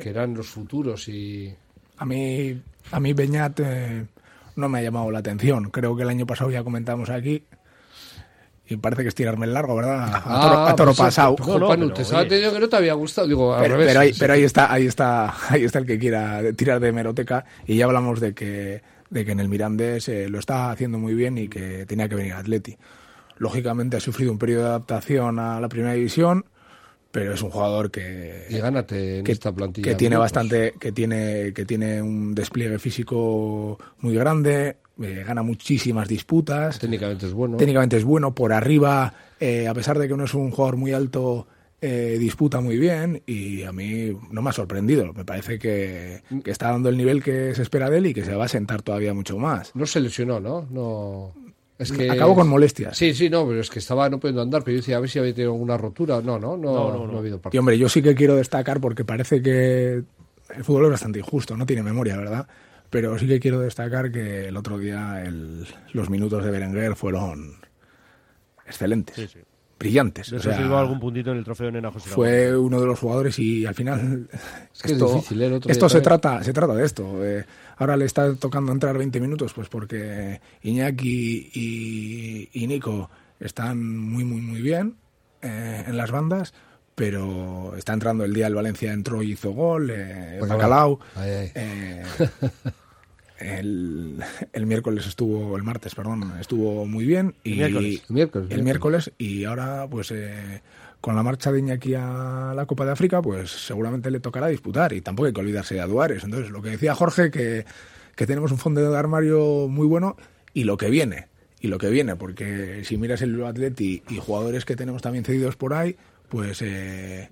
que 0.00 0.10
eran 0.10 0.34
los 0.34 0.48
futuros 0.48 1.08
y... 1.08 1.54
A 1.98 2.04
mí, 2.04 2.60
a 2.92 3.00
mí 3.00 3.12
Beñat 3.14 3.58
eh, 3.60 4.06
no 4.56 4.68
me 4.68 4.78
ha 4.78 4.82
llamado 4.82 5.10
la 5.10 5.20
atención. 5.20 5.70
Creo 5.70 5.96
que 5.96 6.02
el 6.02 6.08
año 6.08 6.26
pasado 6.26 6.50
ya 6.50 6.64
comentamos 6.64 7.10
aquí. 7.10 7.44
Y 8.68 8.76
parece 8.78 9.02
que 9.02 9.08
es 9.08 9.14
tirarme 9.14 9.46
el 9.46 9.54
largo, 9.54 9.76
¿verdad? 9.76 10.00
A, 10.00 10.16
a 10.16 10.40
toro, 10.42 10.66
a 10.66 10.76
toro 10.76 10.90
pues, 10.90 10.98
pasado. 10.98 11.36
jo, 11.38 11.68
Panu, 11.68 11.90
te 11.90 12.02
que 12.02 12.60
no 12.60 12.68
te 12.68 12.76
había 12.76 12.94
gustado. 12.94 13.28
Digo, 13.28 13.54
al 13.54 13.62
pero, 13.62 13.74
revés. 13.74 13.88
pero 13.88 14.00
ahí, 14.00 14.12
sí. 14.12 14.18
pero 14.18 14.32
ahí 14.32 14.42
está, 14.42 14.72
ahí 14.72 14.86
está, 14.86 15.34
ahí 15.50 15.64
está 15.64 15.78
el 15.78 15.86
que 15.86 15.98
quiera 15.98 16.42
tirar 16.54 16.80
de 16.80 16.88
hemeroteca 16.88 17.44
y 17.64 17.76
ya 17.76 17.84
hablamos 17.84 18.18
de 18.18 18.34
que, 18.34 18.82
de 19.08 19.24
que 19.24 19.32
en 19.32 19.38
el 19.38 19.48
Mirandés 19.48 20.08
eh, 20.08 20.28
lo 20.28 20.40
está 20.40 20.72
haciendo 20.72 20.98
muy 20.98 21.14
bien 21.14 21.38
y 21.38 21.46
que 21.46 21.86
tenía 21.86 22.08
que 22.08 22.16
venir 22.16 22.32
Atleti. 22.32 22.76
Lógicamente 23.38 23.98
ha 23.98 24.00
sufrido 24.00 24.32
un 24.32 24.38
periodo 24.38 24.62
de 24.62 24.68
adaptación 24.70 25.38
a 25.38 25.60
la 25.60 25.68
primera 25.68 25.92
división, 25.92 26.46
pero 27.16 27.32
es 27.32 27.40
un 27.40 27.48
jugador 27.48 27.90
que 27.90 28.44
Y 28.50 28.58
gánate 28.58 29.20
en 29.20 29.24
que, 29.24 29.32
esta 29.32 29.50
plantilla. 29.50 29.88
que 29.88 29.94
tiene 29.94 30.18
bastante, 30.18 30.74
que 30.78 30.92
tiene, 30.92 31.54
que 31.54 31.64
tiene 31.64 32.02
un 32.02 32.34
despliegue 32.34 32.78
físico 32.78 33.78
muy 34.00 34.14
grande, 34.14 34.76
eh, 35.00 35.24
gana 35.26 35.42
muchísimas 35.42 36.08
disputas. 36.08 36.78
Técnicamente 36.78 37.24
es 37.24 37.32
bueno. 37.32 37.56
Técnicamente 37.56 37.96
es 37.96 38.04
bueno, 38.04 38.34
por 38.34 38.52
arriba, 38.52 39.14
eh, 39.40 39.66
a 39.66 39.72
pesar 39.72 39.98
de 39.98 40.08
que 40.08 40.14
no 40.14 40.24
es 40.24 40.34
un 40.34 40.50
jugador 40.50 40.76
muy 40.76 40.92
alto, 40.92 41.46
eh, 41.80 42.18
disputa 42.20 42.60
muy 42.60 42.76
bien 42.76 43.22
y 43.24 43.62
a 43.62 43.72
mí 43.72 44.14
no 44.30 44.42
me 44.42 44.50
ha 44.50 44.52
sorprendido. 44.52 45.14
Me 45.14 45.24
parece 45.24 45.58
que, 45.58 46.22
que 46.44 46.50
está 46.50 46.70
dando 46.70 46.90
el 46.90 46.98
nivel 46.98 47.22
que 47.22 47.54
se 47.54 47.62
espera 47.62 47.88
de 47.88 47.96
él 47.96 48.06
y 48.08 48.14
que 48.14 48.26
se 48.26 48.34
va 48.34 48.44
a 48.44 48.48
sentar 48.48 48.82
todavía 48.82 49.14
mucho 49.14 49.38
más. 49.38 49.74
No 49.74 49.86
se 49.86 50.00
lesionó, 50.00 50.38
¿no? 50.38 50.68
No. 50.70 51.32
Es 51.78 51.92
que 51.92 52.10
Acabó 52.10 52.34
con 52.34 52.48
molestias. 52.48 52.96
Sí, 52.96 53.12
sí, 53.12 53.28
no, 53.28 53.46
pero 53.46 53.60
es 53.60 53.68
que 53.68 53.78
estaba 53.80 54.08
no 54.08 54.18
pudiendo 54.18 54.40
andar, 54.40 54.62
pero 54.64 54.76
yo 54.76 54.80
decía 54.80 54.96
a 54.96 55.00
ver 55.00 55.10
si 55.10 55.18
había 55.18 55.34
tenido 55.34 55.52
alguna 55.52 55.76
rotura. 55.76 56.20
No, 56.22 56.38
no, 56.38 56.56
no, 56.56 57.06
no, 57.06 57.16
ha 57.16 57.18
habido 57.18 57.36
Y 57.36 57.40
partido. 57.40 57.60
hombre, 57.60 57.76
yo 57.78 57.88
sí 57.88 58.00
que 58.02 58.14
quiero 58.14 58.34
destacar 58.34 58.80
porque 58.80 59.04
parece 59.04 59.42
que 59.42 60.02
el 60.54 60.64
fútbol 60.64 60.86
es 60.86 60.90
bastante 60.92 61.18
injusto, 61.18 61.56
no 61.56 61.66
tiene 61.66 61.82
memoria, 61.82 62.16
¿verdad? 62.16 62.46
Pero 62.88 63.18
sí 63.18 63.26
que 63.26 63.40
quiero 63.40 63.60
destacar 63.60 64.10
que 64.10 64.46
el 64.48 64.56
otro 64.56 64.78
día 64.78 65.22
el- 65.24 65.66
los 65.92 66.08
minutos 66.08 66.42
de 66.44 66.50
Berenguer 66.50 66.94
fueron 66.96 67.56
excelentes, 68.66 69.36
brillantes. 69.78 70.30
De 70.30 70.36
O 70.36 70.40
eso 70.40 70.50
sea, 70.50 70.78
algún 70.80 70.98
puntito 71.00 71.30
en 71.32 71.38
el 71.38 71.44
trofeo 71.44 71.66
de 71.66 71.72
Nena 71.72 71.90
José 71.92 72.08
fue 72.08 72.56
uno 72.56 72.80
de 72.80 72.86
los 72.86 72.98
jugadores 72.98 73.38
y 73.38 73.66
al 73.66 73.74
final 73.74 74.28
Es 74.72 74.82
que 74.82 74.92
es 74.92 74.98
difícil, 74.98 75.42
¿eh? 75.42 75.46
El 75.46 75.52
otro 75.54 75.70
esto 75.70 75.88
se 75.88 76.00
trata 76.00 76.42
se 76.42 76.52
trata 76.52 76.74
de 76.74 76.84
esto 76.84 77.24
Eh, 77.24 77.44
ahora 77.76 77.96
le 77.96 78.04
está 78.04 78.34
tocando 78.34 78.72
entrar 78.72 78.98
20 78.98 79.20
minutos 79.20 79.52
pues 79.52 79.68
porque 79.68 80.40
Iñaki 80.62 81.50
y, 81.54 82.48
y 82.52 82.66
Nico 82.66 83.10
están 83.40 83.98
muy 83.98 84.24
muy 84.24 84.40
muy 84.40 84.60
bien 84.60 84.96
eh, 85.42 85.84
en 85.86 85.96
las 85.96 86.10
bandas 86.10 86.54
pero 86.94 87.74
está 87.76 87.92
entrando 87.92 88.24
el 88.24 88.32
día 88.32 88.46
el 88.46 88.54
Valencia 88.54 88.92
entró 88.92 89.22
y 89.22 89.32
hizo 89.32 89.50
gol 89.50 89.90
eh, 89.90 90.38
Bacalao. 90.40 90.98
Bacalao 90.98 91.00
Ay, 91.14 91.30
ay. 91.30 91.52
eh, 91.54 92.02
el, 93.38 94.22
el 94.52 94.66
miércoles 94.66 95.06
estuvo, 95.06 95.56
el 95.56 95.62
martes, 95.62 95.94
perdón, 95.94 96.32
estuvo 96.40 96.86
muy 96.86 97.04
bien. 97.04 97.34
Y, 97.44 97.52
El 97.52 97.56
miércoles. 97.58 98.02
El 98.08 98.14
miércoles, 98.14 98.50
el 98.50 98.62
miércoles, 98.62 99.12
y 99.18 99.44
ahora, 99.44 99.86
pues, 99.90 100.10
eh, 100.10 100.62
con 101.06 101.14
la 101.14 101.22
marcha 101.22 101.52
de 101.52 101.60
Iñaki 101.60 101.94
a 101.94 102.52
la 102.52 102.66
Copa 102.66 102.84
de 102.84 102.90
África, 102.90 103.22
pues 103.22 103.48
seguramente 103.48 104.10
le 104.10 104.18
tocará 104.18 104.48
disputar. 104.48 104.92
Y 104.92 105.02
tampoco 105.02 105.28
hay 105.28 105.32
que 105.32 105.38
olvidarse 105.38 105.76
de 105.76 105.80
Aduares. 105.80 106.24
Entonces, 106.24 106.50
lo 106.50 106.60
que 106.60 106.70
decía 106.70 106.96
Jorge, 106.96 107.30
que, 107.30 107.64
que 108.16 108.26
tenemos 108.26 108.50
un 108.50 108.58
fondo 108.58 108.90
de 108.90 108.98
armario 108.98 109.68
muy 109.68 109.86
bueno 109.86 110.16
y 110.52 110.64
lo 110.64 110.76
que 110.76 110.90
viene. 110.90 111.28
Y 111.60 111.68
lo 111.68 111.78
que 111.78 111.90
viene, 111.90 112.16
porque 112.16 112.82
si 112.82 112.96
miras 112.96 113.22
el 113.22 113.40
Atleti 113.44 114.02
y 114.08 114.16
jugadores 114.16 114.64
que 114.64 114.74
tenemos 114.74 115.00
también 115.00 115.24
cedidos 115.24 115.54
por 115.54 115.74
ahí, 115.74 115.94
pues 116.28 116.60
eh, 116.62 117.28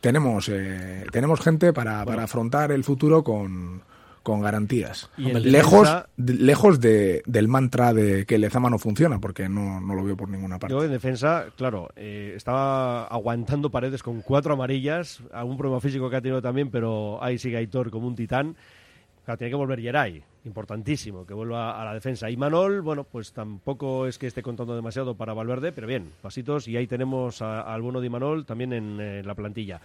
tenemos, 0.00 0.48
eh, 0.48 1.04
tenemos 1.12 1.40
gente 1.40 1.74
para, 1.74 2.02
para 2.06 2.22
afrontar 2.22 2.72
el 2.72 2.84
futuro 2.84 3.22
con, 3.22 3.82
con 4.30 4.40
garantías. 4.40 5.10
Y 5.18 5.24
Lejos, 5.32 5.88
defensa- 5.88 6.08
de- 6.16 6.34
lejos 6.34 6.80
de, 6.80 7.22
del 7.26 7.48
mantra 7.48 7.92
de 7.92 8.24
que 8.26 8.38
Lezama 8.38 8.70
no 8.70 8.78
funciona, 8.78 9.18
porque 9.20 9.48
no, 9.48 9.80
no 9.80 9.94
lo 9.94 10.04
veo 10.04 10.16
por 10.16 10.28
ninguna 10.28 10.58
parte. 10.58 10.74
Yo 10.74 10.82
en 10.84 10.90
defensa, 10.92 11.46
claro, 11.56 11.88
eh, 11.96 12.32
estaba 12.36 13.04
aguantando 13.06 13.70
paredes 13.70 14.02
con 14.02 14.22
cuatro 14.22 14.54
amarillas, 14.54 15.22
algún 15.32 15.56
problema 15.56 15.80
físico 15.80 16.08
que 16.08 16.16
ha 16.16 16.20
tenido 16.20 16.40
también, 16.40 16.70
pero 16.70 17.22
ahí 17.22 17.38
sigue 17.38 17.56
Aitor 17.58 17.90
como 17.90 18.06
un 18.06 18.16
titán. 18.16 18.56
Claro, 19.24 19.36
tiene 19.38 19.50
que 19.50 19.56
volver 19.56 19.80
Geray, 19.80 20.22
importantísimo, 20.44 21.26
que 21.26 21.34
vuelva 21.34 21.80
a 21.80 21.84
la 21.84 21.92
defensa. 21.94 22.30
Y 22.30 22.36
Manol, 22.36 22.80
bueno, 22.80 23.04
pues 23.04 23.32
tampoco 23.32 24.06
es 24.06 24.18
que 24.18 24.26
esté 24.26 24.42
contando 24.42 24.74
demasiado 24.74 25.14
para 25.14 25.34
Valverde, 25.34 25.72
pero 25.72 25.86
bien, 25.86 26.10
pasitos, 26.22 26.66
y 26.68 26.76
ahí 26.76 26.86
tenemos 26.86 27.42
a- 27.42 27.60
al 27.60 27.82
bueno 27.82 28.00
de 28.00 28.08
Manol 28.10 28.46
también 28.46 28.72
en 28.72 28.98
eh, 29.00 29.22
la 29.24 29.34
plantilla. 29.34 29.80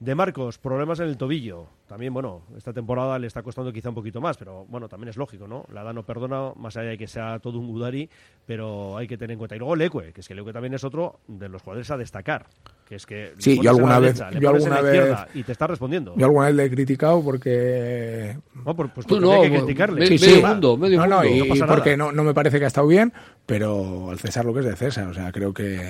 De 0.00 0.14
Marcos, 0.14 0.58
problemas 0.58 1.00
en 1.00 1.08
el 1.08 1.16
tobillo. 1.16 1.66
También, 1.88 2.14
bueno, 2.14 2.42
esta 2.56 2.72
temporada 2.72 3.18
le 3.18 3.26
está 3.26 3.42
costando 3.42 3.72
quizá 3.72 3.88
un 3.88 3.96
poquito 3.96 4.20
más, 4.20 4.36
pero 4.36 4.64
bueno, 4.68 4.88
también 4.88 5.08
es 5.08 5.16
lógico, 5.16 5.48
¿no? 5.48 5.64
La 5.72 5.82
edad 5.82 5.92
no 5.92 6.04
perdona, 6.04 6.52
más 6.54 6.76
allá 6.76 6.90
de 6.90 6.98
que 6.98 7.08
sea 7.08 7.40
todo 7.40 7.58
un 7.58 7.66
Gudari, 7.66 8.08
pero 8.46 8.96
hay 8.96 9.08
que 9.08 9.16
tener 9.18 9.32
en 9.32 9.38
cuenta. 9.38 9.56
Y 9.56 9.58
luego 9.58 9.74
Leque, 9.74 10.12
que 10.12 10.20
es 10.20 10.28
que 10.28 10.36
Leque 10.36 10.52
también 10.52 10.72
es 10.74 10.84
otro 10.84 11.18
de 11.26 11.48
los 11.48 11.62
jugadores 11.62 11.90
a 11.90 11.96
destacar. 11.96 12.46
Que 12.88 12.94
es 12.94 13.06
que 13.06 13.32
le 13.34 13.42
Sí, 13.42 13.58
yo 13.60 13.70
alguna 13.70 13.98
vez- 13.98 14.18
derecha, 14.18 14.38
yo 14.38 14.50
alguna 14.50 15.26
y 15.34 15.42
te 15.42 15.50
está 15.52 15.66
respondiendo. 15.66 16.14
Yo 16.16 16.26
alguna 16.26 16.46
vez 16.46 16.54
le 16.54 16.64
he 16.66 16.70
criticado 16.70 17.20
porque... 17.24 18.38
No, 18.64 18.76
pues 18.76 18.92
Tú 18.94 19.16
porque 19.16 19.20
no, 19.20 19.32
hay 19.32 19.42
que 19.42 19.50
me- 19.50 19.58
criticarle. 19.64 20.00
me- 20.00 20.06
Sí, 20.06 20.24
medio 20.26 20.36
sí. 20.36 20.42
mundo, 20.46 20.76
medio 20.76 21.00
no, 21.00 21.06
no, 21.08 21.16
mundo. 21.22 21.28
y 21.34 21.38
No 21.40 21.46
pasa 21.48 21.60
nada. 21.66 21.74
porque 21.74 21.96
no, 21.96 22.12
no 22.12 22.22
me 22.22 22.34
parece 22.34 22.58
que 22.60 22.64
ha 22.66 22.68
estado 22.68 22.86
bien, 22.86 23.12
pero 23.46 24.10
al 24.10 24.18
César 24.20 24.44
lo 24.44 24.54
que 24.54 24.60
es 24.60 24.66
de 24.66 24.76
César, 24.76 25.08
o 25.08 25.14
sea, 25.14 25.32
creo 25.32 25.52
que 25.52 25.80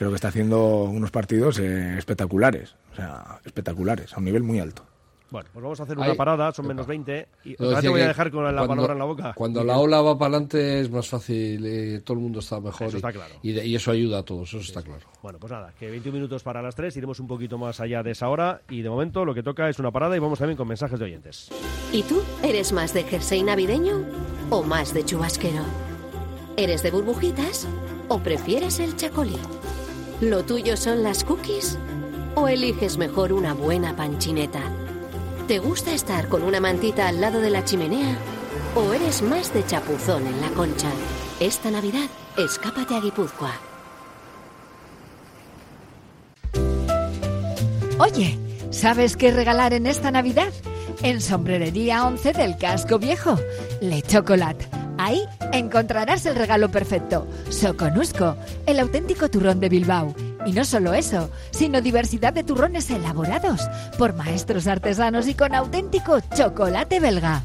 creo 0.00 0.08
que 0.08 0.14
está 0.16 0.28
haciendo 0.28 0.84
unos 0.84 1.10
partidos 1.10 1.58
eh, 1.58 1.98
espectaculares, 1.98 2.74
o 2.90 2.96
sea, 2.96 3.38
espectaculares, 3.44 4.14
a 4.14 4.18
un 4.18 4.24
nivel 4.24 4.42
muy 4.42 4.58
alto. 4.58 4.82
Bueno, 5.30 5.46
pues 5.52 5.62
vamos 5.62 5.78
a 5.78 5.82
hacer 5.82 5.98
Ahí- 5.98 6.06
una 6.08 6.14
parada, 6.14 6.52
son 6.52 6.66
menos 6.66 6.86
20. 6.86 7.28
Y 7.44 7.50
vez 7.54 7.80
te 7.82 7.88
voy 7.90 8.00
a 8.00 8.08
dejar 8.08 8.30
con 8.30 8.42
la 8.42 8.50
cuando- 8.50 8.68
palabra 8.68 8.92
en 8.94 8.98
la 8.98 9.04
boca. 9.04 9.32
Cuando 9.36 9.62
la 9.62 9.76
ola 9.78 10.00
va 10.00 10.16
para 10.18 10.30
adelante 10.30 10.80
es 10.80 10.90
más 10.90 11.06
fácil, 11.06 11.64
eh, 11.66 12.00
todo 12.02 12.14
el 12.16 12.22
mundo 12.22 12.38
está 12.38 12.58
mejor. 12.60 12.86
Eso 12.88 12.96
y- 12.96 13.00
está 13.00 13.12
claro. 13.12 13.34
Y, 13.42 13.52
de- 13.52 13.66
y 13.66 13.76
eso 13.76 13.90
ayuda 13.90 14.20
a 14.20 14.22
todos, 14.24 14.48
eso 14.48 14.58
está 14.60 14.80
claro. 14.82 15.02
Bueno, 15.22 15.38
pues 15.38 15.52
nada, 15.52 15.74
que 15.78 15.90
21 15.90 16.14
minutos 16.14 16.42
para 16.42 16.62
las 16.62 16.74
3, 16.74 16.96
iremos 16.96 17.20
un 17.20 17.28
poquito 17.28 17.58
más 17.58 17.78
allá 17.78 18.02
de 18.02 18.12
esa 18.12 18.28
hora 18.30 18.62
y 18.70 18.80
de 18.80 18.88
momento 18.88 19.26
lo 19.26 19.34
que 19.34 19.42
toca 19.42 19.68
es 19.68 19.78
una 19.78 19.90
parada 19.90 20.16
y 20.16 20.18
vamos 20.18 20.38
también 20.38 20.56
con 20.56 20.66
mensajes 20.66 20.98
de 20.98 21.04
oyentes. 21.04 21.50
¿Y 21.92 22.02
tú? 22.04 22.22
¿Eres 22.42 22.72
más 22.72 22.94
de 22.94 23.04
jersey 23.04 23.42
navideño 23.42 24.02
o 24.48 24.62
más 24.62 24.94
de 24.94 25.04
chubasquero? 25.04 25.62
¿Eres 26.56 26.82
de 26.82 26.90
burbujitas 26.90 27.68
o 28.08 28.18
prefieres 28.18 28.80
el 28.80 28.96
chacolí? 28.96 29.36
¿Lo 30.20 30.44
tuyo 30.44 30.76
son 30.76 31.02
las 31.02 31.24
cookies 31.24 31.78
o 32.34 32.46
eliges 32.46 32.98
mejor 32.98 33.32
una 33.32 33.54
buena 33.54 33.96
panchineta? 33.96 34.60
¿Te 35.48 35.58
gusta 35.58 35.94
estar 35.94 36.28
con 36.28 36.42
una 36.42 36.60
mantita 36.60 37.08
al 37.08 37.22
lado 37.22 37.40
de 37.40 37.48
la 37.48 37.64
chimenea 37.64 38.18
o 38.74 38.92
eres 38.92 39.22
más 39.22 39.54
de 39.54 39.64
chapuzón 39.64 40.26
en 40.26 40.38
la 40.42 40.48
concha? 40.48 40.90
Esta 41.40 41.70
Navidad, 41.70 42.06
escápate 42.36 42.94
a 42.96 43.00
Guipúzcoa. 43.00 43.54
Oye, 47.98 48.38
¿sabes 48.70 49.16
qué 49.16 49.30
regalar 49.30 49.72
en 49.72 49.86
esta 49.86 50.10
Navidad? 50.10 50.52
En 51.02 51.20
Sombrerería 51.22 52.06
11 52.06 52.34
del 52.34 52.56
Casco 52.58 52.98
Viejo, 52.98 53.38
Le 53.80 54.02
Chocolat. 54.02 54.56
Ahí 54.98 55.22
encontrarás 55.52 56.26
el 56.26 56.36
regalo 56.36 56.70
perfecto. 56.70 57.26
Soconusco, 57.48 58.36
el 58.66 58.78
auténtico 58.78 59.30
turrón 59.30 59.60
de 59.60 59.70
Bilbao. 59.70 60.14
Y 60.44 60.52
no 60.52 60.64
solo 60.66 60.92
eso, 60.92 61.30
sino 61.52 61.80
diversidad 61.80 62.34
de 62.34 62.44
turrones 62.44 62.90
elaborados 62.90 63.62
por 63.96 64.14
maestros 64.14 64.66
artesanos 64.66 65.26
y 65.26 65.34
con 65.34 65.54
auténtico 65.54 66.20
chocolate 66.34 67.00
belga. 67.00 67.44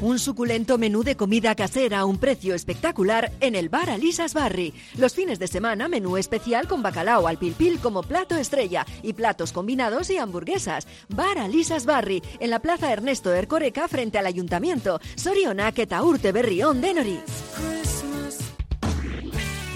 Un 0.00 0.20
suculento 0.20 0.78
menú 0.78 1.02
de 1.02 1.16
comida 1.16 1.56
casera 1.56 1.98
a 1.98 2.04
un 2.04 2.18
precio 2.18 2.54
espectacular 2.54 3.32
en 3.40 3.56
el 3.56 3.68
bar 3.68 3.90
Alisas 3.90 4.32
Barri. 4.32 4.72
Los 4.96 5.14
fines 5.14 5.40
de 5.40 5.48
semana, 5.48 5.88
menú 5.88 6.16
especial 6.16 6.68
con 6.68 6.82
bacalao 6.82 7.26
al 7.26 7.36
pilpil 7.36 7.80
como 7.80 8.04
plato 8.04 8.36
estrella 8.36 8.86
y 9.02 9.14
platos 9.14 9.52
combinados 9.52 10.08
y 10.10 10.18
hamburguesas. 10.18 10.86
Bar 11.08 11.38
Alisas 11.38 11.84
Barri, 11.84 12.22
en 12.38 12.50
la 12.50 12.60
plaza 12.60 12.92
Ernesto 12.92 13.34
Ercoreca 13.34 13.88
frente 13.88 14.18
al 14.18 14.26
ayuntamiento. 14.26 15.00
Sorionak 15.16 15.80
eta 15.80 16.00
urte 16.04 16.30
berrión 16.30 16.80
de. 16.80 16.88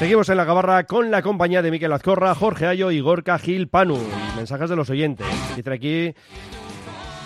Seguimos 0.00 0.28
en 0.30 0.38
la 0.38 0.44
gabarra 0.46 0.84
con 0.86 1.10
la 1.10 1.20
compañía 1.20 1.60
de 1.60 1.70
Miquel 1.70 1.92
Azcorra, 1.92 2.34
Jorge 2.34 2.66
Ayo 2.66 2.90
y 2.90 3.00
Gorka 3.00 3.38
Gil 3.38 3.68
Panu. 3.68 3.98
Mensajes 4.34 4.70
de 4.70 4.76
los 4.76 4.88
oyentes. 4.88 5.26
Dice 5.54 5.70
aquí. 5.72 6.14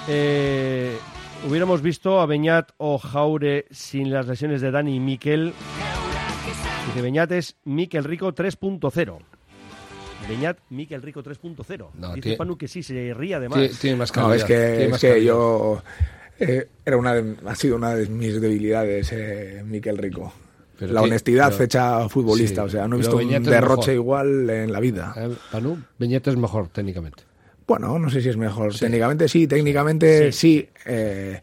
eh, 0.09 0.97
hubiéramos 1.49 1.83
visto 1.83 2.20
a 2.20 2.27
Beñat 2.27 2.72
o 2.79 2.99
Jaure 2.99 3.66
sin 3.70 4.11
las 4.12 4.27
lesiones 4.27 4.61
de 4.61 4.72
Dani 4.72 4.97
y 4.97 5.01
Miquel. 5.01 5.53
Dice 6.89 7.01
Beñat 7.01 7.31
es 7.31 7.57
Miquel 7.64 8.03
Rico 8.03 8.35
3.0. 8.35 9.18
Beñat, 10.29 10.59
Miquel 10.70 11.01
Rico 11.03 11.22
3.0. 11.22 11.91
No, 11.95 12.09
Dice 12.09 12.20
tiene- 12.22 12.37
Panu 12.39 12.57
que 12.59 12.66
sí, 12.66 12.83
se 12.83 13.14
ría 13.14 13.37
además. 13.37 13.59
Tiene- 13.61 13.75
tiene 13.75 13.97
más 13.99 14.11
No, 14.16 14.22
calidad. 14.22 14.37
es 14.37 14.45
que, 14.45 14.85
es 14.85 14.91
más 14.91 15.01
que 15.01 15.09
calidad. 15.11 15.27
yo. 15.27 15.83
eh, 16.41 16.68
era 16.85 16.97
una 16.97 17.14
de- 17.14 17.37
ha 17.47 17.55
sido 17.55 17.77
una 17.77 17.95
de 17.95 18.09
mis 18.09 18.41
debilidades, 18.41 19.12
eh, 19.12 19.62
Miquel 19.64 19.97
Rico. 19.97 20.33
Pero 20.85 20.95
la 20.95 21.01
que- 21.01 21.07
honestidad 21.07 21.51
pero- 21.53 21.64
hecha 21.64 22.09
futbolista. 22.09 22.62
sí, 22.62 22.66
o 22.66 22.70
sea, 22.70 22.89
no 22.89 22.97
he 22.97 22.99
visto 22.99 23.16
un 23.16 23.32
es 23.32 23.45
derroche 23.45 23.91
mejor. 23.93 23.95
igual 23.95 24.51
en 24.51 24.72
la 24.72 24.80
vida. 24.80 25.14
Panu, 25.53 25.78
Beñat 25.99 26.26
es 26.28 26.37
mejor 26.37 26.68
técnicamente. 26.68 27.22
Bueno, 27.66 27.99
no 27.99 28.11
sé 28.11 28.20
si 28.20 28.28
es 28.28 28.37
mejor. 28.37 28.74
Técnicamente 28.76 29.28
sí, 29.28 29.47
técnicamente 29.47 30.32
sí. 30.32 30.68
eh, 30.87 31.41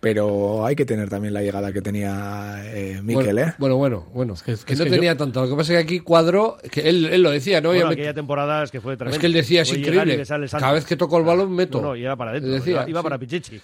pero 0.00 0.64
hay 0.64 0.76
que 0.76 0.84
tener 0.84 1.08
también 1.08 1.34
la 1.34 1.42
llegada 1.42 1.72
que 1.72 1.82
tenía 1.82 2.60
eh, 2.66 3.00
Miquel, 3.02 3.24
bueno, 3.34 3.40
¿eh? 3.40 3.54
Bueno, 3.58 3.76
bueno, 3.76 4.06
bueno. 4.14 4.34
que, 4.44 4.52
es 4.52 4.60
no 4.78 4.84
que 4.84 4.90
tenía 4.90 5.14
yo- 5.14 5.16
tanto. 5.18 5.42
Lo 5.42 5.48
que 5.50 5.56
pasa 5.56 5.72
es 5.72 5.78
que 5.78 5.82
aquí 5.82 6.00
cuadró, 6.00 6.56
que 6.70 6.88
él, 6.88 7.06
él 7.06 7.20
lo 7.22 7.32
decía, 7.32 7.60
¿no? 7.60 7.70
Bueno, 7.70 7.88
aquella 7.88 8.14
temporada 8.14 8.62
es 8.62 8.70
que 8.70 8.80
fue 8.80 8.96
tremendo. 8.96 9.16
es 9.16 9.20
que 9.20 9.26
él 9.26 9.32
decía, 9.32 9.62
es 9.62 9.72
increíble. 9.76 10.22
Cada 10.52 10.72
vez 10.72 10.84
que 10.84 10.96
toco 10.96 11.18
el 11.18 11.24
balón, 11.24 11.52
meto. 11.52 11.80
No, 11.80 11.88
no, 11.88 11.96
y 11.96 12.04
era 12.04 12.14
para 12.14 12.30
adentro. 12.30 12.52
Decía, 12.52 12.72
iba 12.82 12.90
iba 12.90 13.00
sí. 13.00 13.02
para 13.04 13.18
Pichichi. 13.18 13.60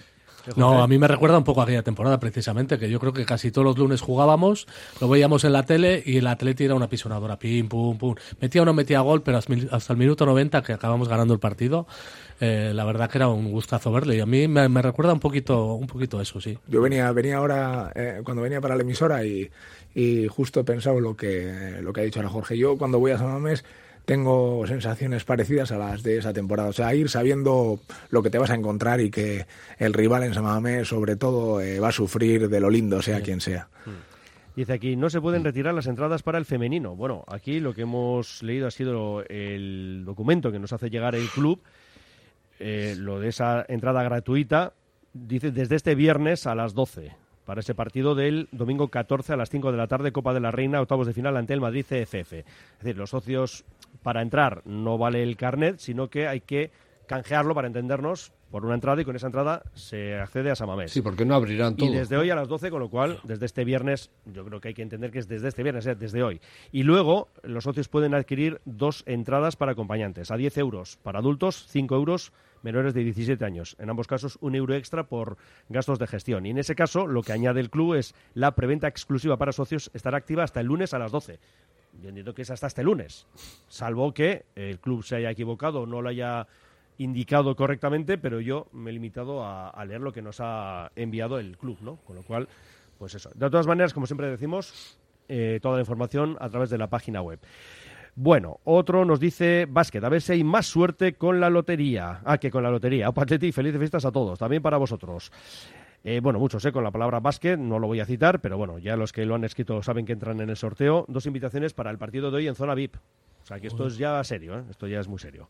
No, 0.55 0.81
a 0.83 0.87
mí 0.87 0.97
me 0.97 1.07
recuerda 1.07 1.37
un 1.37 1.43
poco 1.43 1.61
a 1.61 1.63
aquella 1.63 1.83
temporada, 1.83 2.19
precisamente, 2.19 2.77
que 2.77 2.89
yo 2.89 2.99
creo 2.99 3.13
que 3.13 3.25
casi 3.25 3.51
todos 3.51 3.65
los 3.65 3.77
lunes 3.77 4.01
jugábamos, 4.01 4.67
lo 5.01 5.09
veíamos 5.09 5.43
en 5.43 5.53
la 5.53 5.63
tele 5.63 6.03
y 6.05 6.17
el 6.17 6.27
Atleti 6.27 6.65
era 6.65 6.75
una 6.75 6.87
pisonadora, 6.89 7.37
pim, 7.39 7.67
pum, 7.67 7.97
pum. 7.97 8.15
Metía 8.39 8.61
o 8.61 8.65
no 8.65 8.73
metía 8.73 8.99
gol, 9.01 9.21
pero 9.23 9.37
hasta 9.37 9.93
el- 9.93 9.97
minuto 9.99 10.25
90, 10.25 10.61
que 10.61 10.73
acabamos 10.73 11.07
ganando 11.09 11.33
el 11.33 11.39
partido, 11.39 11.87
eh, 12.39 12.71
la 12.75 12.83
verdad 12.85 13.09
que 13.09 13.17
era 13.17 13.27
un 13.29 13.51
gustazo 13.51 13.91
verle. 13.91 14.17
Y 14.17 14.19
a 14.19 14.25
mí 14.25 14.47
me, 14.47 14.67
me 14.69 14.81
recuerda 14.81 15.13
un 15.13 15.19
poquito, 15.19 15.73
un 15.73 15.87
poquito 15.87 16.21
eso, 16.21 16.39
sí. 16.41 16.57
Yo 16.67 16.81
venía, 16.81 17.11
venía 17.11 17.37
ahora, 17.37 17.91
eh, 17.95 18.21
cuando 18.23 18.43
venía 18.43 18.61
para 18.61 18.75
la 18.75 18.81
emisora 18.83 19.25
y, 19.25 19.49
y 19.93 20.27
justo 20.27 20.59
he 20.59 20.63
pensado 20.63 20.99
lo 20.99 21.15
que, 21.15 21.77
lo 21.81 21.93
que 21.93 22.01
ha 22.01 22.03
dicho 22.03 22.19
ahora 22.19 22.29
Jorge. 22.29 22.57
Yo 22.57 22.77
cuando 22.77 22.99
voy 22.99 23.11
a 23.11 23.17
San 23.17 23.27
Mamés 23.27 23.63
tengo 24.05 24.65
sensaciones 24.67 25.23
parecidas 25.25 25.71
a 25.71 25.77
las 25.77 26.03
de 26.03 26.17
esa 26.17 26.33
temporada. 26.33 26.69
O 26.69 26.73
sea, 26.73 26.93
ir 26.95 27.09
sabiendo 27.09 27.79
lo 28.09 28.23
que 28.23 28.29
te 28.29 28.37
vas 28.37 28.51
a 28.51 28.55
encontrar 28.55 29.01
y 29.01 29.09
que 29.09 29.45
el 29.77 29.93
rival 29.93 30.23
en 30.23 30.33
San 30.33 30.43
Mamés, 30.43 30.87
sobre 30.87 31.15
todo, 31.15 31.59
eh, 31.61 31.79
va 31.79 31.89
a 31.89 31.91
sufrir 31.91 32.47
de 32.47 32.59
lo 32.59 32.69
lindo, 32.69 33.01
sea 33.01 33.21
quien 33.21 33.41
sea. 33.41 33.67
Dice 34.55 34.73
aquí, 34.73 34.95
no 34.95 35.09
se 35.09 35.19
pueden 35.19 35.43
retirar 35.43 35.73
las 35.73 35.87
entradas 35.87 36.23
para 36.23 36.37
el 36.37 36.45
femenino. 36.45 36.95
Bueno, 36.95 37.25
aquí 37.27 37.59
lo 37.59 37.73
que 37.73 37.81
hemos 37.81 38.41
leído 38.41 38.67
ha 38.67 38.71
sido 38.71 39.23
el 39.27 40.03
documento 40.05 40.51
que 40.51 40.59
nos 40.59 40.71
hace 40.71 40.89
llegar 40.89 41.15
el 41.15 41.27
club, 41.27 41.61
eh, 42.59 42.95
lo 42.97 43.19
de 43.19 43.29
esa 43.29 43.65
entrada 43.67 44.01
gratuita, 44.03 44.73
dice 45.13 45.51
desde 45.51 45.75
este 45.75 45.93
viernes 45.93 46.47
a 46.47 46.55
las 46.55 46.73
12 46.73 47.24
para 47.45 47.61
ese 47.61 47.75
partido 47.75 48.15
del 48.15 48.49
domingo 48.51 48.89
14 48.89 49.33
a 49.33 49.37
las 49.37 49.49
5 49.49 49.71
de 49.71 49.77
la 49.77 49.87
tarde, 49.87 50.11
Copa 50.11 50.33
de 50.33 50.39
la 50.39 50.51
Reina, 50.51 50.81
octavos 50.81 51.07
de 51.07 51.13
final 51.13 51.37
ante 51.37 51.53
el 51.53 51.61
Madrid 51.61 51.85
CFF. 51.85 52.33
Es 52.33 52.45
decir, 52.79 52.97
los 52.97 53.11
socios 53.11 53.65
para 54.03 54.21
entrar 54.21 54.61
no 54.65 54.97
vale 54.97 55.23
el 55.23 55.37
carnet, 55.37 55.77
sino 55.77 56.09
que 56.09 56.27
hay 56.27 56.41
que 56.41 56.71
canjearlo 57.07 57.55
para 57.55 57.67
entendernos 57.67 58.33
por 58.51 58.65
una 58.65 58.75
entrada 58.75 59.01
y 59.01 59.05
con 59.05 59.15
esa 59.15 59.27
entrada 59.27 59.63
se 59.73 60.15
accede 60.15 60.51
a 60.51 60.55
Samamés. 60.55 60.91
Sí, 60.91 61.01
porque 61.01 61.25
no 61.25 61.35
abrirán 61.35 61.75
todo. 61.75 61.89
Y 61.89 61.93
desde 61.93 62.17
hoy 62.17 62.29
a 62.29 62.35
las 62.35 62.47
12, 62.47 62.69
con 62.69 62.79
lo 62.79 62.89
cual, 62.89 63.19
desde 63.23 63.45
este 63.45 63.65
viernes, 63.65 64.11
yo 64.25 64.45
creo 64.45 64.61
que 64.61 64.69
hay 64.69 64.73
que 64.73 64.81
entender 64.81 65.11
que 65.11 65.19
es 65.19 65.27
desde 65.27 65.49
este 65.49 65.63
viernes, 65.63 65.85
es 65.85 65.99
desde 65.99 66.23
hoy. 66.23 66.39
Y 66.71 66.83
luego, 66.83 67.29
los 67.43 67.63
socios 67.65 67.87
pueden 67.87 68.13
adquirir 68.13 68.61
dos 68.65 69.03
entradas 69.05 69.55
para 69.55 69.73
acompañantes, 69.73 70.31
a 70.31 70.37
10 70.37 70.57
euros 70.59 70.97
para 71.03 71.19
adultos, 71.19 71.65
5 71.69 71.95
euros 71.95 72.31
menores 72.65 72.93
de 72.93 73.03
17 73.03 73.45
años. 73.45 73.75
En 73.79 73.89
ambos 73.89 74.07
casos, 74.07 74.37
un 74.41 74.55
euro 74.55 74.73
extra 74.73 75.03
por 75.03 75.37
gastos 75.69 75.99
de 75.99 76.07
gestión. 76.07 76.45
Y 76.45 76.49
en 76.49 76.57
ese 76.57 76.75
caso, 76.75 77.05
lo 77.05 77.21
que 77.21 77.31
añade 77.31 77.59
el 77.59 77.69
club 77.69 77.93
es 77.93 78.15
la 78.33 78.55
preventa 78.55 78.87
exclusiva 78.87 79.37
para 79.37 79.51
socios 79.51 79.91
estará 79.93 80.17
activa 80.17 80.43
hasta 80.43 80.61
el 80.61 80.67
lunes 80.67 80.93
a 80.93 80.99
las 80.99 81.11
12. 81.11 81.39
Yo 82.01 82.09
entiendo 82.09 82.33
que 82.33 82.41
es 82.41 82.51
hasta 82.51 82.67
este 82.67 82.83
lunes, 82.83 83.25
salvo 83.67 84.13
que 84.13 84.45
el 84.55 84.79
club 84.79 85.03
se 85.03 85.15
haya 85.15 85.31
equivocado 85.31 85.81
o 85.81 85.85
no 85.85 86.01
lo 86.01 86.09
haya 86.09 86.45
indicado 86.97 87.55
correctamente, 87.55 88.17
pero 88.17 88.39
yo 88.39 88.67
me 88.71 88.89
he 88.89 88.93
limitado 88.93 89.43
a, 89.45 89.83
leer 89.85 90.01
lo 90.01 90.11
que 90.11 90.21
nos 90.21 90.37
ha 90.39 90.91
enviado 90.95 91.39
el 91.39 91.57
club, 91.57 91.77
¿no? 91.81 91.97
Con 91.97 92.15
lo 92.15 92.23
cual, 92.23 92.47
pues 92.97 93.15
eso. 93.15 93.29
De 93.35 93.49
todas 93.49 93.67
maneras, 93.67 93.93
como 93.93 94.05
siempre 94.05 94.29
decimos, 94.29 94.97
eh, 95.27 95.59
toda 95.61 95.75
la 95.75 95.81
información 95.81 96.37
a 96.39 96.49
través 96.49 96.69
de 96.69 96.77
la 96.77 96.87
página 96.87 97.21
web. 97.21 97.39
Bueno, 98.17 98.59
otro 98.63 99.03
nos 99.03 99.19
dice 99.19 99.67
básquet, 99.69 100.01
a 100.03 100.09
ver 100.09 100.21
si 100.21 100.31
hay 100.31 100.43
más 100.43 100.67
suerte 100.67 101.15
con 101.15 101.41
la 101.41 101.49
lotería. 101.49 102.21
Ah, 102.23 102.37
que 102.37 102.49
con 102.49 102.63
la 102.63 102.71
lotería. 102.71 103.09
Opachetti, 103.09 103.51
felices 103.51 103.77
fiestas 103.77 104.05
a 104.05 104.11
todos, 104.11 104.39
también 104.39 104.61
para 104.61 104.77
vosotros. 104.77 105.31
Eh, 106.01 106.21
bueno, 106.21 106.39
muchos 106.39 106.63
eh, 106.63 106.71
con 106.71 106.83
la 106.83 106.91
palabra 106.91 107.19
básquet, 107.19 107.59
no 107.59 107.77
lo 107.77 107.87
voy 107.87 107.99
a 107.99 108.05
citar, 108.05 108.39
pero 108.39 108.57
bueno, 108.57 108.77
ya 108.77 108.95
los 108.95 109.11
que 109.11 109.25
lo 109.25 109.35
han 109.35 109.43
escrito 109.43 109.81
saben 109.81 110.05
que 110.05 110.13
entran 110.13 110.39
en 110.39 110.49
el 110.49 110.55
sorteo. 110.55 111.03
Dos 111.09 111.25
invitaciones 111.25 111.73
para 111.73 111.91
el 111.91 111.97
partido 111.97 112.31
de 112.31 112.37
hoy 112.37 112.47
en 112.47 112.55
zona 112.55 112.73
VIP. 112.73 112.95
O 113.45 113.47
sea 113.47 113.59
que 113.59 113.67
esto 113.67 113.85
es 113.85 113.95
ya 113.95 114.23
serio, 114.23 114.57
¿eh? 114.57 114.63
esto 114.71 114.87
ya 114.87 114.99
es 114.99 115.07
muy 115.07 115.19
serio. 115.19 115.47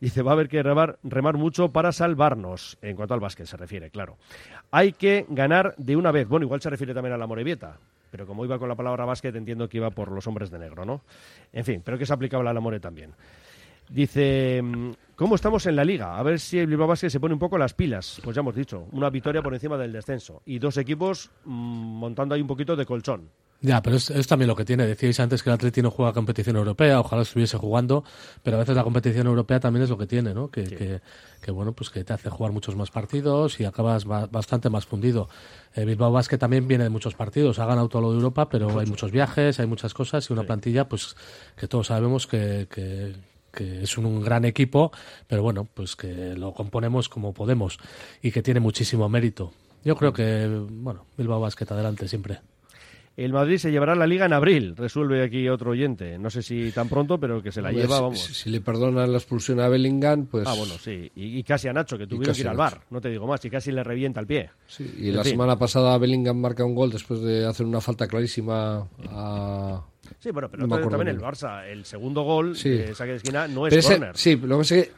Dice, 0.00 0.22
va 0.22 0.32
a 0.32 0.34
haber 0.34 0.48
que 0.48 0.64
remar, 0.64 0.98
remar 1.04 1.36
mucho 1.36 1.70
para 1.70 1.92
salvarnos, 1.92 2.76
en 2.82 2.96
cuanto 2.96 3.14
al 3.14 3.20
básquet 3.20 3.46
se 3.46 3.56
refiere, 3.56 3.88
claro. 3.88 4.16
Hay 4.72 4.92
que 4.92 5.26
ganar 5.28 5.72
de 5.78 5.94
una 5.94 6.10
vez. 6.10 6.26
Bueno, 6.26 6.44
igual 6.44 6.60
se 6.60 6.70
refiere 6.70 6.92
también 6.92 7.14
a 7.14 7.16
la 7.16 7.28
Morevieta, 7.28 7.78
pero 8.10 8.26
como 8.26 8.44
iba 8.44 8.58
con 8.58 8.68
la 8.68 8.74
palabra 8.74 9.04
básquet, 9.04 9.36
entiendo 9.36 9.68
que 9.68 9.76
iba 9.76 9.90
por 9.92 10.10
los 10.10 10.26
hombres 10.26 10.50
de 10.50 10.58
negro, 10.58 10.84
¿no? 10.84 11.02
En 11.52 11.64
fin, 11.64 11.82
pero 11.84 11.96
que 11.96 12.02
es 12.02 12.10
aplicable 12.10 12.50
a 12.50 12.52
la 12.52 12.58
More 12.58 12.80
también. 12.80 13.14
Dice, 13.88 14.60
mm, 14.60 14.90
¿cómo 15.16 15.34
estamos 15.34 15.66
en 15.66 15.74
la 15.76 15.84
liga? 15.84 16.16
A 16.18 16.22
ver 16.22 16.38
si 16.38 16.58
el 16.58 16.66
Bilbao 16.66 16.86
Basket 16.86 17.10
se 17.10 17.18
pone 17.20 17.34
un 17.34 17.40
poco 17.40 17.58
las 17.58 17.74
pilas. 17.74 18.20
Pues 18.22 18.34
ya 18.36 18.40
hemos 18.40 18.54
dicho, 18.54 18.86
una 18.92 19.10
victoria 19.10 19.42
por 19.42 19.52
encima 19.54 19.76
del 19.76 19.92
descenso 19.92 20.42
y 20.46 20.58
dos 20.58 20.76
equipos 20.76 21.30
mm, 21.44 21.50
montando 21.50 22.34
ahí 22.34 22.40
un 22.40 22.46
poquito 22.46 22.76
de 22.76 22.86
colchón. 22.86 23.30
Ya, 23.62 23.80
pero 23.80 23.96
es, 23.96 24.10
es 24.10 24.26
también 24.26 24.48
lo 24.48 24.54
que 24.54 24.66
tiene. 24.66 24.86
Decíais 24.86 25.18
antes 25.18 25.42
que 25.42 25.48
el 25.48 25.54
Atleti 25.54 25.80
no 25.80 25.90
juega 25.90 26.12
competición 26.12 26.56
europea, 26.56 27.00
ojalá 27.00 27.22
estuviese 27.22 27.56
jugando, 27.56 28.04
pero 28.42 28.58
a 28.58 28.60
veces 28.60 28.76
la 28.76 28.84
competición 28.84 29.26
europea 29.26 29.58
también 29.58 29.82
es 29.84 29.88
lo 29.88 29.96
que 29.96 30.06
tiene, 30.06 30.34
¿no? 30.34 30.48
Que, 30.50 30.64
que, 30.64 31.00
que, 31.40 31.50
bueno, 31.52 31.72
pues 31.72 31.88
que 31.88 32.04
te 32.04 32.12
hace 32.12 32.28
jugar 32.28 32.52
muchos 32.52 32.76
más 32.76 32.90
partidos 32.90 33.58
y 33.58 33.64
acabas 33.64 34.04
ba- 34.04 34.26
bastante 34.26 34.68
más 34.68 34.84
fundido. 34.84 35.30
Eh, 35.74 35.86
Bilbao 35.86 36.12
Basket 36.12 36.36
también 36.36 36.68
viene 36.68 36.84
de 36.84 36.90
muchos 36.90 37.14
partidos, 37.14 37.58
ha 37.58 37.64
ganado 37.64 37.88
todo 37.88 38.02
lo 38.02 38.10
de 38.10 38.16
Europa, 38.16 38.46
pero 38.50 38.78
hay 38.78 38.86
muchos 38.86 39.10
viajes, 39.10 39.58
hay 39.58 39.66
muchas 39.66 39.94
cosas 39.94 40.28
y 40.28 40.34
una 40.34 40.42
plantilla, 40.42 40.86
pues 40.86 41.16
que 41.56 41.66
todos 41.66 41.86
sabemos 41.86 42.26
que, 42.26 42.68
que, 42.70 43.14
que 43.56 43.82
es 43.82 43.98
un 43.98 44.20
gran 44.22 44.44
equipo, 44.44 44.92
pero 45.26 45.42
bueno, 45.42 45.66
pues 45.74 45.96
que 45.96 46.34
lo 46.36 46.52
componemos 46.52 47.08
como 47.08 47.32
podemos 47.34 47.78
y 48.22 48.30
que 48.30 48.42
tiene 48.42 48.60
muchísimo 48.60 49.08
mérito. 49.08 49.52
Yo 49.84 49.96
creo 49.96 50.12
que, 50.12 50.46
bueno, 50.70 51.06
Bilbao 51.16 51.40
Basket 51.40 51.66
adelante 51.70 52.06
siempre. 52.06 52.38
El 53.16 53.32
Madrid 53.32 53.56
se 53.56 53.70
llevará 53.70 53.94
la 53.94 54.06
liga 54.06 54.26
en 54.26 54.34
abril, 54.34 54.76
resuelve 54.76 55.24
aquí 55.24 55.48
otro 55.48 55.70
oyente. 55.70 56.18
No 56.18 56.28
sé 56.28 56.42
si 56.42 56.70
tan 56.70 56.86
pronto, 56.86 57.18
pero 57.18 57.42
que 57.42 57.50
se 57.50 57.62
la 57.62 57.72
lleva, 57.72 57.96
si- 57.96 58.02
vamos. 58.02 58.18
Si, 58.20 58.34
si 58.34 58.50
le 58.50 58.60
perdonan 58.60 59.10
la 59.10 59.16
expulsión 59.16 59.58
a 59.60 59.68
Bellingham, 59.68 60.26
pues... 60.26 60.46
Ah, 60.46 60.52
bueno, 60.52 60.74
sí. 60.78 61.10
Y, 61.16 61.38
y 61.38 61.42
casi 61.42 61.66
a 61.68 61.72
Nacho, 61.72 61.96
que 61.96 62.06
tuvieron 62.06 62.34
que 62.34 62.42
ir 62.42 62.48
a 62.48 62.50
al 62.50 62.58
bar. 62.58 62.82
No 62.90 63.00
te 63.00 63.08
digo 63.08 63.26
más. 63.26 63.42
Y 63.46 63.48
casi 63.48 63.72
le 63.72 63.82
revienta 63.82 64.20
el 64.20 64.26
pie. 64.26 64.50
Y 64.98 65.08
En 65.08 65.16
la 65.16 65.22
fin. 65.22 65.30
semana 65.32 65.58
pasada 65.58 65.96
Bellingham 65.96 66.36
marca 66.36 66.62
un 66.66 66.74
gol 66.74 66.90
después 66.90 67.20
de 67.22 67.46
hacer 67.46 67.64
una 67.64 67.80
falta 67.80 68.06
clarísima 68.06 68.86
a... 69.08 69.82
Sí, 70.18 70.30
bueno, 70.30 70.48
pero 70.50 70.66
No 70.66 70.78
también 70.88 71.08
el. 71.08 71.20
Barça, 71.20 71.64
el 71.66 71.84
segundo 71.84 72.22
gol 72.22 72.56
Sí. 72.56 72.70
de 72.70 72.94
saque 72.94 73.12
de 73.12 73.16
esquina 73.18 73.46
no 73.48 73.66
es 73.66 73.70
Pero 73.70 73.80
ese- 73.80 73.92
córner. 73.98 74.16
sí, 74.16 74.36
lo 74.36 74.56
que 74.56 74.60
pasa 74.62 74.74
es 74.76 74.86
que 74.86 74.92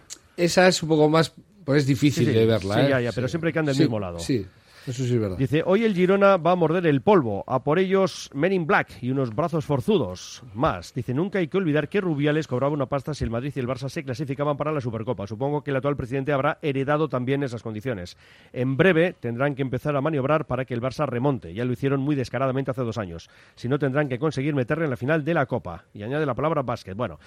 esa 0.45 0.69
es 0.69 0.83
un 0.83 0.89
poco 0.89 1.09
más... 1.09 1.33
Pues 1.65 1.83
es 1.83 1.87
difícil 1.87 2.25
Sí, 2.25 2.33
sí. 2.33 2.39
de 2.39 2.47
verla, 2.47 2.75
Sí, 2.77 2.81
¿eh? 2.81 2.89
ya, 2.89 3.01
ya, 3.03 3.13
pero 3.13 3.29
siempre 3.29 3.53
que 3.53 3.59
anda 3.59 3.73
del 3.73 3.81
mismo 3.83 4.01
lado. 4.01 4.19
Sí, 4.19 4.47
eso 4.89 5.05
sí 5.05 5.19
verdad. 5.19 5.37
Dice, 5.37 5.63
hoy 5.65 5.85
el 5.85 5.95
Girona 5.95 6.37
va 6.37 6.53
a 6.53 6.57
morder 6.57 6.87
el 6.87 7.01
polvo, 7.03 7.45
a 7.47 7.63
por 7.63 7.79
ellos 7.79 8.31
Men 8.35 8.53
in 8.53 8.67
Black 8.67 9.03
y 9.03 9.11
unos 9.11 9.35
brazos 9.35 9.65
forzudos. 9.65 10.43
Más, 10.55 10.95
dice, 10.95 11.15
nunca 11.15 11.39
hay 11.39 11.49
que 11.49 11.57
olvidar 11.57 11.89
que 11.89 12.01
Rubiales 12.01 12.47
cobraba 12.47 12.73
una 12.73 12.87
pasta 12.87 13.15
si 13.15 13.25
el 13.25 13.31
Madrid 13.31 13.53
y 13.55 13.61
el 13.61 13.69
Barça 13.69 13.89
se 13.89 14.03
clasificaban 14.03 14.57
para 14.57 14.73
la 14.73 14.81
Supercopa. 14.81 15.27
Supongo 15.27 15.63
que 15.63 15.71
el 15.71 15.77
actual 15.77 15.97
presidente 15.97 16.33
habrá 16.33 16.59
heredado 16.63 17.09
también 17.09 17.43
esas 17.43 17.63
condiciones. 17.63 18.17
En 18.53 18.77
breve 18.77 19.15
tendrán 19.19 19.55
que 19.55 19.63
empezar 19.63 19.97
a 19.97 20.01
maniobrar 20.01 20.47
para 20.47 20.65
que 20.65 20.75
el 20.75 20.83
Barça 20.83 21.07
remonte. 21.07 21.55
Ya 21.55 21.65
lo 21.65 21.73
hicieron 21.73 22.01
muy 22.01 22.15
descaradamente 22.15 22.71
hace 22.71 22.83
dos 22.83 22.99
años. 22.99 23.29
Si 23.55 23.69
no, 23.69 23.79
tendrán 23.79 24.09
que 24.09 24.19
conseguir 24.19 24.55
meterle 24.55 24.85
en 24.85 24.91
la 24.91 24.97
final 24.97 25.25
de 25.25 25.35
la 25.35 25.47
Copa. 25.47 25.85
Y 25.93 26.03
añade 26.03 26.27
la 26.27 26.35
palabra 26.35 26.63
básquet. 26.63 26.97
Bueno, 26.97 27.19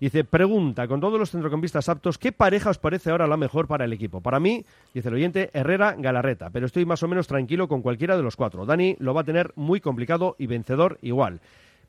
Dice, 0.00 0.24
pregunta, 0.24 0.88
con 0.88 1.00
todos 1.00 1.18
los 1.18 1.30
centrocampistas 1.30 1.88
aptos, 1.88 2.18
¿qué 2.18 2.32
pareja 2.32 2.70
os 2.70 2.78
parece 2.78 3.10
ahora 3.10 3.26
la 3.26 3.36
mejor 3.36 3.68
para 3.68 3.84
el 3.84 3.92
equipo? 3.92 4.20
Para 4.20 4.40
mí, 4.40 4.64
dice 4.92 5.08
el 5.08 5.14
oyente, 5.14 5.50
Herrera, 5.52 5.94
Galarreta, 5.96 6.50
pero 6.50 6.66
estoy 6.66 6.84
más 6.84 7.02
o 7.02 7.08
menos 7.08 7.26
tranquilo 7.26 7.68
con 7.68 7.80
cualquiera 7.80 8.16
de 8.16 8.22
los 8.22 8.36
cuatro. 8.36 8.66
Dani 8.66 8.96
lo 8.98 9.14
va 9.14 9.20
a 9.20 9.24
tener 9.24 9.52
muy 9.54 9.80
complicado 9.80 10.34
y 10.38 10.46
vencedor 10.46 10.98
igual. 11.00 11.40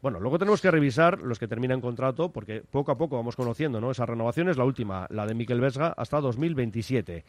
Bueno, 0.02 0.20
luego 0.20 0.38
tenemos 0.38 0.62
que 0.62 0.70
revisar 0.70 1.20
los 1.20 1.40
que 1.40 1.48
terminan 1.48 1.82
contrato, 1.82 2.32
porque 2.32 2.62
poco 2.62 2.92
a 2.92 2.98
poco 2.98 3.16
vamos 3.16 3.36
conociendo, 3.36 3.82
¿no? 3.82 3.90
Esa 3.90 4.06
renovación 4.06 4.50
es 4.50 4.58
la 4.58 4.64
última, 4.64 5.08
la 5.10 5.26
de 5.26 5.34
Miquel 5.34 5.60
Vesga, 5.60 5.96
hasta 5.98 6.22
2027. 6.22 7.26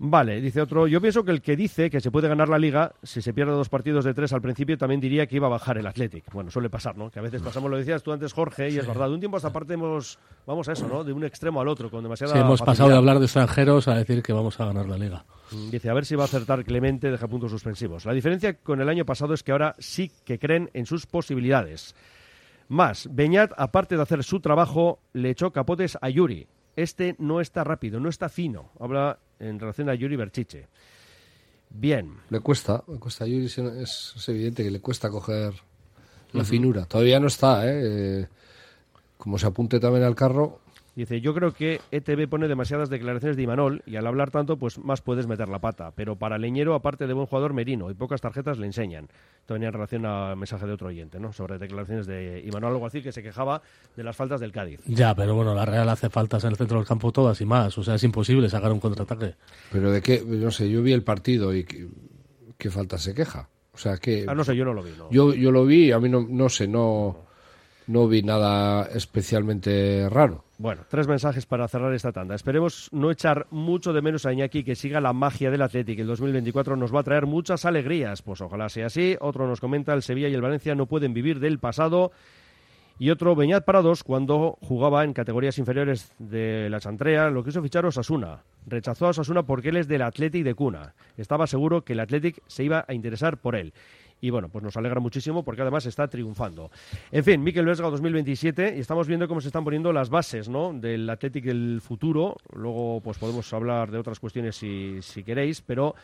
Vale, 0.00 0.40
dice 0.40 0.60
otro, 0.60 0.86
yo 0.86 1.00
pienso 1.00 1.24
que 1.24 1.32
el 1.32 1.42
que 1.42 1.56
dice 1.56 1.90
que 1.90 2.00
se 2.00 2.12
puede 2.12 2.28
ganar 2.28 2.48
la 2.48 2.58
liga, 2.58 2.92
si 3.02 3.20
se 3.20 3.34
pierde 3.34 3.50
dos 3.50 3.68
partidos 3.68 4.04
de 4.04 4.14
tres 4.14 4.32
al 4.32 4.40
principio, 4.40 4.78
también 4.78 5.00
diría 5.00 5.26
que 5.26 5.34
iba 5.34 5.48
a 5.48 5.50
bajar 5.50 5.76
el 5.76 5.88
Athletic. 5.88 6.32
Bueno, 6.32 6.52
suele 6.52 6.70
pasar, 6.70 6.96
¿no? 6.96 7.10
Que 7.10 7.18
a 7.18 7.22
veces 7.22 7.42
pasamos, 7.42 7.68
lo 7.68 7.76
decías 7.76 8.04
tú 8.04 8.12
antes, 8.12 8.32
Jorge, 8.32 8.70
y 8.70 8.78
es 8.78 8.86
verdad, 8.86 9.08
de 9.08 9.14
un 9.14 9.20
tiempo 9.20 9.36
a 9.36 9.38
esta 9.38 9.52
parte 9.52 9.74
hemos, 9.74 10.20
vamos 10.46 10.68
a 10.68 10.72
eso, 10.72 10.86
¿no? 10.86 11.02
De 11.02 11.12
un 11.12 11.24
extremo 11.24 11.60
al 11.60 11.66
otro, 11.66 11.90
con 11.90 12.04
demasiada 12.04 12.32
Sí, 12.32 12.38
hemos 12.38 12.62
pasado 12.62 12.90
de 12.90 12.96
hablar 12.96 13.18
de 13.18 13.24
extranjeros 13.24 13.88
a 13.88 13.96
decir 13.96 14.22
que 14.22 14.32
vamos 14.32 14.60
a 14.60 14.66
ganar 14.66 14.86
la 14.86 14.96
liga. 14.96 15.24
Mm, 15.50 15.70
Dice, 15.70 15.90
a 15.90 15.94
ver 15.94 16.06
si 16.06 16.14
va 16.14 16.22
a 16.22 16.26
acertar 16.26 16.64
Clemente, 16.64 17.10
deja 17.10 17.26
puntos 17.26 17.50
suspensivos. 17.50 18.06
La 18.06 18.12
diferencia 18.12 18.54
con 18.54 18.80
el 18.80 18.88
año 18.88 19.04
pasado 19.04 19.34
es 19.34 19.42
que 19.42 19.50
ahora 19.50 19.74
sí 19.80 20.12
que 20.24 20.38
creen 20.38 20.70
en 20.74 20.86
sus 20.86 21.06
posibilidades. 21.06 21.96
Más, 22.68 23.08
Beñat, 23.10 23.50
aparte 23.56 23.96
de 23.96 24.02
hacer 24.02 24.22
su 24.22 24.38
trabajo, 24.38 25.00
le 25.12 25.30
echó 25.30 25.50
capotes 25.50 25.98
a 26.00 26.08
Yuri. 26.08 26.46
Este 26.76 27.16
no 27.18 27.40
está 27.40 27.64
rápido, 27.64 27.98
no 27.98 28.08
está 28.08 28.28
fino. 28.28 28.70
Habla 28.78 29.18
en 29.40 29.58
relación 29.58 29.88
a 29.88 29.94
Yuri 29.94 30.16
Berchiche. 30.16 30.66
Bien. 31.70 32.14
Le 32.30 32.40
cuesta, 32.40 32.82
le 32.88 32.98
cuesta 32.98 33.24
a 33.24 33.26
Yuri, 33.26 33.46
es, 33.46 33.58
es 34.16 34.28
evidente 34.28 34.62
que 34.64 34.70
le 34.70 34.80
cuesta 34.80 35.10
coger 35.10 35.52
la 36.32 36.44
finura. 36.44 36.84
Todavía 36.84 37.20
no 37.20 37.26
está, 37.26 37.66
¿eh? 37.66 37.80
Eh, 38.22 38.26
Como 39.16 39.38
se 39.38 39.46
apunte 39.46 39.80
también 39.80 40.04
al 40.04 40.14
carro, 40.14 40.60
Dice, 40.98 41.20
yo 41.20 41.32
creo 41.32 41.52
que 41.52 41.80
ETV 41.92 42.28
pone 42.28 42.48
demasiadas 42.48 42.90
declaraciones 42.90 43.36
de 43.36 43.44
Imanol 43.44 43.84
y 43.86 43.94
al 43.94 44.04
hablar 44.08 44.32
tanto, 44.32 44.56
pues 44.56 44.78
más 44.78 45.00
puedes 45.00 45.28
meter 45.28 45.48
la 45.48 45.60
pata. 45.60 45.92
Pero 45.94 46.16
para 46.16 46.38
Leñero, 46.38 46.74
aparte 46.74 47.06
de 47.06 47.12
buen 47.12 47.28
jugador, 47.28 47.52
Merino 47.52 47.88
y 47.88 47.94
pocas 47.94 48.20
tarjetas 48.20 48.58
le 48.58 48.66
enseñan. 48.66 49.06
Esto 49.38 49.54
venía 49.54 49.68
en 49.68 49.74
relación 49.74 50.04
al 50.06 50.36
mensaje 50.36 50.66
de 50.66 50.72
otro 50.72 50.88
oyente, 50.88 51.20
¿no? 51.20 51.32
Sobre 51.32 51.56
declaraciones 51.56 52.08
de 52.08 52.42
Imanol 52.44 52.72
Alguacil, 52.72 53.04
que 53.04 53.12
se 53.12 53.22
quejaba 53.22 53.62
de 53.94 54.02
las 54.02 54.16
faltas 54.16 54.40
del 54.40 54.50
Cádiz. 54.50 54.80
Ya, 54.86 55.14
pero 55.14 55.36
bueno, 55.36 55.54
la 55.54 55.64
Real 55.64 55.88
hace 55.88 56.10
faltas 56.10 56.42
en 56.42 56.50
el 56.50 56.56
centro 56.56 56.78
del 56.78 56.86
campo 56.88 57.12
todas 57.12 57.40
y 57.40 57.44
más. 57.44 57.78
O 57.78 57.84
sea, 57.84 57.94
es 57.94 58.02
imposible 58.02 58.50
sacar 58.50 58.72
un 58.72 58.80
contraataque. 58.80 59.36
pero 59.70 59.92
de 59.92 60.02
qué, 60.02 60.24
no 60.26 60.50
sé, 60.50 60.68
yo 60.68 60.82
vi 60.82 60.94
el 60.94 61.04
partido 61.04 61.54
y 61.54 61.62
qué, 61.62 61.86
qué 62.58 62.70
falta 62.70 62.98
se 62.98 63.14
queja. 63.14 63.48
O 63.72 63.78
sea, 63.78 63.98
que... 63.98 64.24
Ah, 64.26 64.34
no 64.34 64.42
sé, 64.42 64.56
yo 64.56 64.64
no 64.64 64.74
lo 64.74 64.82
vi, 64.82 64.90
¿no? 64.98 65.08
Yo, 65.12 65.32
yo 65.32 65.52
lo 65.52 65.64
vi, 65.64 65.92
a 65.92 66.00
mí 66.00 66.08
no, 66.08 66.26
no 66.28 66.48
sé, 66.48 66.66
no, 66.66 67.27
no 67.88 68.06
vi 68.06 68.22
nada 68.22 68.86
especialmente 68.94 70.08
raro. 70.10 70.44
Bueno, 70.58 70.82
tres 70.88 71.08
mensajes 71.08 71.46
para 71.46 71.66
cerrar 71.68 71.92
esta 71.94 72.12
tanda. 72.12 72.34
Esperemos 72.34 72.88
no 72.92 73.10
echar 73.10 73.46
mucho 73.50 73.92
de 73.92 74.02
menos 74.02 74.26
a 74.26 74.32
Iñaki 74.32 74.62
que 74.62 74.76
siga 74.76 75.00
la 75.00 75.12
magia 75.12 75.50
del 75.50 75.62
Athletic. 75.62 75.98
El 75.98 76.06
2024 76.06 76.76
nos 76.76 76.94
va 76.94 77.00
a 77.00 77.04
traer 77.04 77.26
muchas 77.26 77.64
alegrías. 77.64 78.22
Pues 78.22 78.40
ojalá 78.40 78.68
sea 78.68 78.86
así. 78.86 79.16
Otro 79.20 79.46
nos 79.48 79.60
comenta, 79.60 79.94
el 79.94 80.02
Sevilla 80.02 80.28
y 80.28 80.34
el 80.34 80.42
Valencia 80.42 80.74
no 80.74 80.86
pueden 80.86 81.14
vivir 81.14 81.40
del 81.40 81.58
pasado. 81.58 82.12
Y 83.00 83.10
otro, 83.10 83.36
Beñat 83.36 83.64
Parados, 83.64 84.02
cuando 84.02 84.58
jugaba 84.60 85.04
en 85.04 85.12
categorías 85.12 85.56
inferiores 85.58 86.12
de 86.18 86.68
la 86.68 86.80
Chantrea, 86.80 87.30
lo 87.30 87.44
quiso 87.44 87.62
fichar 87.62 87.86
Osasuna. 87.86 88.42
Rechazó 88.66 89.06
a 89.06 89.10
Osasuna 89.10 89.44
porque 89.44 89.68
él 89.68 89.76
es 89.76 89.86
del 89.86 90.02
Athletic 90.02 90.44
de 90.44 90.54
cuna. 90.54 90.94
Estaba 91.16 91.46
seguro 91.46 91.84
que 91.84 91.92
el 91.92 92.00
Athletic 92.00 92.42
se 92.48 92.64
iba 92.64 92.84
a 92.88 92.94
interesar 92.94 93.38
por 93.38 93.54
él. 93.54 93.72
Y 94.20 94.30
bueno, 94.30 94.48
pues 94.48 94.64
nos 94.64 94.76
alegra 94.76 95.00
muchísimo 95.00 95.44
porque 95.44 95.62
además 95.62 95.86
está 95.86 96.08
triunfando. 96.08 96.70
En 97.12 97.24
fin, 97.24 97.42
Miquel 97.42 97.66
Vesga 97.66 97.88
2027 97.88 98.74
y 98.76 98.80
estamos 98.80 99.06
viendo 99.06 99.28
cómo 99.28 99.40
se 99.40 99.48
están 99.48 99.64
poniendo 99.64 99.92
las 99.92 100.10
bases 100.10 100.48
¿no? 100.48 100.72
del 100.72 101.08
Athletic 101.08 101.44
del 101.44 101.80
futuro. 101.80 102.36
Luego 102.52 103.00
pues 103.02 103.18
podemos 103.18 103.52
hablar 103.52 103.90
de 103.90 103.98
otras 103.98 104.18
cuestiones 104.18 104.56
si, 104.56 104.98
si 105.02 105.22
queréis, 105.22 105.60
pero 105.62 105.94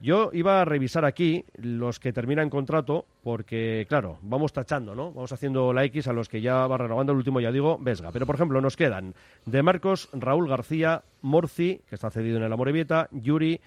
yo 0.00 0.30
iba 0.32 0.60
a 0.60 0.64
revisar 0.64 1.04
aquí 1.04 1.44
los 1.56 1.98
que 1.98 2.12
terminan 2.12 2.50
contrato 2.50 3.06
porque, 3.22 3.86
claro, 3.88 4.18
vamos 4.22 4.52
tachando, 4.52 4.94
¿no? 4.94 5.10
Vamos 5.12 5.32
haciendo 5.32 5.72
la 5.72 5.84
X 5.84 6.06
a 6.08 6.12
los 6.12 6.28
que 6.28 6.42
ya 6.42 6.66
va 6.66 6.76
renovando 6.76 7.12
el 7.12 7.18
último, 7.18 7.40
ya 7.40 7.50
digo, 7.50 7.78
Vesga. 7.80 8.12
Pero, 8.12 8.26
por 8.26 8.34
ejemplo, 8.34 8.60
nos 8.60 8.76
quedan 8.76 9.14
De 9.46 9.62
Marcos, 9.62 10.10
Raúl 10.12 10.48
García, 10.48 11.02
Morci, 11.22 11.80
que 11.88 11.94
está 11.94 12.10
cedido 12.10 12.36
en 12.36 12.42
el 12.44 12.52
Amorebieta, 12.52 13.08
Yuri, 13.10 13.60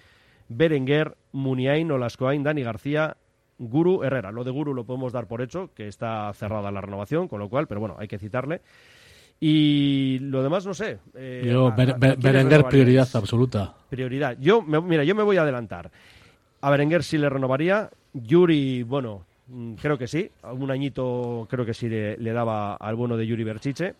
Berenguer, 0.48 1.16
Muniain, 1.32 1.90
Olascoain, 1.90 2.42
Dani 2.42 2.62
García, 2.62 3.16
Guru 3.62 4.02
Herrera. 4.02 4.32
Lo 4.32 4.42
de 4.42 4.50
Guru 4.50 4.72
lo 4.74 4.84
podemos 4.84 5.12
dar 5.12 5.26
por 5.28 5.42
hecho, 5.42 5.70
que 5.74 5.86
está 5.86 6.32
cerrada 6.32 6.70
la 6.72 6.80
renovación, 6.80 7.28
con 7.28 7.38
lo 7.38 7.48
cual, 7.48 7.66
pero 7.68 7.78
bueno, 7.78 7.94
hay 7.98 8.08
que 8.08 8.18
citarle. 8.18 8.62
Y 9.38 10.18
lo 10.20 10.42
demás 10.42 10.66
no 10.66 10.74
sé. 10.74 10.98
Eh, 11.14 11.42
Yo, 11.50 11.66
¿a- 11.68 11.72
a- 11.72 11.76
Ber- 11.76 11.90
a 11.90 11.92
Ber- 11.98 12.14
quiénes 12.18 12.22
Berenguer, 12.22 12.64
prioridad 12.64 13.08
absoluta. 13.14 13.74
Prioridad. 13.88 14.36
Yo, 14.40 14.62
me- 14.62 14.80
mira, 14.80 15.04
yo 15.04 15.14
me 15.14 15.22
voy 15.22 15.36
a 15.36 15.42
adelantar. 15.42 15.90
A 16.62 16.70
Berenguer 16.70 17.02
sí 17.04 17.16
le 17.18 17.28
renovaría. 17.28 17.88
Yuri, 18.12 18.82
bueno, 18.82 19.24
mm, 19.48 19.74
creo 19.74 19.96
que 19.96 20.06
sí. 20.08 20.30
Un 20.42 20.70
añito 20.70 21.46
creo 21.50 21.64
que 21.64 21.74
sí 21.74 21.88
le, 21.88 22.16
le 22.16 22.32
daba 22.32 22.74
al 22.76 22.96
bueno 22.96 23.16
de 23.16 23.26
Yuri 23.26 23.44
Berchiche. 23.44 23.94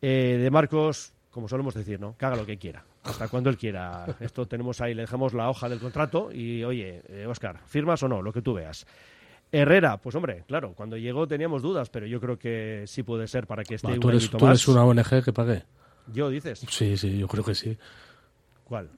Eh, 0.00 0.38
de 0.40 0.50
Marcos, 0.50 1.12
como 1.30 1.48
solemos 1.48 1.74
decir, 1.74 1.98
¿no? 2.00 2.14
Haga 2.20 2.36
lo 2.36 2.46
que 2.46 2.56
quiera. 2.56 2.84
Hasta 3.08 3.28
cuando 3.28 3.50
él 3.50 3.56
quiera. 3.56 4.16
Esto 4.20 4.46
tenemos 4.46 4.80
ahí, 4.80 4.94
le 4.94 5.02
dejamos 5.02 5.34
la 5.34 5.48
hoja 5.50 5.68
del 5.68 5.78
contrato 5.80 6.30
y, 6.32 6.62
oye, 6.64 7.02
eh, 7.08 7.26
Oscar, 7.26 7.60
¿firmas 7.66 8.02
o 8.02 8.08
no? 8.08 8.22
Lo 8.22 8.32
que 8.32 8.42
tú 8.42 8.54
veas. 8.54 8.86
Herrera, 9.50 9.96
pues 9.96 10.14
hombre, 10.14 10.44
claro, 10.46 10.74
cuando 10.74 10.96
llegó 10.96 11.26
teníamos 11.26 11.62
dudas, 11.62 11.88
pero 11.88 12.06
yo 12.06 12.20
creo 12.20 12.38
que 12.38 12.84
sí 12.86 13.02
puede 13.02 13.26
ser 13.26 13.46
para 13.46 13.64
que 13.64 13.76
esté 13.76 13.88
Va, 13.88 13.94
un 13.94 14.00
tú, 14.00 14.10
eres, 14.10 14.24
añito 14.24 14.36
tú 14.38 14.44
más. 14.44 14.50
eres 14.58 14.68
una 14.68 14.84
ONG 14.84 15.24
que 15.24 15.32
pague. 15.32 15.64
Yo, 16.12 16.28
dices. 16.28 16.60
Sí, 16.68 16.96
sí, 16.96 17.18
yo 17.18 17.26
creo 17.28 17.42
que 17.44 17.54
sí. 17.54 17.76
¿Cuál? 18.64 18.90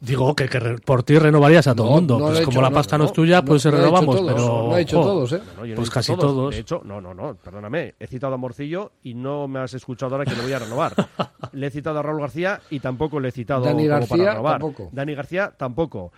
Digo 0.00 0.34
que, 0.34 0.48
que 0.48 0.58
por 0.84 1.02
ti 1.02 1.18
renovarías 1.18 1.66
a 1.66 1.74
todo 1.74 1.86
el 1.88 1.90
No, 1.90 1.96
mundo. 1.96 2.18
no 2.18 2.26
pues 2.26 2.38
lo 2.40 2.44
como 2.46 2.60
hecho, 2.60 2.62
la 2.62 2.70
pasta 2.70 2.96
no, 2.96 3.04
es 3.04 3.12
tuya, 3.12 3.36
no, 3.40 3.44
pues 3.44 3.64
no 3.66 3.70
lo 3.72 3.76
he 3.76 3.80
renovamos. 3.80 4.16
todos, 4.16 4.32
pero, 4.32 4.46
no 4.46 4.68
lo 4.68 4.76
he 4.76 4.80
hecho 4.80 5.00
todos, 5.00 5.32
¿eh? 5.32 5.40
Yo 5.58 5.64
he 5.64 5.74
pues 5.74 5.78
dicho 5.80 5.92
casi 5.92 6.12
todos. 6.16 6.22
todos. 6.24 6.54
De 6.54 6.60
hecho, 6.60 6.80
no, 6.84 7.00
no, 7.00 7.12
no, 7.12 7.34
perdóname. 7.34 7.94
He 8.00 8.06
citado 8.06 8.34
a 8.34 8.36
Morcillo 8.38 8.92
y 9.02 9.14
no 9.14 9.46
me 9.46 9.60
has 9.60 9.74
escuchado 9.74 10.14
ahora 10.14 10.24
que 10.24 10.34
le 10.36 10.42
voy 10.42 10.52
a 10.52 10.58
renovar. 10.58 10.94
le 11.52 11.66
he 11.66 11.70
citado 11.70 11.98
a 11.98 12.02
Raúl 12.02 12.20
García 12.20 12.60
y 12.70 12.80
tampoco 12.80 13.20
le 13.20 13.28
he 13.28 13.32
citado 13.32 13.62
Dani 13.64 13.82
como 13.82 13.88
García, 13.90 14.16
para 14.16 14.30
renovar. 14.32 14.52
tampoco. 14.60 14.88
Dani 14.92 15.14
García 15.14 15.52
tampoco. 15.56 16.12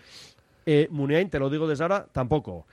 Eh, 0.64 0.86
Muniain, 0.90 1.28
te 1.28 1.38
lo 1.40 1.50
digo 1.50 1.66
desde 1.66 1.82
ahora, 1.82 2.06
tampoco. 2.12 2.66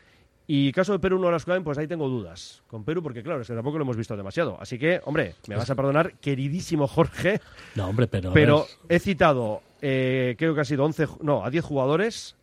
Y 0.52 0.72
caso 0.72 0.94
de 0.94 1.00
Perú 1.00 1.20
no 1.20 1.30
las 1.30 1.46
pues 1.46 1.78
ahí 1.78 1.86
tengo 1.88 2.08
dudas. 2.10 2.64
Con 2.66 2.84
Perú, 2.84 3.04
porque 3.04 3.22
claro, 3.22 3.42
es 3.42 3.48
que 3.48 3.54
tampoco 3.54 3.78
lo 3.78 3.84
hemos 3.84 3.96
visto 3.96 4.18
demasiado. 4.18 4.58
Así 4.60 4.80
que, 4.80 5.00
hombre, 5.06 5.36
me 5.48 5.56
vas 5.56 5.70
a 5.70 5.76
perdonar, 5.76 6.14
queridísimo 6.16 6.88
Jorge, 6.88 7.40
No, 7.76 7.88
hombre, 7.88 8.08
pero. 8.08 8.34
pero 8.34 8.66
he 8.90 8.98
citado, 8.98 9.62
eh, 9.82 10.36
creo 10.38 10.54
que 10.56 10.62
ha 10.62 10.66
sido 10.66 10.84
11, 10.86 11.08
ju- 11.08 11.20
no, 11.22 11.44
a 11.46 11.50
10 11.50 11.64
jugadores 11.64 12.36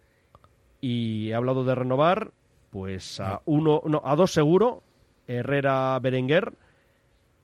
y 0.81 1.31
he 1.31 1.35
hablado 1.35 1.65
de 1.65 1.75
renovar, 1.75 2.31
pues 2.71 3.21
a 3.21 3.41
uno, 3.47 3.83
no, 3.87 4.03
a 4.05 4.15
dos 4.17 4.33
seguro, 4.33 4.83
Herrera 5.27 5.99
Berenguer, 6.01 6.53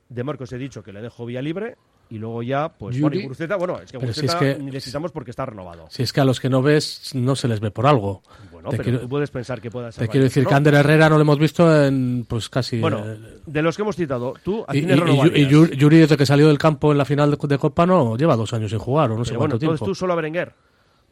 de 0.08 0.24
Marcos 0.24 0.52
he 0.52 0.58
dicho 0.58 0.82
que 0.82 0.92
le 0.92 1.00
dejo 1.00 1.24
vía 1.26 1.40
libre 1.42 1.76
y 2.10 2.18
luego 2.18 2.42
ya, 2.42 2.68
pues 2.68 2.94
Yuri. 2.96 3.26
bueno, 3.26 3.34
y 3.34 3.56
bueno, 3.58 3.78
es 3.80 3.90
que 3.90 3.98
Pero 3.98 4.12
si 4.12 4.26
es 4.26 4.34
que- 4.34 4.80
citamos 4.80 5.10
porque 5.12 5.30
está 5.30 5.46
renovado. 5.46 5.86
si 5.88 6.02
es 6.02 6.12
que 6.12 6.20
a 6.20 6.24
los 6.26 6.38
que 6.40 6.50
no 6.50 6.60
ves, 6.60 7.12
no 7.14 7.34
se 7.34 7.48
les 7.48 7.60
ve 7.60 7.70
por 7.70 7.86
algo. 7.86 8.22
Te 8.70 8.76
pero 8.76 8.84
quiero, 8.84 9.00
tú 9.00 9.08
puedes 9.08 9.30
pensar 9.30 9.60
que 9.60 9.70
pueda 9.70 9.90
ser 9.92 10.04
te 10.06 10.10
quiero 10.10 10.24
decir 10.24 10.42
¿no? 10.44 10.48
que 10.48 10.54
Ander 10.54 10.74
Herrera 10.74 11.08
no 11.08 11.16
lo 11.16 11.22
hemos 11.22 11.38
visto 11.38 11.84
en 11.84 12.24
pues 12.28 12.48
casi. 12.48 12.80
Bueno, 12.80 13.02
eh, 13.04 13.18
de 13.46 13.62
los 13.62 13.76
que 13.76 13.82
hemos 13.82 13.96
citado, 13.96 14.34
tú, 14.44 14.64
¿a 14.68 14.76
y, 14.76 14.80
y- 14.80 14.82
y- 14.82 15.42
y 15.42 15.46
Yuri, 15.76 15.98
desde 15.98 16.16
que 16.16 16.26
salió 16.26 16.48
del 16.48 16.58
campo 16.58 16.92
en 16.92 16.98
la 16.98 17.04
final 17.04 17.30
de, 17.30 17.38
de 17.48 17.58
Copa, 17.58 17.86
no 17.86 18.16
lleva 18.16 18.36
dos 18.36 18.52
años 18.52 18.70
sin 18.70 18.78
jugar, 18.78 19.10
o 19.10 19.16
no 19.16 19.24
sé 19.24 19.32
bueno, 19.32 19.38
cuánto 19.40 19.56
entonces 19.56 19.80
tiempo. 19.80 19.84
tú 19.86 19.94
solo 19.94 20.12
a 20.12 20.16
Berenguer. 20.16 20.52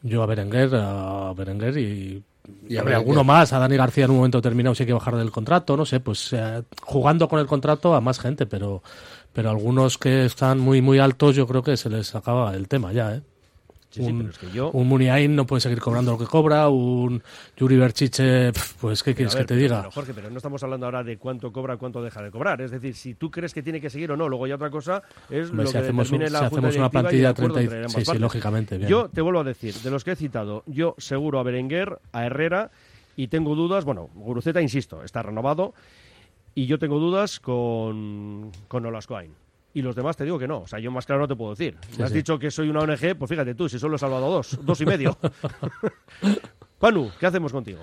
Yo 0.03 0.23
a 0.23 0.27
Berenguer, 0.27 0.71
a 0.75 1.33
Berenguer 1.37 1.77
y 1.77 2.23
y 2.69 2.77
a 2.77 2.81
habrá 2.81 2.93
ver, 2.93 2.99
alguno 3.01 3.23
más. 3.23 3.53
A 3.53 3.59
Dani 3.59 3.77
García 3.77 4.07
en 4.07 4.11
un 4.13 4.17
momento 4.17 4.39
determinado 4.39 4.75
si 4.75 4.83
hay 4.83 4.87
que 4.89 4.93
bajar 4.95 5.15
del 5.17 5.31
contrato, 5.31 5.77
no 5.77 5.85
sé, 5.85 6.01
pues 6.01 6.33
eh, 6.33 6.63
jugando 6.83 7.29
con 7.29 7.39
el 7.39 7.47
contrato 7.47 7.95
a 7.95 8.01
más 8.01 8.19
gente, 8.19 8.47
pero, 8.47 8.83
pero 9.33 9.51
algunos 9.51 9.99
que 9.99 10.25
están 10.25 10.59
muy, 10.59 10.81
muy 10.81 10.99
altos 10.99 11.37
yo 11.37 11.47
creo 11.47 11.63
que 11.63 11.77
se 11.77 11.91
les 11.91 12.15
acaba 12.15 12.55
el 12.57 12.67
tema 12.67 12.93
ya, 12.93 13.15
¿eh? 13.17 13.21
Sí, 13.91 14.05
sí, 14.05 14.11
un, 14.13 14.19
pero 14.19 14.31
es 14.31 14.39
que 14.39 14.51
yo- 14.53 14.71
un 14.71 14.87
Muniain 14.87 15.35
no 15.35 15.45
puede 15.47 15.61
seguir 15.61 15.81
cobrando 15.81 16.13
lo 16.13 16.19
que 16.19 16.25
cobra, 16.27 16.69
un 16.69 17.21
Yuri 17.57 17.77
Berchiche, 17.77 18.53
pues 18.81 19.03
¿qué 19.03 19.15
quieres 19.17 19.35
ver, 19.35 19.43
que 19.45 19.49
te 19.49 19.55
pero, 19.55 19.63
diga? 19.63 19.79
pero, 19.81 19.91
Jorge, 19.91 20.15
pero 20.15 20.31
no 20.31 20.37
estamos 20.37 20.63
hablando 20.63 20.87
ahora 20.87 21.03
de 21.03 21.17
cuánto 21.19 21.53
cobra, 21.53 21.77
cuánto 21.77 22.01
deja 22.01 22.23
de 22.23 22.31
cobrar. 22.31 22.61
Es 22.63 22.71
decir, 22.71 22.95
si 22.95 23.15
tú 23.15 23.31
crees 23.33 23.53
que 23.53 23.63
tiene 23.65 23.81
que 23.81 23.91
seguir 23.91 24.13
o 24.13 24.17
no, 24.17 24.29
luego 24.29 24.47
ya 24.47 24.55
otra 24.55 24.71
cosa 24.71 25.03
es 25.29 25.51
Hombre, 25.51 25.65
lo 25.65 25.71
si 25.71 25.73
que 25.73 25.79
hacemos 25.79 26.13
un- 26.13 26.19
determine 26.19 26.31
la 26.31 26.39
si 26.39 26.45
Junta 26.51 26.57
hacemos 26.69 26.77
una 26.77 26.91
plantilla 26.91 27.29
acuerdo 27.31 27.55
30 27.55 27.77
y- 27.77 27.89
sí, 27.91 28.05
sí, 28.05 28.19
lógicamente, 28.19 28.79
bien. 28.79 28.89
Yo 28.89 29.09
te 29.09 29.21
vuelvo 29.23 29.41
a 29.41 29.45
decir, 29.45 29.75
de 29.75 29.91
los 29.91 30.05
que 30.05 30.13
he 30.13 30.17
citado, 30.17 30.63
yo 30.67 30.95
seguro 30.99 31.41
a 31.41 31.43
Berenguer, 31.43 31.99
a 32.13 32.27
Herrera 32.27 32.71
y 33.17 33.27
tengo 33.27 33.57
dudas, 33.57 33.85
bueno, 33.85 34.09
Guruceta, 34.15 34.63
insisto, 34.63 35.03
está 35.03 35.23
renovado 35.23 35.75
y 36.55 36.67
yo 36.67 36.79
tengo 36.79 37.01
dudas 37.01 37.41
con, 37.41 38.53
con 38.69 38.87
Olascoain. 38.87 39.33
Y 39.73 39.83
los 39.83 39.95
demás 39.95 40.17
te 40.17 40.25
digo 40.25 40.39
que 40.39 40.49
no. 40.49 40.61
O 40.63 40.67
sea, 40.67 40.79
yo 40.81 40.91
más 40.91 41.07
claro 41.07 41.23
no 41.23 41.29
te 41.29 41.37
puedo 41.37 41.51
decir. 41.55 41.77
Sí, 41.91 41.99
Me 41.99 42.05
has 42.05 42.11
sí. 42.11 42.17
dicho 42.17 42.39
que 42.39 42.51
soy 42.51 42.69
una 42.69 42.81
ONG, 42.81 43.17
pues 43.17 43.29
fíjate 43.29 43.55
tú, 43.55 43.69
si 43.69 43.79
solo 43.79 43.97
he 43.97 43.99
salvado 43.99 44.29
dos, 44.31 44.59
dos 44.65 44.81
y 44.81 44.87
medio. 44.87 45.17
Panu, 46.79 47.11
¿qué 47.19 47.27
hacemos 47.27 47.53
contigo? 47.53 47.81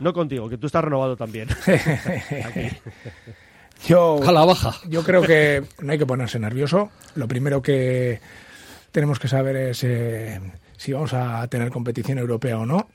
No 0.00 0.12
contigo, 0.12 0.48
que 0.48 0.58
tú 0.58 0.66
estás 0.66 0.84
renovado 0.84 1.16
también. 1.16 1.48
Aquí. 1.50 2.68
Yo, 3.86 4.20
A 4.26 4.32
la 4.32 4.44
baja. 4.44 4.74
yo 4.88 5.04
creo 5.04 5.22
que 5.22 5.62
no 5.80 5.92
hay 5.92 5.98
que 5.98 6.06
ponerse 6.06 6.40
nervioso. 6.40 6.90
Lo 7.14 7.28
primero 7.28 7.62
que 7.62 8.20
tenemos 8.90 9.20
que 9.20 9.28
saber 9.28 9.54
es 9.54 9.84
eh, 9.84 10.40
si 10.76 10.92
vamos 10.92 11.12
a 11.14 11.46
tener 11.46 11.70
competición 11.70 12.18
europea 12.18 12.58
o 12.58 12.66
no. 12.66 12.88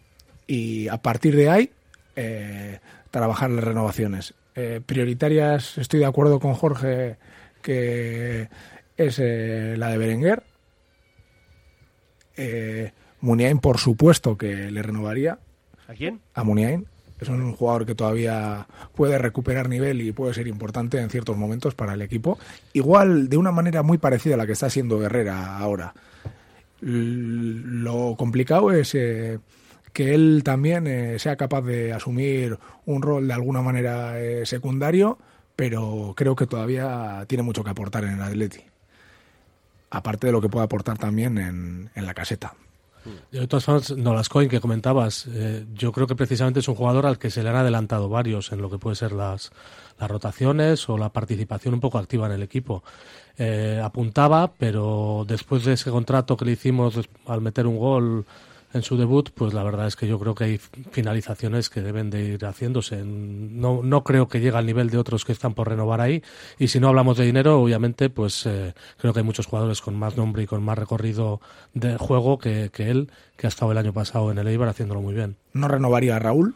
Y 0.46 0.90
a 0.90 0.98
partir 0.98 1.38
de 1.38 1.50
ahí, 1.50 1.72
eh, 2.18 2.80
trabajar 3.12 3.50
las 3.52 3.64
renovaciones. 3.64 4.34
Eh, 4.56 4.82
prioritarias, 4.86 5.78
estoy 5.78 6.02
de 6.02 6.06
acuerdo 6.06 6.42
con 6.42 6.54
Jorge 6.54 7.16
que 7.64 8.50
es 8.96 9.18
eh, 9.20 9.74
la 9.78 9.90
de 9.90 9.98
Berenguer. 9.98 10.44
Eh, 12.38 12.92
Muniain, 13.22 13.58
por 13.60 13.80
supuesto 13.80 14.38
que 14.38 14.70
le 14.70 14.82
renovaría 14.84 15.40
¿A 15.88 15.94
quién? 15.94 16.20
a 16.36 16.44
Muniain. 16.44 16.86
Es 17.20 17.30
un 17.30 17.54
jugador 17.54 17.86
que 17.86 17.96
todavía 17.96 18.68
puede 18.94 19.18
recuperar 19.18 19.70
nivel 19.70 20.02
y 20.02 20.12
puede 20.12 20.34
ser 20.34 20.48
importante 20.48 21.00
en 21.00 21.10
ciertos 21.10 21.38
momentos 21.38 21.74
para 21.74 21.94
el 21.94 22.02
equipo. 22.02 22.38
Igual 22.74 23.30
de 23.30 23.38
una 23.38 23.52
manera 23.52 23.82
muy 23.82 23.98
parecida 23.98 24.34
a 24.34 24.38
la 24.38 24.46
que 24.46 24.52
está 24.52 24.66
haciendo 24.66 25.02
Herrera 25.02 25.58
ahora. 25.58 25.94
Lo 26.82 28.16
complicado 28.18 28.74
es 28.74 28.94
eh, 28.96 29.40
que 29.94 30.14
él 30.14 30.42
también 30.44 30.86
eh, 30.88 31.18
sea 31.18 31.38
capaz 31.38 31.62
de 31.62 31.94
asumir 31.94 32.58
un 32.86 33.02
rol 33.02 33.28
de 33.28 33.34
alguna 33.34 33.62
manera 33.62 34.20
eh, 34.20 34.46
secundario, 34.46 35.18
pero 35.56 36.14
creo 36.16 36.36
que 36.36 36.48
todavía 36.48 37.26
tiene 37.28 37.44
mucho 37.44 37.64
que 37.64 37.70
aportar 37.70 38.04
en 38.04 38.12
el 38.12 38.22
Atleti. 38.22 38.62
Aparte 39.90 40.28
de 40.28 40.34
lo 40.34 40.42
que 40.42 40.50
puede 40.50 40.66
aportar 40.66 40.98
también 40.98 41.38
en, 41.38 41.92
en 41.94 42.06
la 42.06 42.14
caseta. 42.14 42.56
De 43.32 43.48
todas 43.48 43.66
formas, 43.66 43.92
Nolascoin 43.92 44.48
que 44.48 44.62
comentabas, 44.62 45.28
eh, 45.28 45.66
yo 45.74 45.92
creo 45.92 46.08
que 46.08 46.16
precisamente 46.16 46.62
es 46.62 46.68
un 46.70 46.76
jugador 46.76 47.06
al 47.06 47.20
que 47.20 47.30
se 47.30 47.44
le 47.44 47.50
han 47.50 47.58
adelantado 47.58 48.08
varios 48.08 48.52
en 48.54 48.62
lo 48.62 48.70
que 48.70 48.78
puede 48.78 48.96
ser 48.96 49.12
las, 49.12 49.52
las 50.00 50.10
rotaciones 50.10 50.88
o 50.88 50.98
la 50.98 51.10
participación 51.10 51.74
un 51.74 51.80
poco 51.82 51.98
activa 51.98 52.28
en 52.28 52.34
el 52.34 52.44
equipo. 52.44 52.84
Eh, 53.38 53.82
apuntaba, 53.84 54.54
pero 54.54 55.26
después 55.28 55.66
de 55.66 55.74
ese 55.74 55.92
contrato 55.92 56.38
que 56.38 56.46
le 56.46 56.54
hicimos 56.54 56.98
al 57.28 57.42
meter 57.42 57.68
un 57.68 57.78
gol 57.78 58.26
en 58.74 58.82
su 58.82 58.98
debut, 58.98 59.30
pues 59.34 59.54
la 59.54 59.64
verdad 59.64 59.88
es 59.88 59.96
que 59.96 60.08
yo 60.08 60.20
creo 60.20 60.34
que 60.34 60.44
hay 60.46 60.58
finalizaciones 60.58 61.70
que 61.70 61.82
deben 61.82 62.10
de 62.10 62.24
ir 62.24 62.46
haciéndose. 62.46 63.04
No, 63.04 63.82
no 63.84 64.04
creo 64.04 64.28
que 64.28 64.40
llegue 64.40 64.58
al 64.58 64.66
nivel 64.66 64.90
de 64.90 64.98
otros 64.98 65.26
que 65.26 65.32
están 65.32 65.54
por 65.54 65.70
renovar 65.70 66.02
ahí. 66.02 66.24
Y 66.58 66.68
si 66.70 66.80
no 66.80 66.88
hablamos 66.88 67.18
de 67.18 67.26
dinero, 67.26 67.62
obviamente, 67.62 68.10
pues 68.10 68.46
eh, 68.46 68.74
creo 68.98 69.14
que 69.14 69.20
hay 69.20 69.26
muchos 69.26 69.46
jugadores 69.46 69.82
con 69.82 69.96
más 69.96 70.18
nombre 70.18 70.44
y 70.44 70.48
con 70.48 70.64
más 70.64 70.78
recorrido 70.78 71.40
de 71.74 71.98
juego 71.98 72.40
que, 72.40 72.72
que 72.74 72.90
él, 72.90 73.12
que 73.38 73.48
ha 73.48 73.50
estado 73.50 73.72
el 73.72 73.78
año 73.78 73.94
pasado 73.94 74.32
en 74.32 74.40
el 74.40 74.48
Eibar 74.48 74.70
haciéndolo 74.70 75.02
muy 75.02 75.14
bien. 75.14 75.38
No 75.54 75.68
renovaría 75.68 76.16
a 76.16 76.20
Raúl. 76.20 76.56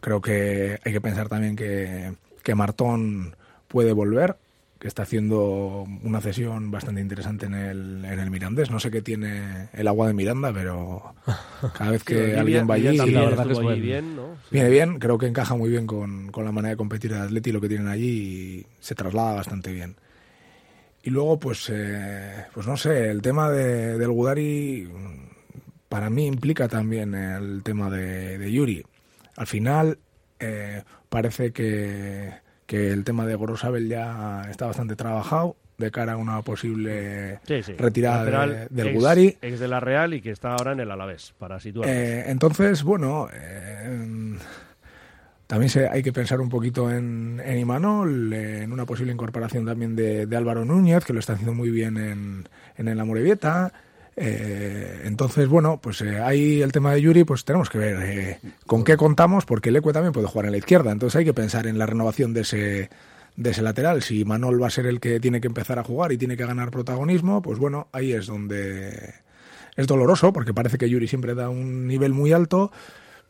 Creo 0.00 0.20
que 0.20 0.80
hay 0.84 0.92
que 0.92 1.00
pensar 1.00 1.28
también 1.28 1.54
que, 1.54 2.14
que 2.42 2.54
Martón 2.56 3.36
puede 3.68 3.92
volver, 3.92 4.36
que 4.82 4.88
está 4.88 5.04
haciendo 5.04 5.86
una 6.02 6.20
cesión 6.20 6.72
bastante 6.72 7.00
interesante 7.00 7.46
en 7.46 7.54
el, 7.54 8.04
en 8.04 8.18
el 8.18 8.30
Mirandés. 8.32 8.68
No 8.68 8.80
sé 8.80 8.90
qué 8.90 9.00
tiene 9.00 9.68
el 9.72 9.86
agua 9.86 10.08
de 10.08 10.12
Miranda, 10.12 10.52
pero 10.52 11.14
cada 11.78 11.92
vez 11.92 12.02
que 12.02 12.32
Sí, 12.32 12.36
alguien 12.36 12.68
va 12.68 12.74
allí, 12.74 12.96
también 12.96 13.20
la 13.20 13.26
verdad 13.26 13.46
que 13.46 13.52
es 13.52 13.60
bueno. 13.60 13.80
bien, 13.80 14.16
¿no? 14.16 14.34
Sí. 14.42 14.48
viene 14.50 14.70
bien. 14.70 14.98
Creo 14.98 15.18
que 15.18 15.26
encaja 15.28 15.54
muy 15.54 15.70
bien 15.70 15.86
con, 15.86 16.32
con 16.32 16.44
la 16.44 16.50
manera 16.50 16.70
de 16.70 16.76
competir 16.76 17.12
de 17.12 17.20
Atleti 17.20 17.50
y 17.50 17.52
lo 17.52 17.60
que 17.60 17.68
tienen 17.68 17.86
allí 17.86 18.08
y 18.08 18.66
se 18.80 18.96
traslada 18.96 19.34
bastante 19.36 19.70
bien. 19.70 19.94
Y 21.04 21.10
luego, 21.10 21.38
pues, 21.38 21.70
eh, 21.72 22.46
pues 22.52 22.66
no 22.66 22.76
sé, 22.76 23.08
el 23.08 23.22
tema 23.22 23.50
de, 23.52 23.96
del 23.96 24.10
Gudari 24.10 24.88
para 25.88 26.10
mí 26.10 26.26
implica 26.26 26.66
también 26.66 27.14
el 27.14 27.62
tema 27.62 27.88
de, 27.88 28.36
de 28.36 28.50
Yuri. 28.50 28.84
Al 29.36 29.46
final, 29.46 29.98
eh, 30.40 30.82
parece 31.08 31.52
que, 31.52 32.32
que 32.72 32.90
el 32.90 33.04
tema 33.04 33.26
de 33.26 33.34
Gorosabel 33.34 33.86
ya 33.86 34.46
está 34.50 34.64
bastante 34.66 34.96
trabajado 34.96 35.56
de 35.76 35.90
cara 35.90 36.14
a 36.14 36.16
una 36.16 36.40
posible 36.40 37.38
Sí, 37.46 37.62
sí. 37.62 37.74
retirada 37.76 38.46
de- 38.46 38.66
del 38.70 38.86
ex- 38.86 38.96
Gudari. 38.96 39.36
Ex 39.42 39.60
de 39.60 39.68
la 39.68 39.78
Real 39.78 40.14
y 40.14 40.22
que 40.22 40.30
está 40.30 40.52
ahora 40.54 40.72
en 40.72 40.80
el 40.80 40.90
Alavés, 40.90 41.34
para 41.38 41.60
situarnos. 41.60 41.94
Eh, 41.94 42.24
entonces, 42.30 42.82
bueno, 42.82 43.28
eh, 43.30 44.38
también 45.46 45.68
se, 45.68 45.86
hay 45.86 46.02
que 46.02 46.12
pensar 46.14 46.40
un 46.40 46.48
poquito 46.48 46.90
en, 46.90 47.42
en 47.44 47.58
Imanol, 47.58 48.32
en 48.32 48.72
una 48.72 48.86
posible 48.86 49.12
incorporación 49.12 49.66
también 49.66 49.94
de, 49.94 50.24
de 50.26 50.36
Álvaro 50.36 50.64
Núñez, 50.64 51.04
que 51.04 51.12
lo 51.12 51.20
está 51.20 51.34
haciendo 51.34 51.52
muy 51.52 51.68
bien 51.70 51.98
en, 51.98 52.48
en 52.78 52.88
el 52.88 52.98
Amorebieta. 52.98 53.70
Eh, 54.16 55.02
entonces, 55.04 55.48
bueno, 55.48 55.80
pues 55.82 56.00
eh, 56.02 56.20
ahí 56.20 56.60
el 56.60 56.72
tema 56.72 56.92
de 56.92 57.00
Yuri, 57.00 57.24
pues 57.24 57.44
tenemos 57.44 57.70
que 57.70 57.78
ver 57.78 58.02
eh, 58.02 58.40
con 58.66 58.84
qué 58.84 58.96
contamos, 58.96 59.44
porque 59.46 59.70
el 59.70 59.76
Ecue 59.76 59.92
también 59.92 60.12
puede 60.12 60.26
jugar 60.26 60.46
en 60.46 60.52
la 60.52 60.58
izquierda. 60.58 60.92
Entonces 60.92 61.18
hay 61.18 61.24
que 61.24 61.34
pensar 61.34 61.66
en 61.66 61.78
la 61.78 61.86
renovación 61.86 62.34
de 62.34 62.42
ese, 62.42 62.90
de 63.36 63.50
ese 63.50 63.62
lateral. 63.62 64.02
Si 64.02 64.24
Manol 64.24 64.62
va 64.62 64.66
a 64.66 64.70
ser 64.70 64.86
el 64.86 65.00
que 65.00 65.20
tiene 65.20 65.40
que 65.40 65.48
empezar 65.48 65.78
a 65.78 65.84
jugar 65.84 66.12
y 66.12 66.18
tiene 66.18 66.36
que 66.36 66.46
ganar 66.46 66.70
protagonismo, 66.70 67.42
pues 67.42 67.58
bueno, 67.58 67.88
ahí 67.92 68.12
es 68.12 68.26
donde 68.26 69.14
es 69.76 69.86
doloroso 69.86 70.32
porque 70.32 70.52
parece 70.52 70.78
que 70.78 70.88
Yuri 70.88 71.08
siempre 71.08 71.34
da 71.34 71.48
un 71.48 71.86
nivel 71.86 72.12
muy 72.12 72.32
alto, 72.32 72.70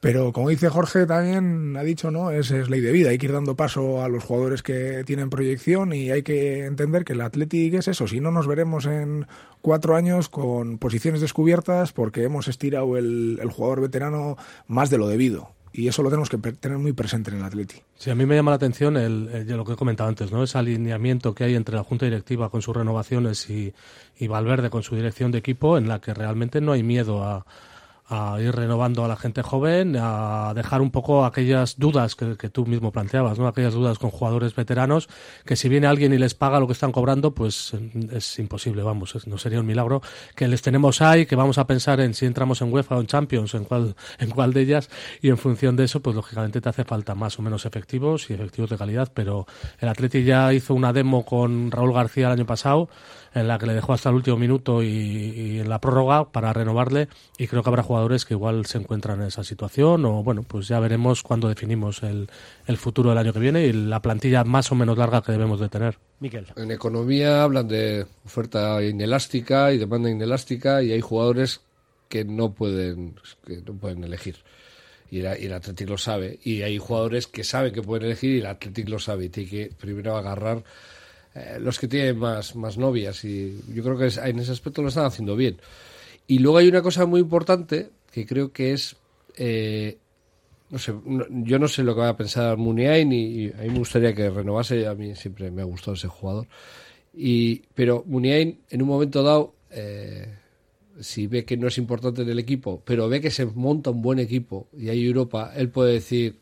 pero 0.03 0.33
como 0.33 0.49
dice 0.49 0.69
Jorge 0.69 1.07
también 1.07 1.77
ha 1.77 1.85
dicho, 1.85 2.11
¿no? 2.11 2.33
Es, 2.33 2.51
es 2.51 2.69
ley 2.69 2.81
de 2.81 2.91
vida, 2.91 3.11
hay 3.11 3.19
que 3.19 3.27
ir 3.27 3.33
dando 3.33 3.55
paso 3.55 4.03
a 4.03 4.09
los 4.09 4.25
jugadores 4.25 4.61
que 4.61 5.05
tienen 5.05 5.31
proyección 5.31 5.93
y 5.93 6.11
hay 6.11 6.25
que 6.25 6.67
entender 6.67 7.05
que 7.05 7.13
el 7.13 7.21
Athletic 7.21 7.75
es 7.75 7.87
eso, 7.87 8.09
si 8.09 8.19
no 8.19 8.33
nos 8.33 8.49
veremos 8.49 8.87
en 8.87 9.29
cuatro 9.61 9.95
años 9.95 10.29
con 10.29 10.79
posiciones 10.79 11.21
descubiertas 11.21 11.93
porque 11.93 12.25
hemos 12.25 12.49
estirado 12.49 12.97
el, 12.97 13.39
jugador 13.53 13.81
veterano 13.81 14.37
más 14.67 14.91
de 14.91 14.99
lo 14.99 15.07
debido. 15.07 15.51
Y 15.73 15.87
eso 15.87 16.03
lo 16.03 16.11
tenemos 16.11 16.29
que 16.29 16.37
tener 16.37 16.79
muy 16.79 16.93
presente 16.95 17.31
en 17.31 17.37
el 17.37 17.45
Atleti. 17.45 17.77
Sí, 17.95 18.11
a 18.11 18.17
mí 18.17 18.27
me 18.27 18.35
llama 18.35 18.51
la 18.51 18.57
atención 18.57 18.95
lo 18.95 19.65
que 19.65 19.73
he 19.73 19.77
comentado 19.77 20.09
antes, 20.09 20.33
¿no? 20.33 20.43
Ese 20.43 20.59
alineamiento 20.59 21.33
que 21.33 21.45
hay 21.45 21.55
entre 21.55 21.77
la 21.77 21.85
Junta 21.85 22.07
Directiva 22.07 22.51
con 22.51 22.61
sus 22.61 22.77
renovaciones 22.77 23.49
y, 23.49 23.73
y 24.19 24.27
Valverde 24.27 24.69
con 24.69 24.83
su 24.83 24.97
dirección 24.97 25.31
de 25.31 25.39
equipo, 25.39 25.79
en 25.79 25.87
la 25.87 26.01
que 26.01 26.13
realmente 26.13 26.61
no 26.61 26.73
hay 26.73 26.83
miedo 26.83 27.23
a, 27.23 27.47
a 28.13 28.41
ir 28.41 28.55
renovando 28.55 29.05
a 29.05 29.09
la 29.09 29.17
gente 29.17 29.43
joven, 29.43 29.97
a 29.99 30.53
dejar 30.55 30.83
un 30.83 30.91
poco 30.91 31.25
aquellas 31.25 31.79
dudas 31.79 32.15
que, 32.15 32.35
tú 32.51 32.67
mismo 32.67 32.93
planteabas, 32.93 33.39
¿no? 33.39 33.49
Aquellas 33.49 33.73
dudas 33.73 33.99
con 33.99 34.11
jugadores 34.11 34.55
veteranos 34.55 35.09
que 35.47 35.57
si 35.57 35.69
viene 35.69 35.87
alguien 35.87 36.13
y 36.13 36.19
les 36.19 36.35
paga 36.35 36.61
lo 36.61 36.67
que 36.67 36.75
están 36.75 36.93
cobrando, 36.93 37.35
pues 37.35 37.73
es 38.13 38.39
imposible, 38.39 38.83
vamos, 38.83 39.27
no 39.27 39.39
sería 39.39 39.61
un 39.61 39.67
milagro 39.67 40.03
que 40.37 40.47
les 40.47 40.61
tenemos 40.61 41.01
ahí, 41.01 41.25
que 41.27 41.37
vamos 41.37 41.59
a 41.59 41.67
pensar 41.67 42.01
en 42.01 42.15
si 42.15 42.27
entramos 42.27 42.61
en 42.61 42.73
UEFA 42.73 42.97
o 42.97 43.01
en 43.01 43.07
Champions, 43.07 43.55
en 43.55 43.65
cuál, 43.65 43.97
en 44.19 44.31
cuál 44.31 44.53
de 44.53 44.61
ellas, 44.61 44.91
y 45.21 45.31
en 45.31 45.39
función 45.39 45.77
de 45.77 45.85
eso, 45.85 46.01
pues 46.01 46.15
lógicamente 46.15 46.61
te 46.61 46.69
hace 46.69 46.85
falta 46.85 47.15
más 47.15 47.39
o 47.39 47.43
menos 47.43 47.65
efectivos 47.65 48.29
y 48.31 48.35
efectivos 48.35 48.71
de 48.71 48.77
calidad, 48.77 49.11
pero 49.15 49.47
el 49.79 49.89
Atleti 49.89 50.25
ya 50.25 50.53
hizo 50.53 50.75
una 50.75 50.93
demo 50.93 51.25
con 51.25 51.71
Raúl 51.71 51.95
García 51.95 52.27
el 52.27 52.33
año 52.33 52.47
pasado, 52.47 52.89
en 53.35 53.49
la 53.49 53.59
que 53.59 53.67
le 53.67 53.75
dejó 53.75 53.93
hasta 53.93 54.09
el 54.09 54.17
último 54.17 54.37
minuto 54.37 54.83
y, 54.83 54.89
y 54.89 55.61
en 55.61 55.69
la 55.69 55.81
prórroga 55.81 56.31
para 56.31 56.53
renovarle, 56.53 57.09
y 57.39 57.47
creo 57.47 57.63
que 57.63 57.69
habrá 57.69 57.83
jugadores 57.83 58.25
que 58.25 58.35
igual 58.35 58.67
se 58.67 58.79
encuentran 58.79 59.21
en 59.21 59.29
esa 59.29 59.45
situación, 59.45 60.05
o 60.05 60.23
bueno, 60.23 60.43
pues 60.43 60.69
ya 60.69 60.81
veremos 60.81 61.23
cuando 61.23 61.49
definimos 61.49 62.03
el, 62.03 62.29
el 62.67 62.77
futuro 62.77 63.11
del 63.11 63.19
año 63.19 63.33
que 63.33 63.41
viene 63.41 63.65
y 63.65 63.73
la 63.73 64.01
plantilla 64.01 64.45
más 64.45 64.71
o 64.73 64.75
menos 64.75 64.99
larga 64.99 65.23
que 65.23 65.33
debemos 65.33 65.61
de 65.61 65.69
tener. 65.69 65.99
Miquel. 66.21 66.47
En 66.57 66.71
economía 66.71 67.43
hablan 67.43 67.69
de 67.69 68.07
oferta 68.25 68.83
inelástica 68.83 69.73
y 69.73 69.79
demanda 69.79 70.11
inelástica 70.11 70.83
y 70.83 70.93
hay 70.93 71.01
jugadores 71.01 71.61
que 72.09 72.25
no 72.25 72.53
pueden 72.53 73.15
que 73.47 73.63
no 73.63 73.75
pueden 73.75 74.05
elegir. 74.05 74.37
Y 75.11 75.21
el, 75.21 75.43
y 75.43 75.47
el 75.47 75.53
Athletic 75.53 75.89
lo 75.89 75.99
sabe. 75.99 76.39
Y 76.43 76.63
hay 76.63 76.79
jugadores 76.79 77.27
que 77.27 77.45
saben 77.45 77.73
que 77.73 77.83
pueden 77.83 78.07
elegir 78.07 78.37
y 78.37 78.41
el 78.41 78.47
Athletic 78.47 78.89
lo 78.89 78.99
sabe. 78.99 79.25
Y 79.25 79.29
tiene 79.31 79.51
que 79.51 79.71
primero 79.79 80.17
agarrar 80.17 80.63
eh, 81.35 81.59
los 81.61 81.79
que 81.79 81.89
tienen 81.89 82.19
más, 82.19 82.57
más 82.57 82.79
novias. 82.79 83.25
Y 83.25 83.61
yo 83.73 83.83
creo 83.83 83.97
que 83.97 84.07
en 84.07 84.39
ese 84.39 84.53
aspecto 84.53 84.83
lo 84.83 84.89
están 84.89 85.07
haciendo 85.07 85.37
bien. 85.37 85.61
Y 86.27 86.39
luego 86.39 86.59
hay 86.59 86.69
una 86.69 86.83
cosa 86.83 87.07
muy 87.07 87.21
importante 87.21 87.91
que 88.11 88.27
creo 88.27 88.53
que 88.53 88.73
es 88.73 88.97
eh, 89.37 89.99
no 90.73 90.79
sé, 90.79 90.95
yo 91.29 91.59
no 91.59 91.69
sé 91.69 91.83
lo 91.83 91.95
que 91.95 92.01
va 92.01 92.09
a 92.09 92.17
pensar 92.17 92.57
Muniain 92.57 93.13
y, 93.13 93.25
y 93.25 93.53
a 93.53 93.63
mí 93.63 93.71
me 93.71 93.79
gustaría 93.79 94.15
que 94.15 94.31
renovase, 94.31 94.87
a 94.87 94.95
mí 94.95 95.15
siempre 95.15 95.51
me 95.51 95.61
ha 95.61 95.67
gustado 95.67 95.95
ese 95.95 96.09
jugador. 96.09 96.49
Y, 97.15 97.63
pero 97.75 98.05
Muniain, 98.07 98.59
en 98.71 98.81
un 98.81 98.89
momento 98.89 99.23
dado, 99.23 99.55
eh, 99.71 100.35
si 100.99 101.27
ve 101.27 101.45
que 101.45 101.59
no 101.59 101.69
es 101.69 101.77
importante 101.77 102.23
en 102.23 102.31
el 102.31 102.39
equipo, 102.39 102.83
pero 102.87 103.07
ve 103.11 103.21
que 103.21 103.31
se 103.31 103.45
monta 103.45 103.91
un 103.91 104.01
buen 104.01 104.19
equipo 104.19 104.69
y 104.75 104.89
hay 104.89 105.05
Europa, 105.05 105.53
él 105.55 105.69
puede 105.69 105.93
decir, 105.93 106.39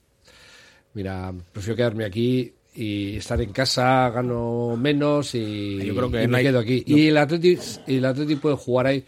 mira, 0.95 1.35
prefiero 1.53 1.77
quedarme 1.77 2.05
aquí 2.05 2.55
y 2.75 3.17
estar 3.17 3.41
en 3.41 3.53
casa, 3.53 4.11
gano 4.11 4.77
menos 4.77 5.35
y, 5.35 5.79
Yo 5.85 5.95
creo 5.95 6.11
que 6.11 6.23
y 6.25 6.29
me 6.29 6.39
hay- 6.39 6.45
quedo 6.45 6.59
aquí. 6.61 6.83
Y 6.87 7.09
el 7.09 7.17
Atleti, 7.17 7.59
y 7.87 7.97
el 7.97 8.05
Atleti 8.05 8.37
puede 8.37 8.57
jugar 8.57 8.87
ahí 8.87 9.05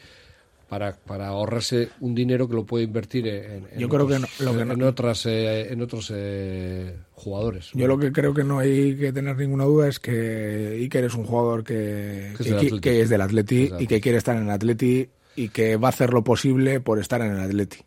para, 0.68 0.96
para 0.96 1.28
ahorrarse 1.28 1.90
un 2.00 2.14
dinero 2.14 2.48
que 2.48 2.54
lo 2.54 2.64
puede 2.64 2.84
invertir 2.84 3.26
en, 3.28 3.66
en 3.72 3.78
Yo 3.78 3.88
creo 3.88 4.06
que 4.08 4.14
otros, 4.16 4.30
no- 4.40 4.44
lo 4.46 4.56
que 4.56 4.62
en, 4.62 4.68
no- 4.68 4.74
en 4.74 4.82
otras 4.84 5.26
eh, 5.26 5.72
en 5.72 5.82
otros 5.82 6.10
eh, 6.14 6.96
jugadores. 7.12 7.70
Yo 7.74 7.86
lo 7.86 7.98
que 7.98 8.10
creo 8.10 8.32
que 8.34 8.42
no 8.42 8.58
hay 8.58 8.96
que 8.96 9.12
tener 9.12 9.36
ninguna 9.36 9.64
duda 9.64 9.88
es 9.88 10.00
que 10.00 10.78
Iker 10.80 11.04
es 11.04 11.14
un 11.14 11.24
jugador 11.24 11.62
que, 11.62 12.32
Que 12.36 12.42
es 12.42 12.48
que, 12.48 12.54
del 12.70 12.80
que 12.80 13.00
es 13.02 13.10
del 13.10 13.20
Atleti 13.20 13.70
y 13.78 13.86
que 13.86 14.00
quiere 14.00 14.18
estar 14.18 14.36
en 14.36 14.44
el 14.44 14.50
Atleti 14.50 15.08
y 15.36 15.48
que 15.50 15.76
va 15.76 15.88
a 15.88 15.90
hacer 15.90 16.12
lo 16.12 16.24
posible 16.24 16.80
por 16.80 16.98
estar 16.98 17.20
en 17.20 17.32
el 17.32 17.40
Atleti. 17.40 17.78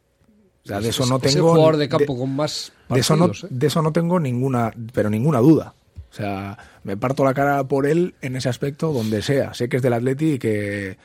O 0.65 0.67
sea, 0.67 0.79
de 0.79 0.89
Es- 0.89 0.95
eso 0.95 1.03
es- 1.03 1.09
no 1.09 1.19
tengo 1.19 1.49
jugador 1.51 1.77
de 1.77 1.87
campo 1.89 2.17
con 2.17 2.35
más 2.35 2.71
de 2.89 2.99
eso 2.99 3.15
no, 3.15 3.27
partidos, 3.27 3.43
¿eh? 3.51 3.55
de 3.55 3.67
eso 3.67 3.81
no 3.81 3.91
tengo 3.93 4.19
ninguna 4.19 4.71
pero 4.93 5.09
ninguna 5.09 5.39
duda. 5.39 5.73
O 6.11 6.13
sea, 6.15 6.57
me 6.83 6.95
parto 6.97 7.23
la 7.25 7.33
cara 7.33 7.63
por 7.67 7.85
él 7.85 8.15
en 8.21 8.35
ese 8.35 8.47
aspecto 8.49 8.91
donde 8.93 9.21
sea. 9.21 9.53
Sé 9.53 9.67
que 9.69 9.77
es 9.77 9.83
del 9.83 9.93
Atleti 9.93 10.33
y 10.33 10.39
que 10.39 10.97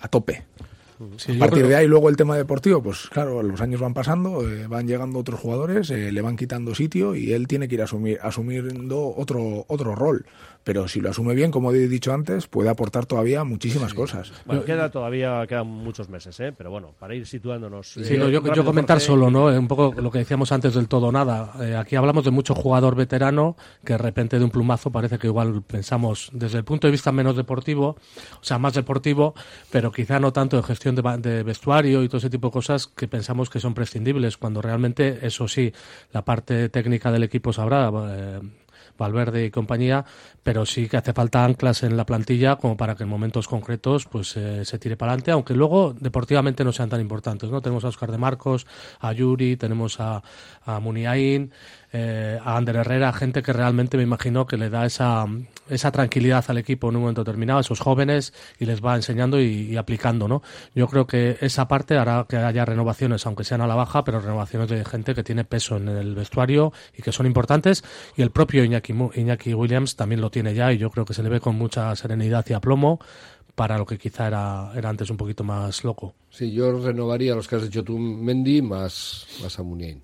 a 0.00 0.08
tope. 0.08 0.44
Sí, 1.18 1.36
a 1.36 1.38
partir 1.38 1.58
creo- 1.58 1.68
de 1.68 1.76
ahí, 1.76 1.86
luego 1.86 2.08
el 2.08 2.16
tema 2.16 2.36
deportivo, 2.36 2.82
pues 2.82 3.08
claro, 3.10 3.42
los 3.42 3.60
años 3.60 3.80
van 3.82 3.92
pasando, 3.94 4.48
eh, 4.48 4.66
van 4.66 4.86
llegando 4.88 5.18
otros 5.18 5.38
jugadores, 5.38 5.90
eh, 5.90 6.10
le 6.10 6.22
van 6.22 6.36
quitando 6.36 6.74
sitio 6.74 7.14
y 7.14 7.32
él 7.34 7.46
tiene 7.46 7.68
que 7.68 7.74
ir 7.74 7.82
asumir, 7.82 8.18
asumiendo 8.22 9.14
otro, 9.14 9.66
otro 9.68 9.94
rol. 9.94 10.24
Pero 10.66 10.88
si 10.88 11.00
lo 11.00 11.10
asume 11.10 11.36
bien, 11.36 11.52
como 11.52 11.70
he 11.70 11.86
dicho 11.86 12.12
antes, 12.12 12.48
puede 12.48 12.68
aportar 12.68 13.06
todavía 13.06 13.44
muchísimas 13.44 13.94
cosas. 13.94 14.32
Bueno, 14.46 14.64
queda 14.64 14.90
todavía 14.90 15.46
quedan 15.46 15.68
muchos 15.68 16.08
meses, 16.08 16.40
¿eh? 16.40 16.52
pero 16.58 16.72
bueno, 16.72 16.92
para 16.98 17.14
ir 17.14 17.24
situándonos. 17.24 17.92
Sí, 17.92 18.00
eh, 18.14 18.18
no, 18.18 18.24
yo, 18.24 18.40
yo 18.42 18.48
rápido, 18.48 18.64
comentar 18.64 18.96
Jorge. 18.96 19.06
solo, 19.06 19.30
¿no? 19.30 19.52
Eh, 19.52 19.56
Un 19.60 19.68
poco 19.68 19.94
lo 19.96 20.10
que 20.10 20.18
decíamos 20.18 20.50
antes 20.50 20.74
del 20.74 20.88
todo 20.88 21.12
nada. 21.12 21.52
Eh, 21.60 21.76
aquí 21.76 21.94
hablamos 21.94 22.24
de 22.24 22.32
mucho 22.32 22.52
jugador 22.56 22.96
veterano 22.96 23.56
que 23.84 23.92
de 23.92 23.98
repente 23.98 24.40
de 24.40 24.44
un 24.44 24.50
plumazo 24.50 24.90
parece 24.90 25.20
que 25.20 25.28
igual 25.28 25.62
pensamos 25.62 26.30
desde 26.32 26.58
el 26.58 26.64
punto 26.64 26.88
de 26.88 26.90
vista 26.90 27.12
menos 27.12 27.36
deportivo, 27.36 27.90
o 28.40 28.44
sea, 28.44 28.58
más 28.58 28.74
deportivo, 28.74 29.34
pero 29.70 29.92
quizá 29.92 30.18
no 30.18 30.32
tanto 30.32 30.56
de 30.56 30.64
gestión 30.64 30.96
de, 30.96 31.02
ba- 31.02 31.16
de 31.16 31.44
vestuario 31.44 32.02
y 32.02 32.08
todo 32.08 32.18
ese 32.18 32.28
tipo 32.30 32.48
de 32.48 32.52
cosas 32.52 32.88
que 32.88 33.06
pensamos 33.06 33.50
que 33.50 33.60
son 33.60 33.72
prescindibles, 33.72 34.36
cuando 34.36 34.60
realmente, 34.60 35.20
eso 35.24 35.46
sí, 35.46 35.72
la 36.12 36.24
parte 36.24 36.68
técnica 36.70 37.12
del 37.12 37.22
equipo 37.22 37.52
sabrá. 37.52 37.88
Valverde 38.96 39.44
y 39.44 39.50
compañía, 39.50 40.04
pero 40.42 40.66
sí 40.66 40.88
que 40.88 40.96
hace 40.96 41.12
falta 41.12 41.44
anclas 41.44 41.82
en 41.82 41.96
la 41.96 42.06
plantilla 42.06 42.56
como 42.56 42.76
para 42.76 42.94
que 42.94 43.02
en 43.04 43.08
momentos 43.08 43.48
concretos 43.48 44.06
pues 44.06 44.36
eh, 44.36 44.64
se 44.64 44.78
tire 44.78 44.96
para 44.96 45.12
adelante, 45.12 45.30
aunque 45.30 45.54
luego 45.54 45.94
deportivamente 45.98 46.64
no 46.64 46.72
sean 46.72 46.88
tan 46.88 47.00
importantes, 47.00 47.50
¿no? 47.50 47.60
Tenemos 47.60 47.84
a 47.84 47.88
Oscar 47.88 48.10
de 48.10 48.18
Marcos, 48.18 48.66
a 49.00 49.12
Yuri, 49.12 49.56
tenemos 49.56 50.00
a, 50.00 50.22
a 50.64 50.80
Muniain, 50.80 51.52
eh, 51.92 52.38
a 52.44 52.56
Ander 52.56 52.76
Herrera, 52.76 53.12
gente 53.12 53.42
que 53.42 53.52
realmente 53.52 53.96
me 53.96 54.02
imagino 54.02 54.46
que 54.46 54.56
le 54.56 54.68
da 54.70 54.84
esa, 54.84 55.26
esa 55.68 55.90
tranquilidad 55.92 56.44
al 56.48 56.58
equipo 56.58 56.90
en 56.90 56.96
un 56.96 57.02
momento 57.02 57.24
determinado, 57.24 57.60
esos 57.60 57.80
jóvenes, 57.80 58.34
y 58.58 58.66
les 58.66 58.84
va 58.84 58.96
enseñando 58.96 59.40
y, 59.40 59.70
y 59.70 59.76
aplicando, 59.76 60.28
¿no? 60.28 60.42
Yo 60.74 60.88
creo 60.88 61.06
que 61.06 61.38
esa 61.40 61.68
parte 61.68 61.96
hará 61.96 62.26
que 62.28 62.36
haya 62.36 62.64
renovaciones, 62.64 63.24
aunque 63.26 63.44
sean 63.44 63.60
a 63.60 63.66
la 63.66 63.74
baja, 63.74 64.04
pero 64.04 64.20
renovaciones 64.20 64.68
de 64.68 64.84
gente 64.84 65.14
que 65.14 65.22
tiene 65.22 65.44
peso 65.44 65.76
en 65.76 65.88
el 65.88 66.14
vestuario 66.14 66.72
y 66.96 67.02
que 67.02 67.12
son 67.12 67.26
importantes, 67.26 67.84
y 68.16 68.22
el 68.22 68.30
propio 68.30 68.64
Iñaki, 68.64 68.85
Iñaki 68.92 69.54
Williams 69.54 69.96
también 69.96 70.20
lo 70.20 70.30
tiene 70.30 70.54
ya, 70.54 70.72
y 70.72 70.78
yo 70.78 70.90
creo 70.90 71.04
que 71.04 71.14
se 71.14 71.22
le 71.22 71.28
ve 71.28 71.40
con 71.40 71.56
mucha 71.56 71.94
serenidad 71.96 72.44
y 72.48 72.52
aplomo 72.52 73.00
para 73.54 73.78
lo 73.78 73.86
que 73.86 73.96
quizá 73.96 74.26
era, 74.26 74.70
era 74.76 74.88
antes 74.90 75.08
un 75.10 75.16
poquito 75.16 75.42
más 75.44 75.82
loco. 75.84 76.14
Sí, 76.30 76.52
yo 76.52 76.78
renovaría 76.78 77.34
los 77.34 77.48
que 77.48 77.56
has 77.56 77.62
dicho 77.62 77.82
tú, 77.82 77.98
Mendy 77.98 78.60
más, 78.62 79.26
más 79.42 79.58
a 79.58 79.62
Muniain. 79.62 80.02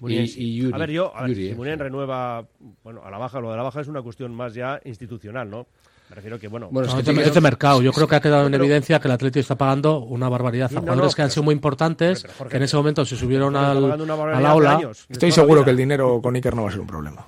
Muniain, 0.00 0.24
Y- 0.24 0.28
sí. 0.28 0.40
y 0.44 0.56
Yuri. 0.58 0.72
A 0.74 0.78
ver, 0.78 0.90
yo, 0.90 1.16
a 1.16 1.22
ver, 1.22 1.30
Yuri, 1.30 1.54
si 1.54 1.68
eh. 1.70 1.76
Renueva, 1.76 2.46
bueno, 2.84 3.02
a 3.04 3.10
la 3.10 3.18
baja, 3.18 3.40
lo 3.40 3.50
de 3.50 3.56
la 3.56 3.64
baja 3.64 3.80
es 3.80 3.88
una 3.88 4.00
cuestión 4.02 4.32
más 4.32 4.54
ya 4.54 4.80
institucional, 4.84 5.50
¿no? 5.50 5.66
Me 6.08 6.14
refiero 6.14 6.38
que, 6.38 6.46
bueno... 6.48 6.68
No, 6.70 6.80
es, 6.82 7.04
de, 7.04 7.22
es 7.22 7.34
de 7.34 7.40
mercado. 7.40 7.82
Yo 7.82 7.92
creo 7.92 8.06
que 8.06 8.14
ha 8.16 8.20
quedado 8.20 8.46
en 8.46 8.52
Pero- 8.52 8.64
evidencia 8.64 8.98
que 9.00 9.08
el 9.08 9.12
Atlético 9.12 9.40
está 9.40 9.56
pagando 9.58 9.98
una 9.98 10.28
barbaridad 10.28 10.70
a 10.70 10.74
no, 10.76 10.80
jugadores 10.82 11.12
no, 11.12 11.16
que 11.16 11.22
han 11.22 11.30
sido 11.30 11.42
muy 11.42 11.54
importantes, 11.54 12.22
pero, 12.22 12.34
Jorge, 12.38 12.50
que 12.52 12.56
en 12.58 12.62
ese 12.62 12.76
momento 12.76 13.04
se 13.04 13.16
subieron 13.16 13.56
al, 13.56 13.90
a 13.92 14.40
la 14.40 14.54
ola. 14.54 14.76
años. 14.76 15.04
Estoy 15.08 15.32
seguro 15.32 15.64
que 15.64 15.70
el 15.72 15.76
dinero 15.76 16.22
con 16.22 16.34
Iker 16.36 16.54
no 16.54 16.62
va 16.62 16.68
a 16.68 16.72
ser 16.72 16.80
un 16.80 16.86
problema. 16.86 17.26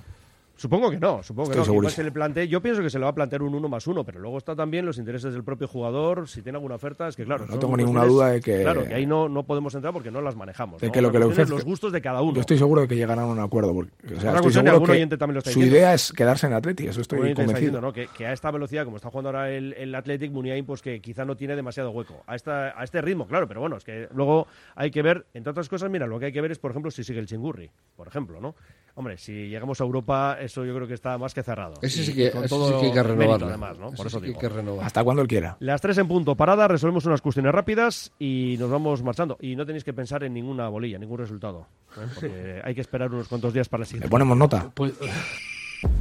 Supongo 0.60 0.90
que 0.90 1.00
no, 1.00 1.22
supongo 1.22 1.48
que 1.52 1.58
Estoy 1.58 1.74
no. 1.74 1.80
que 1.84 1.88
se 1.88 2.04
le 2.04 2.12
plantee, 2.12 2.46
yo 2.46 2.60
pienso 2.60 2.82
que 2.82 2.90
se 2.90 2.98
le 2.98 3.04
va 3.04 3.12
a 3.12 3.14
plantear 3.14 3.40
un 3.42 3.54
uno 3.54 3.66
más 3.70 3.86
uno, 3.86 4.04
pero 4.04 4.20
luego 4.20 4.36
está 4.36 4.54
también 4.54 4.84
los 4.84 4.98
intereses 4.98 5.32
del 5.32 5.42
propio 5.42 5.66
jugador, 5.66 6.28
si 6.28 6.42
tiene 6.42 6.56
alguna 6.58 6.74
oferta, 6.74 7.08
es 7.08 7.16
que 7.16 7.24
claro. 7.24 7.46
No 7.48 7.58
tengo 7.58 7.78
ninguna 7.78 8.04
duda 8.04 8.28
de 8.32 8.42
que- 8.42 8.60
Claro, 8.60 8.84
que 8.84 8.92
ahí 8.92 9.06
no, 9.06 9.26
no 9.30 9.44
podemos 9.44 9.74
entrar 9.74 9.94
porque 9.94 10.10
no 10.10 10.20
las 10.20 10.36
manejamos. 10.36 10.82
De 10.82 10.88
¿no? 10.88 10.92
que 10.92 11.00
lo 11.00 11.10
que 11.10 11.18
le 11.18 11.24
ofrezca- 11.24 11.48
los 11.54 11.64
gustos 11.64 11.92
de 11.92 12.02
cada 12.02 12.20
uno. 12.20 12.34
Yo 12.34 12.42
estoy 12.42 12.58
seguro 12.58 12.82
de 12.82 12.88
que 12.88 12.96
llegarán 12.96 13.20
a 13.20 13.26
un 13.26 13.38
acuerdo. 13.38 13.72
Porque, 13.72 13.90
o 14.14 14.20
sea, 14.20 14.34
estoy 14.36 14.52
seguro 14.52 14.82
que 14.82 15.06
lo 15.32 15.38
está 15.38 15.50
su 15.50 15.60
idea 15.62 15.94
es 15.94 16.12
quedarse 16.12 16.46
en 16.46 16.52
Atleti, 16.52 16.86
eso 16.88 17.00
estoy 17.00 17.20
está 17.30 17.36
convencido. 17.36 17.56
diciendo, 17.58 17.80
¿no? 17.80 17.92
que, 17.94 18.08
que 18.08 18.26
a 18.26 18.34
esta 18.34 18.50
velocidad, 18.50 18.84
como 18.84 18.96
está 18.96 19.08
jugando 19.08 19.30
ahora 19.30 19.50
el, 19.50 19.72
el 19.78 19.94
Athletic, 19.94 20.30
Muniain, 20.30 20.66
pues 20.66 20.82
que 20.82 21.00
quizá 21.00 21.24
no 21.24 21.38
tiene 21.38 21.56
demasiado 21.56 21.88
hueco. 21.90 22.22
A, 22.26 22.34
esta, 22.36 22.78
a 22.78 22.84
este 22.84 23.00
ritmo, 23.00 23.26
claro, 23.26 23.48
pero 23.48 23.60
bueno, 23.60 23.78
es 23.78 23.84
que 23.84 24.08
luego 24.12 24.46
hay 24.74 24.90
que 24.90 25.00
ver, 25.00 25.24
entre 25.32 25.52
otras 25.52 25.70
cosas, 25.70 25.90
mira, 25.90 26.06
lo 26.06 26.18
que 26.18 26.26
hay 26.26 26.32
que 26.32 26.42
ver 26.42 26.50
es, 26.50 26.58
por 26.58 26.70
ejemplo, 26.72 26.90
si 26.90 27.02
sigue 27.02 27.20
el 27.20 27.26
Chingurri, 27.26 27.70
por 27.96 28.08
ejemplo, 28.08 28.42
¿no? 28.42 28.54
Hombre, 28.96 29.16
si 29.16 29.48
llegamos 29.48 29.80
a 29.80 29.84
Europa, 29.84 30.36
eso 30.50 30.64
yo 30.64 30.74
creo 30.74 30.86
que 30.86 30.94
está 30.94 31.16
más 31.16 31.32
que 31.32 31.42
cerrado. 31.42 31.74
Ese 31.80 32.04
sí 32.04 32.12
y 32.12 32.14
que, 32.14 32.30
con 32.30 32.44
ese 32.44 32.48
todo 32.48 32.66
sí 32.66 32.80
que 32.80 32.86
hay 32.86 32.92
que 32.92 33.02
renovarlo. 33.02 33.46
además, 33.46 33.78
¿no? 33.78 33.92
Por 33.92 34.06
eso 34.06 34.18
sí 34.18 34.22
que 34.22 34.26
digo. 34.28 34.40
hay 34.40 34.48
que 34.48 34.54
renovar. 34.54 34.86
Hasta 34.86 35.04
cuando 35.04 35.22
él 35.22 35.28
quiera. 35.28 35.56
Las 35.60 35.80
tres 35.80 35.98
en 35.98 36.08
punto, 36.08 36.36
parada, 36.36 36.68
resolvemos 36.68 37.06
unas 37.06 37.20
cuestiones 37.20 37.52
rápidas 37.52 38.12
y 38.18 38.56
nos 38.58 38.70
vamos 38.70 39.02
marchando. 39.02 39.36
Y 39.40 39.56
no 39.56 39.64
tenéis 39.64 39.84
que 39.84 39.92
pensar 39.92 40.24
en 40.24 40.34
ninguna 40.34 40.68
bolilla, 40.68 40.98
ningún 40.98 41.18
resultado, 41.18 41.66
¿eh? 41.96 42.06
porque 42.14 42.60
hay 42.64 42.74
que 42.74 42.80
esperar 42.80 43.12
unos 43.12 43.28
cuantos 43.28 43.52
días 43.52 43.68
para 43.68 43.82
la 43.82 43.86
siguiente. 43.86 44.06
Le 44.06 44.10
ponemos 44.10 44.36
nota. 44.36 44.70
Pues, 44.74 44.92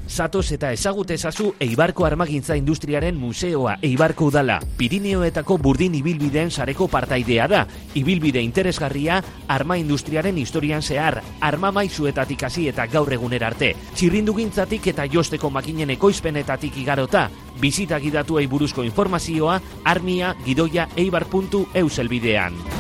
Zatoz 0.09 0.51
eta 0.51 0.71
ezagut 0.73 1.11
ezazu 1.13 1.53
Eibarko 1.61 2.05
Armagintza 2.05 2.55
Industriaren 2.57 3.15
Museoa 3.17 3.77
Eibarko 3.81 4.25
Udala. 4.31 4.59
Pirineoetako 4.77 5.59
burdin 5.61 5.95
ibilbideen 5.99 6.51
sareko 6.51 6.87
partaidea 6.87 7.47
da. 7.47 7.61
Ibilbide 7.93 8.41
interesgarria 8.41 9.21
arma 9.47 9.77
industriaren 9.77 10.37
historian 10.37 10.81
zehar, 10.81 11.21
arma 11.41 11.71
maizuetatik 11.71 12.43
hasi 12.43 12.67
eta 12.67 12.87
gaur 12.87 13.13
egunera 13.13 13.47
arte. 13.53 13.75
Txirrindugintzatik 13.93 14.91
eta 14.95 15.05
josteko 15.05 15.53
makinen 15.53 15.93
ekoizpenetatik 15.95 16.81
igarota. 16.81 17.29
Bizita 17.61 17.99
gidatuei 17.99 18.47
buruzko 18.47 18.83
informazioa 18.83 19.61
armia 19.85 20.35
gidoia 20.45 20.89
eibar.eus 20.97 21.99
elbidean. 21.99 22.78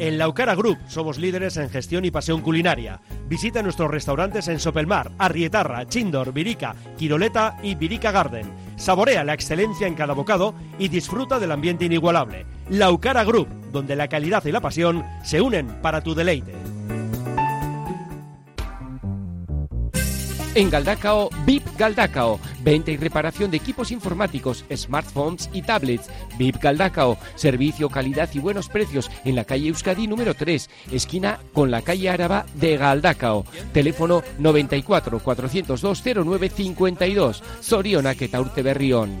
En 0.00 0.16
Laucara 0.16 0.54
Group 0.54 0.78
somos 0.86 1.18
líderes 1.18 1.56
en 1.56 1.70
gestión 1.70 2.04
y 2.04 2.12
pasión 2.12 2.40
culinaria. 2.40 3.00
Visita 3.28 3.62
nuestros 3.62 3.90
restaurantes 3.90 4.46
en 4.46 4.60
Sopelmar, 4.60 5.10
Arrietarra, 5.18 5.88
Chindor, 5.88 6.32
Virica, 6.32 6.76
Quiroleta 6.96 7.58
y 7.64 7.74
Virica 7.74 8.12
Garden. 8.12 8.46
Saborea 8.76 9.24
la 9.24 9.34
excelencia 9.34 9.88
en 9.88 9.94
cada 9.94 10.14
bocado 10.14 10.54
y 10.78 10.86
disfruta 10.86 11.40
del 11.40 11.50
ambiente 11.50 11.84
inigualable. 11.84 12.46
Laucara 12.70 13.24
Group, 13.24 13.48
donde 13.72 13.96
la 13.96 14.06
calidad 14.06 14.44
y 14.44 14.52
la 14.52 14.60
pasión 14.60 15.04
se 15.24 15.40
unen 15.40 15.66
para 15.82 16.00
tu 16.00 16.14
deleite. 16.14 16.54
En 20.54 20.70
Galdacao, 20.70 21.30
VIP 21.44 21.64
Galdacao. 21.78 22.40
Venta 22.62 22.90
y 22.90 22.96
reparación 22.96 23.50
de 23.50 23.58
equipos 23.58 23.90
informáticos, 23.90 24.64
smartphones 24.74 25.48
y 25.52 25.62
tablets. 25.62 26.08
VIP 26.38 26.56
Galdacao. 26.60 27.18
Servicio, 27.34 27.88
calidad 27.90 28.28
y 28.32 28.38
buenos 28.38 28.68
precios 28.68 29.10
en 29.24 29.36
la 29.36 29.44
calle 29.44 29.68
Euskadi 29.68 30.06
número 30.06 30.34
3, 30.34 30.68
esquina 30.92 31.38
con 31.52 31.70
la 31.70 31.82
calle 31.82 32.10
Áraba 32.10 32.46
de 32.54 32.76
Galdacao. 32.76 33.44
Teléfono 33.72 34.22
94 34.38 35.20
402 35.20 36.02
0952. 36.02 37.42
Zorionak 37.62 38.22
eta 38.22 38.40
Urte 38.40 38.62
Berrión. 38.62 39.20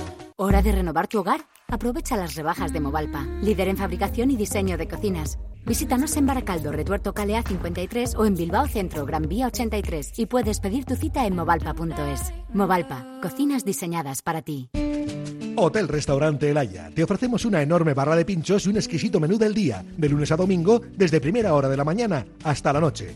¿Hora 0.43 0.63
de 0.63 0.71
renovar 0.71 1.07
tu 1.07 1.19
hogar? 1.19 1.41
Aprovecha 1.67 2.17
las 2.17 2.33
rebajas 2.33 2.73
de 2.73 2.79
Movalpa, 2.79 3.27
líder 3.43 3.67
en 3.67 3.77
fabricación 3.77 4.31
y 4.31 4.35
diseño 4.35 4.75
de 4.75 4.87
cocinas. 4.87 5.37
Visítanos 5.67 6.17
en 6.17 6.25
Baracaldo, 6.25 6.71
Retuerto 6.71 7.13
Calea 7.13 7.43
53 7.43 8.15
o 8.15 8.25
en 8.25 8.33
Bilbao 8.33 8.67
Centro, 8.67 9.05
Gran 9.05 9.29
Vía 9.29 9.45
83 9.45 10.17
y 10.17 10.25
puedes 10.25 10.59
pedir 10.59 10.85
tu 10.85 10.95
cita 10.95 11.27
en 11.27 11.35
movalpa.es. 11.35 12.33
Movalpa, 12.55 13.19
cocinas 13.21 13.65
diseñadas 13.65 14.23
para 14.23 14.41
ti. 14.41 14.71
Hotel 15.57 15.87
Restaurante 15.87 16.49
El 16.49 16.57
Haya. 16.57 16.89
Te 16.89 17.03
ofrecemos 17.03 17.45
una 17.45 17.61
enorme 17.61 17.93
barra 17.93 18.15
de 18.15 18.25
pinchos 18.25 18.65
y 18.65 18.69
un 18.69 18.77
exquisito 18.77 19.19
menú 19.19 19.37
del 19.37 19.53
día, 19.53 19.85
de 19.95 20.09
lunes 20.09 20.31
a 20.31 20.37
domingo, 20.37 20.81
desde 20.97 21.21
primera 21.21 21.53
hora 21.53 21.69
de 21.69 21.77
la 21.77 21.83
mañana 21.83 22.25
hasta 22.43 22.73
la 22.73 22.79
noche. 22.79 23.15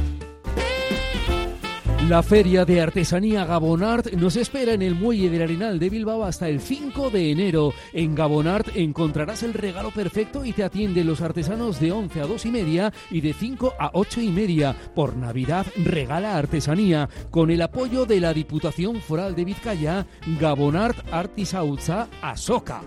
La 2.07 2.23
Feria 2.23 2.65
de 2.65 2.81
Artesanía 2.81 3.45
Gabonart 3.45 4.13
nos 4.13 4.35
espera 4.35 4.73
en 4.73 4.81
el 4.81 4.95
Muelle 4.95 5.29
del 5.29 5.43
Arenal 5.43 5.79
de 5.79 5.89
Bilbao 5.89 6.23
hasta 6.23 6.49
el 6.49 6.59
5 6.59 7.09
de 7.09 7.31
enero. 7.31 7.73
En 7.93 8.15
Gabonart 8.15 8.75
encontrarás 8.75 9.43
el 9.43 9.53
regalo 9.53 9.91
perfecto 9.91 10.43
y 10.43 10.51
te 10.51 10.63
atienden 10.63 11.07
los 11.07 11.21
artesanos 11.21 11.79
de 11.79 11.91
11 11.91 12.21
a 12.21 12.25
2 12.25 12.45
y 12.47 12.51
media 12.51 12.93
y 13.11 13.21
de 13.21 13.33
5 13.33 13.75
a 13.79 13.91
8 13.93 14.21
y 14.21 14.29
media. 14.29 14.75
Por 14.95 15.15
Navidad 15.15 15.67
regala 15.77 16.37
artesanía 16.37 17.07
con 17.29 17.51
el 17.51 17.61
apoyo 17.61 18.05
de 18.05 18.19
la 18.19 18.33
Diputación 18.33 18.99
Foral 18.99 19.35
de 19.35 19.45
Vizcaya, 19.45 20.07
Gabonart 20.39 20.97
Artisautza 21.13 22.09
Asoka. 22.21 22.81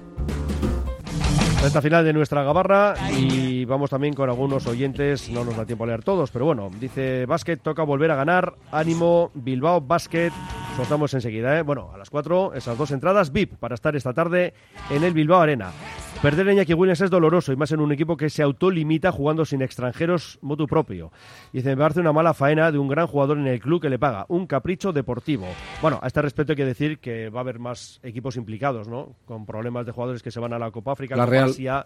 Recta 1.65 1.81
final 1.81 2.05
de 2.05 2.13
nuestra 2.13 2.43
gabarra 2.43 2.95
y 3.17 3.65
vamos 3.65 3.89
también 3.89 4.13
con 4.13 4.29
algunos 4.29 4.67
oyentes, 4.67 5.31
no 5.31 5.47
nos 5.47 5.57
da 5.57 5.65
tiempo 5.65 5.85
a 5.85 5.87
leer 5.87 6.03
todos, 6.03 6.31
pero 6.31 6.45
bueno, 6.45 6.71
dice 6.79 7.25
Básquet, 7.25 7.59
toca 7.63 7.83
volver 7.85 8.11
a 8.11 8.17
ganar, 8.17 8.53
ánimo, 8.71 9.31
Bilbao 9.33 9.81
Básquet, 9.81 10.31
soltamos 10.77 11.15
enseguida, 11.15 11.59
¿eh? 11.59 11.63
Bueno, 11.63 11.91
a 11.95 11.97
las 11.97 12.11
4 12.11 12.53
esas 12.53 12.77
dos 12.77 12.91
entradas 12.91 13.33
VIP 13.33 13.55
para 13.55 13.77
estar 13.77 13.97
esta 13.97 14.13
tarde 14.13 14.53
en 14.91 15.05
el 15.05 15.15
Bilbao 15.15 15.41
Arena. 15.41 15.71
Perder 16.25 16.49
a 16.49 16.53
Iñaki 16.55 16.73
Williams 16.73 17.03
es 17.03 17.11
doloroso 17.11 17.53
y 17.53 17.57
más 17.57 17.71
en 17.73 17.81
un 17.81 17.93
equipo 17.93 18.17
que 18.17 18.31
se 18.31 18.43
autolimita 18.43 19.13
jugando 19.13 19.45
sin 19.45 19.61
extranjeros 19.61 20.39
motu 20.41 20.67
propio. 20.67 21.13
Dice, 21.53 21.69
me 21.69 21.77
parece 21.77 22.01
una 22.01 22.15
mala 22.15 22.33
faena 22.33 22.73
de 22.73 22.79
un 22.79 22.89
gran 22.89 23.07
jugador 23.07 23.37
en 23.37 23.47
el 23.47 23.61
club 23.61 23.83
que 23.83 23.91
le 23.91 23.99
paga, 23.99 24.25
un 24.29 24.47
capricho 24.47 24.91
deportivo. 24.91 25.47
Bueno, 25.83 25.99
a 26.03 26.07
este 26.07 26.23
respecto 26.23 26.53
hay 26.53 26.57
que 26.57 26.65
decir 26.65 26.99
que 26.99 27.29
va 27.29 27.41
a 27.41 27.43
haber 27.43 27.59
más 27.59 28.01
equipos 28.03 28.37
implicados, 28.37 28.89
¿no? 28.89 29.17
Con 29.27 29.45
problemas 29.45 29.85
de 29.85 29.93
jugadores 29.93 30.23
que 30.23 30.31
se 30.31 30.41
van 30.41 30.55
a 30.55 30.59
la 30.59 30.71
Copa 30.71 30.93
África, 30.93 31.15
La 31.15 31.25
Copa 31.25 31.31
Real- 31.31 31.51
Asia. 31.51 31.85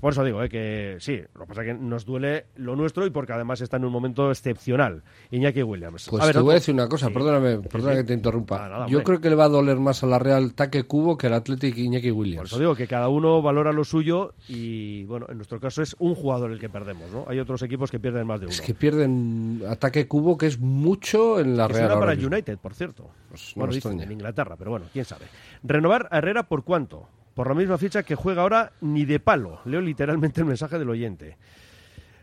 Por 0.00 0.12
eso 0.12 0.24
digo, 0.24 0.42
eh, 0.42 0.48
que 0.48 0.96
sí, 1.00 1.20
lo 1.34 1.42
que 1.42 1.46
pasa 1.46 1.60
es 1.62 1.66
que 1.68 1.74
nos 1.74 2.04
duele 2.04 2.46
lo 2.56 2.74
nuestro 2.76 3.04
y 3.06 3.10
porque 3.10 3.32
además 3.34 3.60
está 3.60 3.76
en 3.76 3.84
un 3.84 3.92
momento 3.92 4.30
excepcional. 4.30 5.02
Iñaki 5.30 5.62
Williams. 5.62 6.08
Pues 6.08 6.22
A 6.22 6.26
ver, 6.26 6.34
te 6.34 6.40
voy 6.40 6.52
a 6.52 6.54
decir 6.54 6.74
una 6.74 6.88
cosa, 6.88 7.08
Sí. 7.08 7.12
perdóname, 7.12 7.60
sí. 7.62 7.96
que 7.96 8.04
te 8.04 8.14
interrumpa. 8.14 8.68
Nada, 8.68 8.86
Yo 8.88 9.02
creo 9.02 9.20
que 9.20 9.28
le 9.28 9.36
va 9.36 9.44
a 9.44 9.48
doler 9.48 9.76
más 9.78 10.02
a 10.02 10.06
la 10.06 10.18
Real 10.18 10.54
Taque 10.54 10.84
Cubo 10.84 11.16
que 11.18 11.26
al 11.26 11.34
Athletic 11.34 11.76
Iñaki 11.76 12.10
Williams. 12.10 12.38
Por 12.38 12.46
eso 12.46 12.58
digo 12.58 12.74
que 12.74 12.86
cada 12.86 13.08
uno 13.08 13.42
valora 13.42 13.72
lo 13.72 13.84
suyo 13.84 14.34
y, 14.48 15.04
bueno, 15.04 15.26
en 15.28 15.36
nuestro 15.36 15.60
caso 15.60 15.82
es 15.82 15.94
un 15.98 16.14
jugador 16.14 16.50
el 16.52 16.58
que 16.58 16.68
perdemos, 16.68 17.10
¿no? 17.12 17.24
Hay 17.28 17.38
otros 17.38 17.62
equipos 17.62 17.90
que 17.90 18.00
pierden 18.00 18.26
más 18.26 18.40
de 18.40 18.46
uno. 18.46 18.52
Es 18.54 18.60
que 18.62 18.74
pierden 18.74 19.62
ataque 19.68 20.08
cubo, 20.08 20.36
que 20.38 20.46
es 20.46 20.58
mucho 20.58 21.38
en 21.38 21.56
la 21.56 21.68
Que 21.68 21.74
Real. 21.74 21.98
para 21.98 22.14
mismo. 22.14 22.28
United, 22.28 22.58
por 22.58 22.74
cierto. 22.74 23.02
no 23.04 23.38
bueno, 23.56 23.68
me 23.70 23.74
dicen 23.74 24.00
en 24.00 24.12
Inglaterra, 24.12 24.56
pero 24.58 24.70
bueno, 24.70 24.86
quién 24.92 25.04
sabe. 25.04 25.26
Renovar 25.62 26.08
a 26.10 26.18
Herrera 26.18 26.44
por 26.48 26.64
cuánto? 26.64 27.08
Por 27.36 27.48
la 27.48 27.54
misma 27.54 27.76
ficha 27.76 28.02
que 28.02 28.14
juega 28.14 28.40
ahora 28.40 28.72
ni 28.80 29.04
de 29.04 29.20
palo. 29.20 29.60
Leo 29.66 29.82
literalmente 29.82 30.40
el 30.40 30.46
mensaje 30.46 30.78
del 30.78 30.88
oyente. 30.88 31.36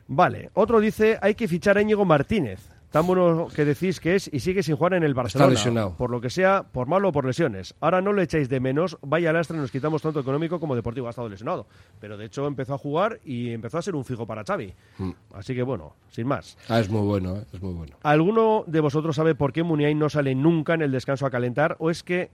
Vale, 0.07 0.49
otro 0.55 0.80
dice, 0.80 1.20
hay 1.22 1.36
que 1.36 1.47
fichar 1.47 1.78
a 1.78 1.84
Íñigo 1.84 2.03
Martínez. 2.03 2.68
Tan 2.89 3.05
bueno 3.05 3.47
que 3.55 3.64
decís 3.64 3.99
que 3.99 4.16
es 4.16 4.28
y 4.34 4.39
sigue 4.39 4.64
sin 4.64 4.76
jugar 4.76 4.95
en 4.95 5.03
el 5.03 5.14
Barcelona. 5.14 5.51
lesionado. 5.51 5.95
Por 5.97 6.09
lo 6.09 6.20
que 6.20 6.32
sea, 6.32 6.64
por 6.64 6.88
malo 6.88 7.09
o 7.09 7.11
por 7.11 7.26
lesiones. 7.26 7.76
Ahora 7.80 8.01
no 8.01 8.11
le 8.11 8.24
echáis 8.24 8.49
de 8.49 8.59
menos, 8.59 8.97
vaya 9.03 9.32
lastre, 9.32 9.55
nos 9.55 9.70
quitamos 9.70 10.01
tanto 10.01 10.20
económico 10.20 10.59
como 10.59 10.76
deportivo. 10.76 11.05
Ha 11.05 11.11
estado 11.11 11.30
lesionado. 11.30 11.68
Pero 11.99 12.18
de 12.18 12.26
hecho 12.26 12.47
empezó 12.47 12.74
a 12.74 12.80
jugar 12.80 13.20
y 13.24 13.51
empezó 13.51 13.78
a 13.78 13.84
ser 13.84 13.93
un 13.93 14.05
fijo 14.05 14.26
para 14.26 14.43
Xavi. 14.43 14.74
Mm. 14.97 15.11
Así 15.34 15.53
que 15.53 15.61
bueno, 15.61 15.93
sin 16.09 16.26
más. 16.26 16.57
Ah, 16.70 16.80
es 16.80 16.89
muy 16.89 17.01
bueno, 17.01 17.36
eh, 17.36 17.45
es 17.53 17.61
muy 17.61 17.76
bueno. 17.76 17.97
¿Alguno 18.01 18.64
de 18.66 18.80
vosotros 18.80 19.16
sabe 19.16 19.36
por 19.36 19.53
qué 19.53 19.61
Muniain 19.61 19.99
no 19.99 20.09
sale 20.09 20.34
nunca 20.34 20.74
en 20.74 20.82
el 20.82 20.91
descanso 20.91 21.28
a 21.28 21.30
calentar 21.30 21.76
o 21.78 21.91
es 21.91 22.01
que 22.01 22.32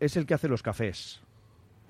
es 0.00 0.16
el 0.16 0.24
que 0.24 0.32
hace 0.32 0.48
los 0.48 0.62
cafés? 0.62 1.20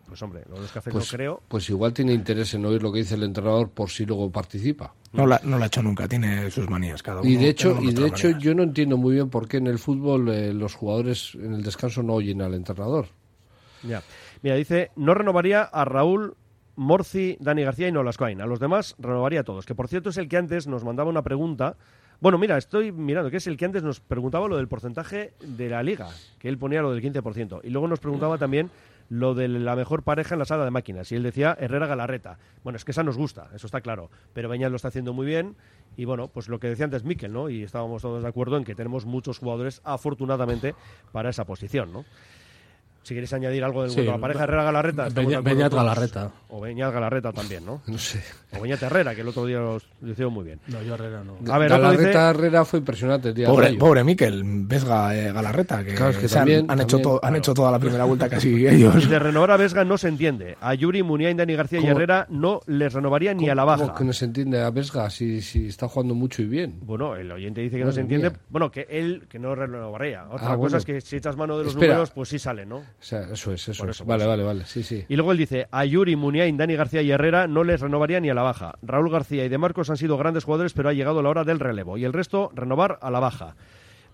Pues 0.06 0.22
hombre, 0.22 0.42
lo 0.48 0.54
de 0.56 0.60
los 0.62 0.72
cafés 0.72 0.92
Pues, 0.92 1.12
no 1.12 1.16
creo. 1.16 1.42
pues 1.48 1.68
igual 1.68 1.92
tiene 1.92 2.12
interés 2.12 2.54
en 2.54 2.64
oír 2.64 2.82
lo 2.82 2.92
que 2.92 3.00
dice 3.00 3.16
el 3.16 3.24
entrenador 3.24 3.70
por 3.70 3.90
si 3.90 4.06
luego 4.06 4.30
participa. 4.30 4.94
No 5.12 5.26
la, 5.26 5.40
no 5.42 5.58
la 5.58 5.64
ha 5.64 5.66
hecho 5.66 5.82
nunca, 5.82 6.06
tiene 6.06 6.50
sus 6.50 6.68
manías 6.70 7.02
cada 7.02 7.20
uno. 7.22 7.28
Y 7.30 7.36
de 7.36 7.48
hecho, 7.48 7.76
y 7.82 7.92
de 7.92 8.06
hecho 8.06 8.28
manías. 8.28 8.42
yo 8.42 8.54
no 8.54 8.62
entiendo 8.62 8.96
muy 8.96 9.14
bien 9.14 9.30
por 9.30 9.48
qué 9.48 9.56
en 9.56 9.66
el 9.66 9.78
fútbol 9.78 10.28
eh, 10.28 10.52
los 10.52 10.74
jugadores 10.74 11.34
en 11.34 11.54
el 11.54 11.62
descanso 11.62 12.02
no 12.02 12.14
oyen 12.14 12.40
al 12.42 12.54
entrenador. 12.54 13.06
Ya. 13.82 14.02
Mira, 14.42 14.56
dice, 14.56 14.90
no 14.96 15.14
renovaría 15.14 15.62
a 15.62 15.84
Raúl, 15.84 16.36
Morci, 16.76 17.36
Dani 17.40 17.62
García 17.64 17.88
y 17.88 17.92
Nolascoain. 17.92 18.40
A 18.40 18.46
los 18.46 18.60
demás 18.60 18.94
renovaría 18.98 19.40
a 19.40 19.44
todos. 19.44 19.64
Que 19.66 19.74
por 19.74 19.88
cierto 19.88 20.10
es 20.10 20.16
el 20.18 20.28
que 20.28 20.36
antes 20.36 20.66
nos 20.66 20.84
mandaba 20.84 21.08
una 21.10 21.22
pregunta. 21.22 21.76
Bueno, 22.20 22.38
mira, 22.38 22.56
estoy 22.56 22.92
mirando, 22.92 23.30
que 23.30 23.38
es 23.38 23.46
el 23.46 23.56
que 23.56 23.64
antes 23.66 23.82
nos 23.82 24.00
preguntaba 24.00 24.48
lo 24.48 24.56
del 24.56 24.68
porcentaje 24.68 25.32
de 25.40 25.68
la 25.68 25.82
liga, 25.82 26.08
que 26.38 26.48
él 26.48 26.56
ponía 26.58 26.80
lo 26.80 26.92
del 26.92 27.02
15%. 27.02 27.60
Y 27.64 27.70
luego 27.70 27.88
nos 27.88 28.00
preguntaba 28.00 28.38
también 28.38 28.70
lo 29.08 29.34
de 29.34 29.48
la 29.48 29.76
mejor 29.76 30.02
pareja 30.02 30.34
en 30.34 30.38
la 30.40 30.44
sala 30.44 30.64
de 30.64 30.70
máquinas. 30.70 31.10
Y 31.12 31.16
él 31.16 31.22
decía 31.22 31.56
Herrera 31.58 31.86
Galarreta. 31.86 32.38
Bueno, 32.64 32.76
es 32.76 32.84
que 32.84 32.90
esa 32.90 33.02
nos 33.02 33.16
gusta, 33.16 33.48
eso 33.54 33.66
está 33.66 33.80
claro. 33.80 34.10
Pero 34.32 34.48
Beñat 34.48 34.70
lo 34.70 34.76
está 34.76 34.88
haciendo 34.88 35.12
muy 35.12 35.26
bien. 35.26 35.56
Y 35.96 36.04
bueno, 36.04 36.28
pues 36.28 36.48
lo 36.48 36.58
que 36.58 36.68
decía 36.68 36.84
antes 36.84 37.04
Miquel, 37.04 37.32
¿no? 37.32 37.48
Y 37.48 37.62
estábamos 37.62 38.02
todos 38.02 38.22
de 38.22 38.28
acuerdo 38.28 38.56
en 38.56 38.64
que 38.64 38.74
tenemos 38.74 39.06
muchos 39.06 39.38
jugadores, 39.38 39.80
afortunadamente, 39.84 40.74
para 41.12 41.30
esa 41.30 41.44
posición, 41.44 41.92
¿no? 41.92 42.04
Si 43.06 43.14
queréis 43.14 43.32
añadir 43.34 43.62
algo 43.62 43.84
de 43.84 43.90
Sí, 43.90 44.02
la 44.02 44.18
pareja 44.18 44.42
Herrera 44.42 44.64
Galarreta. 44.64 45.08
Beñat-. 45.10 45.72
Galarreta. 45.72 46.32
O 46.48 46.60
Beñat 46.60 46.92
Galarreta 46.92 47.32
también, 47.32 47.64
¿no? 47.64 47.80
No 47.86 47.98
sé. 47.98 48.20
O 48.58 48.62
Beñat 48.62 48.82
Herrera, 48.82 49.14
que 49.14 49.20
el 49.20 49.28
otro 49.28 49.46
día 49.46 49.60
los 49.60 49.86
lo 50.00 50.10
hicieron 50.10 50.34
muy 50.34 50.44
bien. 50.44 50.58
No, 50.66 50.82
yo 50.82 50.94
Herrera 50.94 51.22
no. 51.22 51.34
A 51.52 51.58
ver, 51.58 51.70
dice- 51.70 51.80
Galarreta 51.80 52.30
Herrera 52.30 52.64
fue 52.64 52.80
impresionante 52.80 53.28
el 53.28 53.34
día 53.36 53.46
del 53.46 53.54
Pobre, 53.54 53.74
pobre 53.74 54.02
Miquel, 54.02 54.42
Vesga, 54.44 55.14
eh, 55.16 55.32
Galarreta, 55.32 55.84
que, 55.84 55.94
Claro, 55.94 56.10
es 56.10 56.16
que 56.18 56.24
han- 56.26 56.30
también- 56.32 56.66
han, 56.68 56.80
hecho 56.80 56.96
también, 56.96 57.02
to- 57.04 57.14
han 57.14 57.20
claro. 57.20 57.36
hecho 57.36 57.54
toda 57.54 57.70
la 57.70 57.78
primera 57.78 58.04
vuelta 58.06 58.28
casi 58.28 58.48
ellos. 58.66 59.08
De 59.08 59.18
renovar 59.20 59.52
a 59.52 59.56
Vesga 59.56 59.84
no 59.84 59.96
se 59.98 60.08
entiende. 60.08 60.56
A 60.60 60.74
Yuri, 60.74 61.04
Muniain, 61.04 61.36
Dani 61.36 61.54
García 61.54 61.78
y 61.78 61.82
¿Cómo? 61.82 61.92
Herrera 61.92 62.26
no 62.28 62.60
les 62.66 62.92
renovaría 62.92 63.34
ni 63.34 63.42
¿Cómo- 63.42 63.52
a 63.52 63.54
la 63.54 63.62
cómo 63.76 63.86
baja. 63.86 63.98
que 63.98 64.04
no 64.04 64.12
se 64.12 64.24
entiende 64.24 64.60
a 64.62 64.70
Vesga 64.70 65.08
si, 65.10 65.40
si 65.42 65.68
está 65.68 65.86
jugando 65.86 66.16
mucho 66.16 66.42
y 66.42 66.46
bien? 66.46 66.80
Bueno, 66.82 67.14
el 67.14 67.30
oyente 67.30 67.60
dice 67.60 67.78
que 67.78 67.84
no 67.84 67.92
se 67.92 68.00
entiende. 68.00 68.30
mía. 68.30 68.38
Bueno, 68.48 68.68
que 68.72 68.88
él 68.90 69.26
que 69.28 69.38
no 69.38 69.54
renovaría. 69.54 70.24
Otra 70.24 70.38
Ah, 70.54 70.56
cosa 70.56 70.56
bueno. 70.56 70.76
es 70.78 70.84
que 70.84 71.00
si 71.00 71.14
echas 71.16 71.36
mano 71.36 71.56
de 71.56 71.62
los 71.64 71.74
Espera. 71.74 71.92
números, 71.94 72.10
pues 72.10 72.28
sí 72.30 72.40
sale, 72.40 72.66
¿no? 72.66 72.82
O 72.98 73.02
sea, 73.02 73.20
eso 73.32 73.52
es, 73.52 73.68
eso 73.68 73.82
Por 73.82 73.90
es. 73.90 73.96
eso, 73.96 74.04
por 74.04 74.12
vale, 74.12 74.22
eso. 74.24 74.30
vale, 74.30 74.42
vale. 74.42 74.64
Sí, 74.64 74.82
sí. 74.82 75.04
Y 75.08 75.16
luego 75.16 75.32
él 75.32 75.38
dice, 75.38 75.68
a 75.70 75.84
Yuri, 75.84 76.16
Muniain, 76.16 76.56
Dani 76.56 76.74
García 76.76 77.02
y 77.02 77.10
Herrera 77.10 77.46
no 77.46 77.62
les 77.62 77.80
renovaría 77.80 78.20
ni 78.20 78.30
a 78.30 78.34
la 78.34 78.42
baja. 78.42 78.74
Raúl 78.82 79.10
García 79.10 79.44
y 79.44 79.48
De 79.48 79.58
Marcos 79.58 79.90
han 79.90 79.96
sido 79.96 80.16
grandes 80.16 80.44
jugadores, 80.44 80.72
pero 80.72 80.88
ha 80.88 80.92
llegado 80.92 81.22
la 81.22 81.28
hora 81.28 81.44
del 81.44 81.60
relevo. 81.60 81.98
Y 81.98 82.04
el 82.04 82.12
resto, 82.12 82.50
renovar 82.54 82.98
a 83.02 83.10
la 83.10 83.20
baja. 83.20 83.54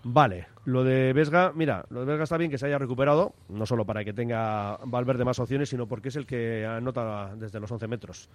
Vale, 0.05 0.47
lo 0.65 0.83
de 0.83 1.13
Vesga, 1.13 1.53
mira, 1.55 1.85
lo 1.89 2.01
de 2.01 2.05
Vesga 2.07 2.23
está 2.25 2.37
bien 2.37 2.51
que 2.51 2.57
se 2.57 2.65
haya 2.65 2.77
recuperado, 2.77 3.33
no 3.47 3.65
solo 3.65 3.85
para 3.85 4.03
que 4.03 4.11
tenga 4.11 4.77
Valverde 4.83 5.23
más 5.23 5.39
opciones, 5.39 5.69
sino 5.69 5.87
porque 5.87 6.09
es 6.09 6.17
el 6.17 6.25
que 6.25 6.65
anota 6.65 7.33
desde 7.37 7.61
los 7.61 7.71
11 7.71 7.87
metros. 7.87 8.29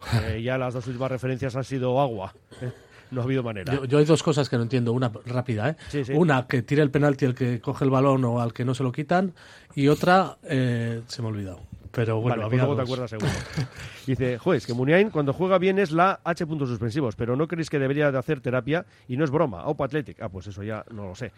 Eh, 0.24 0.40
ya 0.42 0.56
las 0.56 0.72
dos 0.72 0.86
últimas 0.86 1.10
referencias 1.10 1.54
han 1.56 1.64
sido 1.64 2.00
agua. 2.00 2.32
¿eh? 2.62 2.72
No 3.10 3.20
ha 3.20 3.24
habido 3.24 3.42
manera. 3.42 3.74
Yo, 3.74 3.84
yo 3.84 3.98
hay 3.98 4.04
dos 4.04 4.22
cosas 4.22 4.48
que 4.48 4.56
no 4.56 4.62
entiendo. 4.62 4.92
Una 4.92 5.10
rápida, 5.26 5.70
¿eh? 5.70 5.76
Sí, 5.88 6.04
sí. 6.04 6.12
Una, 6.14 6.46
que 6.46 6.62
tire 6.62 6.82
el 6.82 6.90
penalti 6.90 7.24
el 7.24 7.34
que 7.34 7.60
coge 7.60 7.84
el 7.84 7.90
balón 7.90 8.24
o 8.24 8.40
al 8.40 8.52
que 8.52 8.64
no 8.64 8.74
se 8.74 8.82
lo 8.82 8.92
quitan. 8.92 9.34
Y 9.74 9.88
otra, 9.88 10.38
eh, 10.44 11.02
se 11.06 11.22
me 11.22 11.28
ha 11.28 11.30
olvidado. 11.30 11.60
pero 11.92 12.20
bueno, 12.20 12.42
Vale, 12.42 12.48
pues 12.50 12.58
luego 12.60 12.76
te 12.76 12.82
acuerdas 12.82 13.10
seguro. 13.10 13.30
Dice, 14.06 14.38
juez, 14.38 14.66
que 14.66 14.74
Muniain 14.74 15.10
cuando 15.10 15.32
juega 15.32 15.58
bien 15.58 15.78
es 15.78 15.90
la 15.92 16.20
H 16.24 16.46
puntos 16.46 16.68
suspensivos, 16.68 17.16
pero 17.16 17.36
no 17.36 17.46
creéis 17.48 17.68
que 17.70 17.78
debería 17.78 18.10
de 18.12 18.18
hacer 18.18 18.40
terapia 18.40 18.86
y 19.08 19.16
no 19.16 19.24
es 19.24 19.30
broma. 19.30 19.66
Opa 19.66 19.84
Athletic. 19.86 20.20
Ah, 20.22 20.28
pues 20.28 20.46
eso 20.46 20.62
ya 20.62 20.84
no 20.92 21.08
lo 21.08 21.14
sé. 21.14 21.32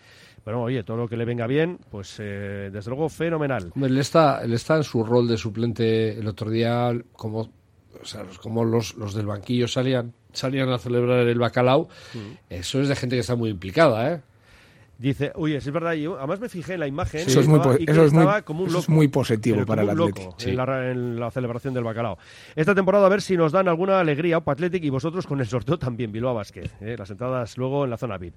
Pero 0.44 0.62
oye, 0.62 0.82
todo 0.84 0.96
lo 0.98 1.08
que 1.08 1.16
le 1.16 1.24
venga 1.24 1.46
bien, 1.46 1.78
pues 1.90 2.16
eh, 2.18 2.70
desde 2.72 2.90
luego 2.90 3.08
fenomenal. 3.08 3.70
Hombre, 3.74 3.90
Él 3.90 3.98
está, 3.98 4.42
él 4.42 4.52
está 4.52 4.76
en 4.76 4.84
su 4.84 5.02
rol 5.04 5.26
de 5.28 5.36
suplente 5.36 6.18
el 6.18 6.26
otro 6.26 6.50
día, 6.50 6.92
como, 7.12 7.40
o 7.40 8.04
sea, 8.04 8.24
como 8.42 8.64
los, 8.64 8.94
los 8.96 9.14
del 9.14 9.26
banquillo 9.26 9.68
salían, 9.68 10.12
salían 10.32 10.68
a 10.70 10.78
celebrar 10.78 11.26
el 11.26 11.38
bacalao. 11.38 11.88
Eso 12.50 12.80
es 12.80 12.88
de 12.88 12.96
gente 12.96 13.16
que 13.16 13.20
está 13.20 13.36
muy 13.36 13.50
implicada, 13.50 14.12
¿eh? 14.12 14.20
Dice, 14.98 15.32
oye, 15.34 15.56
es 15.56 15.68
verdad, 15.72 15.94
yo 15.94 16.16
además 16.16 16.38
me 16.38 16.48
fijé 16.48 16.74
en 16.74 16.80
la 16.80 16.86
imagen. 16.86 17.22
Eso 17.26 17.40
es 17.40 17.48
muy 17.48 17.58
y 17.80 17.86
que 17.86 17.90
eso 17.90 18.04
es 18.04 18.12
muy- 18.12 18.22
estaba 18.22 18.42
como 18.42 18.62
un 18.62 18.68
eso 18.68 18.78
es 18.78 18.84
loco, 18.84 18.92
muy 18.92 19.08
positivo 19.08 19.66
para 19.66 19.82
el 19.82 19.96
loco 19.96 20.36
Sí. 20.38 20.50
En, 20.50 20.56
la, 20.58 20.90
en 20.92 21.18
la 21.18 21.28
celebración 21.32 21.74
del 21.74 21.82
bacalao. 21.82 22.18
Esta 22.54 22.72
temporada 22.72 23.06
a 23.06 23.08
ver 23.08 23.20
si 23.20 23.36
nos 23.36 23.50
dan 23.50 23.66
alguna 23.66 23.98
alegría 23.98 24.38
Opa 24.38 24.52
Athletic 24.52 24.84
y 24.84 24.90
vosotros 24.90 25.26
con 25.26 25.40
el 25.40 25.46
sorteo 25.48 25.76
también, 25.76 26.12
Bilbao 26.12 26.34
Basket. 26.34 26.70
¿eh? 26.80 26.94
Las 26.96 27.10
entradas 27.10 27.58
luego 27.58 27.82
en 27.82 27.90
la 27.90 27.96
zona 27.96 28.16
VIP. 28.16 28.34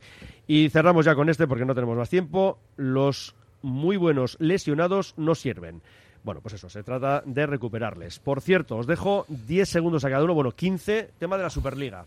Y 0.47 0.69
cerramos 0.69 1.05
ya 1.05 1.13
con 1.13 1.29
este 1.29 1.45
porque 1.45 1.65
no 1.65 1.75
tenemos 1.75 1.97
más 1.97 2.09
tiempo. 2.09 2.57
Los 2.77 3.35
muy 3.61 3.97
buenos 3.97 4.35
lesionados 4.39 5.13
no 5.17 5.35
sirven. 5.35 5.83
Bueno, 6.25 6.41
pues 6.41 6.55
eso, 6.55 6.67
se 6.69 6.81
trata 6.81 7.21
de 7.23 7.45
recuperarles. 7.45 8.17
Por 8.17 8.41
cierto, 8.41 8.77
os 8.77 8.87
dejo 8.87 9.25
10 9.29 9.69
segundos 9.69 10.03
a 10.05 10.09
cada 10.09 10.23
uno, 10.23 10.33
bueno, 10.33 10.51
15, 10.51 11.11
tema 11.19 11.37
de 11.37 11.43
la 11.43 11.51
Superliga. 11.51 12.03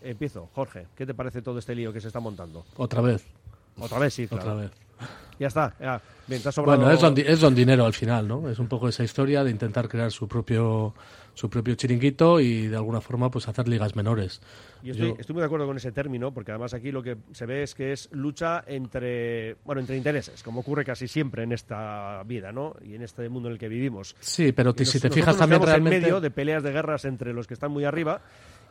Empiezo, 0.00 0.48
Jorge, 0.54 0.86
¿qué 0.96 1.04
te 1.04 1.12
parece 1.12 1.42
todo 1.42 1.58
este 1.58 1.74
lío 1.74 1.92
que 1.92 2.00
se 2.00 2.06
está 2.06 2.20
montando? 2.20 2.64
Otra 2.78 3.02
vez. 3.02 3.22
Otra 3.78 3.98
vez, 3.98 4.14
sí, 4.14 4.26
claro. 4.26 4.44
Otra 4.44 4.54
vez. 4.62 4.70
Ya 5.38 5.48
está, 5.48 5.74
ya. 5.78 6.00
Bien, 6.26 6.40
te 6.42 6.48
ha 6.48 6.52
sobrado- 6.52 6.78
Bueno, 6.78 6.90
es 6.90 7.00
don, 7.02 7.14
es 7.18 7.40
don 7.40 7.54
dinero 7.54 7.84
al 7.84 7.92
final, 7.92 8.26
¿no? 8.26 8.48
Es 8.48 8.58
un 8.58 8.66
poco 8.66 8.88
esa 8.88 9.04
historia 9.04 9.44
de 9.44 9.50
intentar 9.50 9.88
crear 9.90 10.10
su 10.10 10.26
propio 10.26 10.94
su 11.40 11.48
propio 11.48 11.74
chiringuito 11.74 12.38
y 12.38 12.66
de 12.66 12.76
alguna 12.76 13.00
forma 13.00 13.30
pues 13.30 13.48
hacer 13.48 13.66
ligas 13.66 13.96
menores. 13.96 14.42
Estoy, 14.84 15.08
Yo- 15.08 15.16
estoy 15.18 15.32
muy 15.32 15.40
de 15.40 15.46
acuerdo 15.46 15.66
con 15.66 15.76
ese 15.78 15.90
término, 15.90 16.34
porque 16.34 16.52
además 16.52 16.74
aquí 16.74 16.92
lo 16.92 17.02
que 17.02 17.16
se 17.32 17.46
ve 17.46 17.62
es 17.62 17.74
que 17.74 17.92
es 17.92 18.10
lucha 18.12 18.62
entre, 18.66 19.54
bueno, 19.64 19.80
entre 19.80 19.96
intereses, 19.96 20.42
como 20.42 20.60
ocurre 20.60 20.84
casi 20.84 21.08
siempre 21.08 21.44
en 21.44 21.52
esta 21.52 22.22
vida, 22.26 22.52
¿no? 22.52 22.74
Y 22.84 22.94
en 22.94 23.02
este 23.02 23.26
mundo 23.30 23.48
en 23.48 23.54
el 23.54 23.58
que 23.58 23.68
vivimos. 23.68 24.14
Sí, 24.20 24.52
pero 24.52 24.74
si 24.76 25.00
te 25.00 25.08
fijas 25.08 25.36
también 25.38 25.60
quedamos 25.62 25.68
en 25.78 25.82
realmente- 25.84 26.00
medio 26.00 26.20
de 26.20 26.30
peleas 26.30 26.62
de 26.62 26.72
guerras 26.72 27.06
entre 27.06 27.32
los 27.32 27.46
que 27.46 27.54
están 27.54 27.70
muy 27.70 27.84
arriba 27.84 28.20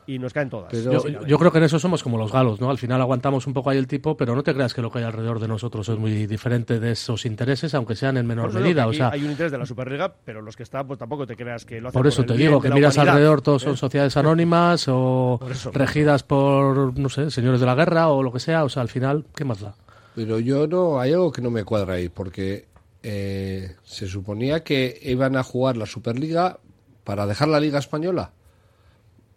y 0.10 0.18
nos 0.18 0.34
caen 0.34 0.50
todas. 0.50 0.74
yo, 0.74 1.08
yo 1.08 1.38
creo 1.38 1.52
que 1.52 1.60
en 1.60 1.66
eso 1.66 1.78
somos 1.78 2.02
como 2.02 2.18
los 2.18 2.32
galos, 2.32 2.60
¿no? 2.60 2.72
Al 2.72 2.80
final 2.80 3.00
aguantamos 3.00 3.46
un 3.46 3.54
poco 3.54 3.70
ahí 3.70 3.78
el 3.78 3.86
tipo, 3.86 4.18
pero 4.18 4.34
no 4.34 4.42
te 4.42 4.56
creas 4.56 4.74
que 4.74 4.82
lo 4.82 4.92
que 4.92 4.98
hay 4.98 5.06
alrededor 5.06 5.40
de 5.40 5.48
nosotros 5.48 5.88
es 5.88 6.00
muy 6.00 6.26
diferente 6.26 6.80
de 6.80 6.94
esos 6.94 7.28
intereses, 7.28 7.76
aunque 7.76 7.96
sean 7.96 8.18
en 8.18 8.26
menor 8.26 8.52
medida. 8.52 8.88
O 8.88 8.94
sea, 8.94 9.10
hay 9.10 9.24
un 9.24 9.30
interés 9.30 9.52
de 9.52 9.60
la 9.60 9.68
Superliga, 9.68 10.12
pero 10.26 10.42
los 10.42 10.56
que 10.58 10.64
están, 10.64 10.88
pues 10.88 10.98
tampoco 10.98 11.28
te 11.28 11.36
creas 11.36 11.64
que 11.64 11.80
lo 11.80 11.90
hacen 11.90 12.00
por 12.00 12.08
eso 12.08 12.22
el 12.22 12.28
te 12.28 12.34
digo 12.34 12.60
que 12.60 12.72
miras 12.72 12.96
humanidad, 12.96 13.14
alrededor, 13.14 13.42
todos 13.42 13.62
son 13.62 13.74
¿eh? 13.74 13.78
sociedades 13.78 14.18
anónimas 14.18 14.88
o 14.88 15.40
Por 15.40 15.76
regidas 15.76 16.24
por, 16.24 16.98
no 16.98 17.10
sé, 17.10 17.30
señores 17.30 17.60
de 17.60 17.68
la 17.68 17.76
guerra 17.76 18.10
o 18.10 18.24
lo 18.24 18.34
que 18.34 18.40
sea. 18.40 18.64
O 18.64 18.70
sea, 18.70 18.82
al 18.82 18.90
final, 18.90 19.26
¿qué 19.36 19.46
más 19.46 19.60
da? 19.60 19.76
Pero 20.16 20.40
yo 20.40 20.66
no, 20.66 21.00
hay 21.00 21.14
algo 21.14 21.32
que 21.32 21.44
no 21.44 21.52
me 21.52 21.64
cuadra 21.64 21.94
ahí, 21.94 22.10
porque 22.10 22.66
eh, 23.04 23.76
se 23.84 24.08
suponía 24.08 24.64
que 24.64 25.00
iban 25.04 25.36
a 25.36 25.44
jugar 25.44 25.78
la 25.78 25.86
Superliga 25.86 26.58
para 27.04 27.28
dejar 27.28 27.50
la 27.50 27.60
Liga 27.60 27.78
Española. 27.78 28.32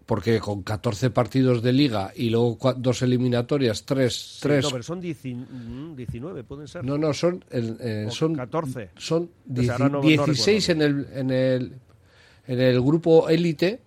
Porque 0.06 0.40
con 0.40 0.62
14 0.62 1.10
partidos 1.10 1.62
de 1.62 1.72
Liga 1.72 2.12
y 2.16 2.30
luego 2.30 2.58
dos 2.76 3.02
eliminatorias, 3.02 3.84
tres, 3.84 4.14
Sí, 4.14 4.38
tres. 4.42 4.64
No, 4.64 4.70
pero 4.70 4.82
son 4.82 5.00
19, 5.00 5.46
mm, 5.50 5.94
19, 5.96 6.44
pueden 6.44 6.66
ser. 6.68 6.84
No, 6.84 6.98
no, 6.98 7.12
son, 7.14 7.44
eh, 7.50 8.08
son 8.10 8.34
14. 8.34 8.90
Son 8.96 9.30
ahora 9.70 9.88
no- 9.88 10.00
no 10.00 10.00
16 10.02 10.68
en, 10.70 10.82
el, 10.82 11.06
en, 11.14 11.30
el, 11.30 11.72
en 12.48 12.60
el 12.60 12.80
grupo 12.82 13.28
élite, 13.28 13.80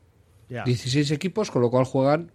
Ya. 0.50 0.64
16 0.64 1.12
equipos, 1.12 1.52
con 1.52 1.62
lo 1.62 1.70
cual 1.70 1.86
juegan... 1.86 2.32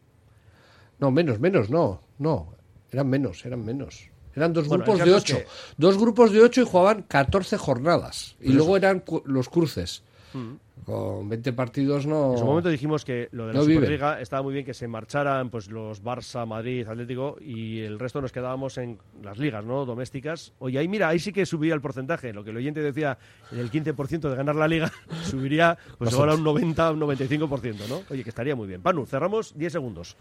No, 0.98 1.10
menos, 1.10 1.40
menos, 1.40 1.70
no, 1.70 2.02
no, 2.18 2.52
eran 2.90 3.08
menos, 3.08 3.44
eran 3.46 3.64
menos. 3.64 4.10
Eran 4.36 4.52
dos 4.52 4.68
Bueno, 4.68 4.84
grupos 4.84 5.04
de 5.04 5.14
8. 5.14 5.36
que- 5.38 5.46
Dos 5.78 5.96
grupos 5.98 6.32
de 6.32 6.40
8 6.42 6.60
y 6.60 6.64
jugaban 6.66 7.02
14 7.02 7.56
jornadas. 7.56 8.36
Y 8.40 8.44
Pues 8.44 8.56
luego 8.56 8.76
eran 8.76 9.00
cu- 9.00 9.22
los 9.24 9.48
cruces. 9.48 10.02
Mm. 10.32 10.84
Con 10.84 11.28
20 11.28 11.52
partidos 11.52 12.06
no... 12.06 12.32
En 12.32 12.38
su 12.38 12.44
momento 12.44 12.68
dijimos 12.70 13.04
que 13.04 13.28
lo 13.32 13.46
de 13.46 13.52
la 13.52 13.58
no. 13.60 13.64
Superliga 13.66 14.20
estaba 14.20 14.42
muy 14.42 14.54
bien 14.54 14.64
que 14.64 14.72
se 14.74 14.88
marcharan 14.88 15.50
pues 15.50 15.70
los 15.70 16.02
Barça, 16.02 16.46
Madrid, 16.46 16.86
Atlético 16.88 17.36
y 17.40 17.80
el 17.80 17.98
resto 17.98 18.20
nos 18.22 18.32
quedábamos 18.32 18.78
en 18.78 18.98
las 19.22 19.36
ligas 19.38 19.64
no 19.64 19.84
domésticas. 19.84 20.52
Oye, 20.58 20.78
ahí 20.78 20.88
mira, 20.88 21.08
ahí 21.08 21.18
sí 21.18 21.32
que 21.32 21.44
subía 21.44 21.74
el 21.74 21.80
porcentaje. 21.80 22.32
Lo 22.32 22.42
que 22.44 22.50
el 22.50 22.56
oyente 22.56 22.80
decía, 22.80 23.18
el 23.52 23.70
15% 23.70 24.30
de 24.30 24.36
ganar 24.36 24.56
la 24.56 24.68
liga 24.68 24.90
subiría 25.24 25.76
pues 25.98 26.14
ahora 26.14 26.34
un 26.34 26.44
90, 26.44 26.92
un 26.92 27.00
95%, 27.00 27.88
¿no? 27.88 28.02
Oye, 28.10 28.22
que 28.24 28.30
estaría 28.30 28.56
muy 28.56 28.66
bien. 28.66 28.80
Panu, 28.80 29.04
cerramos 29.06 29.56
10 29.58 29.72
segundos. 29.72 30.16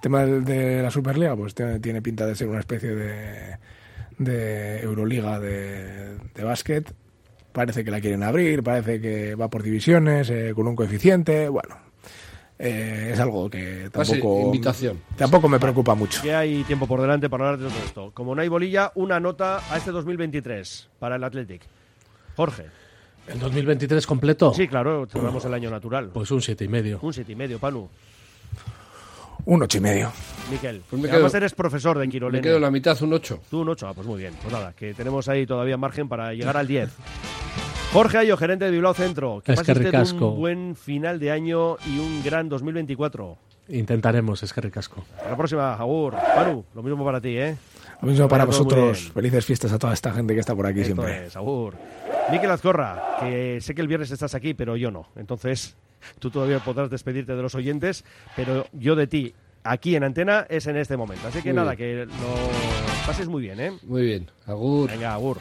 tema 0.00 0.24
del- 0.24 0.44
de 0.44 0.82
la 0.82 0.90
Superliga, 0.92 1.34
pues 1.36 1.54
tiene 1.54 2.00
pinta 2.02 2.24
de 2.24 2.36
ser 2.36 2.48
una 2.48 2.60
especie 2.60 2.94
de, 2.94 3.56
de 4.18 4.80
Euroliga 4.82 5.40
de, 5.40 6.16
de 6.34 6.44
básquet. 6.44 6.94
Parece 7.52 7.84
que 7.84 7.90
la 7.90 8.00
quieren 8.00 8.22
abrir, 8.22 8.62
parece 8.62 9.00
que 9.00 9.34
va 9.34 9.48
por 9.48 9.62
divisiones, 9.62 10.30
eh, 10.30 10.52
con 10.54 10.66
un 10.68 10.76
coeficiente. 10.76 11.48
Bueno, 11.48 11.76
eh, 12.58 13.10
es 13.12 13.20
algo 13.20 13.48
que 13.48 13.88
tampoco, 13.90 14.46
invitación. 14.46 15.00
tampoco 15.16 15.48
me 15.48 15.58
preocupa 15.58 15.94
mucho. 15.94 16.22
Que 16.22 16.34
hay 16.34 16.64
tiempo 16.64 16.86
por 16.86 17.00
delante 17.00 17.30
para 17.30 17.46
hablar 17.48 17.60
de 17.60 17.68
todo 17.68 17.84
esto. 17.84 18.10
Como 18.12 18.34
no 18.34 18.42
hay 18.42 18.48
bolilla, 18.48 18.92
una 18.96 19.20
nota 19.20 19.60
a 19.72 19.76
este 19.76 19.90
2023 19.92 20.88
para 20.98 21.16
el 21.16 21.24
Athletic. 21.24 21.62
Jorge. 22.36 22.64
¿El 23.28 23.38
2023 23.38 24.06
completo? 24.06 24.54
Sí, 24.54 24.66
claro, 24.66 25.06
cerramos 25.06 25.44
el 25.44 25.54
año 25.54 25.70
natural. 25.70 26.10
Pues 26.12 26.30
un 26.30 26.40
siete 26.40 26.64
y 26.64 26.68
medio. 26.68 26.98
Un 27.02 27.12
siete 27.12 27.32
y 27.32 27.36
medio, 27.36 27.58
Panu. 27.58 27.88
Un 29.50 29.62
ocho 29.62 29.78
y 29.78 29.80
medio. 29.80 30.12
Miquel. 30.50 30.82
Pues 30.90 31.00
me 31.00 31.08
además 31.10 31.32
quedo- 31.32 31.38
eres 31.38 31.54
profesor 31.54 31.98
de 31.98 32.04
Me 32.06 32.12
Quirolene. 32.12 32.42
quedo 32.42 32.58
la 32.60 32.70
mitad, 32.70 33.00
un 33.02 33.14
8. 33.14 33.40
Tú 33.50 33.60
un 33.62 33.68
8, 33.70 33.88
ah, 33.88 33.94
pues 33.94 34.06
muy 34.06 34.18
bien. 34.18 34.34
Pues 34.42 34.52
nada, 34.52 34.74
que 34.74 34.92
tenemos 34.92 35.26
ahí 35.28 35.46
todavía 35.46 35.78
margen 35.78 36.06
para 36.06 36.34
llegar 36.34 36.56
al 36.58 36.66
10. 36.66 36.90
Jorge 37.94 38.18
Ayo, 38.18 38.36
gerente 38.36 38.66
de 38.66 38.70
Bilbao 38.70 38.92
Centro. 38.92 39.40
Que 39.42 39.52
Es 39.52 39.62
que 39.62 39.72
ricasco. 39.72 40.32
un 40.32 40.38
buen 40.38 40.76
final 40.76 41.18
de 41.18 41.30
año 41.30 41.78
y 41.86 41.98
un 41.98 42.22
gran 42.22 42.50
2024. 42.50 43.38
Intentaremos, 43.68 44.42
es 44.42 44.52
que 44.52 44.60
ricasco. 44.60 45.04
Hasta 45.16 45.30
la 45.30 45.36
próxima, 45.38 45.72
Agur. 45.74 46.14
Panu, 46.34 46.64
lo 46.74 46.82
mismo 46.82 47.02
para 47.02 47.18
ti, 47.18 47.38
¿eh? 47.38 47.56
Lo 48.02 48.08
mismo 48.08 48.28
para 48.28 48.44
vosotros. 48.44 49.10
Felices 49.14 49.46
fiestas 49.46 49.72
a 49.72 49.78
toda 49.78 49.94
esta 49.94 50.12
gente 50.12 50.34
que 50.34 50.40
está 50.40 50.54
por 50.54 50.66
aquí 50.66 50.80
Esto 50.82 50.94
siempre. 50.94 51.26
es, 51.26 51.36
Agur. 51.36 51.74
Miquel 52.30 52.50
Azcorra, 52.50 53.16
que 53.20 53.58
sé 53.62 53.74
que 53.74 53.80
el 53.80 53.88
viernes 53.88 54.10
estás 54.10 54.34
aquí, 54.34 54.52
pero 54.52 54.76
yo 54.76 54.90
no. 54.90 55.06
Entonces, 55.16 55.74
tú 56.18 56.30
todavía 56.30 56.58
podrás 56.60 56.90
despedirte 56.90 57.34
de 57.34 57.42
los 57.42 57.54
oyentes, 57.54 58.04
pero 58.36 58.66
yo 58.72 58.96
de 58.96 59.06
ti, 59.06 59.34
aquí 59.64 59.96
en 59.96 60.04
antena, 60.04 60.46
es 60.48 60.66
en 60.66 60.76
este 60.76 60.96
momento. 60.96 61.28
Así 61.28 61.42
que 61.42 61.50
Muy 61.50 61.56
nada, 61.56 61.74
bien. 61.74 62.08
que 62.08 62.14
lo 62.14 63.06
pases 63.06 63.28
muy 63.28 63.42
bien, 63.42 63.60
¿eh? 63.60 63.72
Muy 63.82 64.02
bien. 64.02 64.30
Agur. 64.46 64.90
Venga, 64.90 65.14
Agur. 65.14 65.38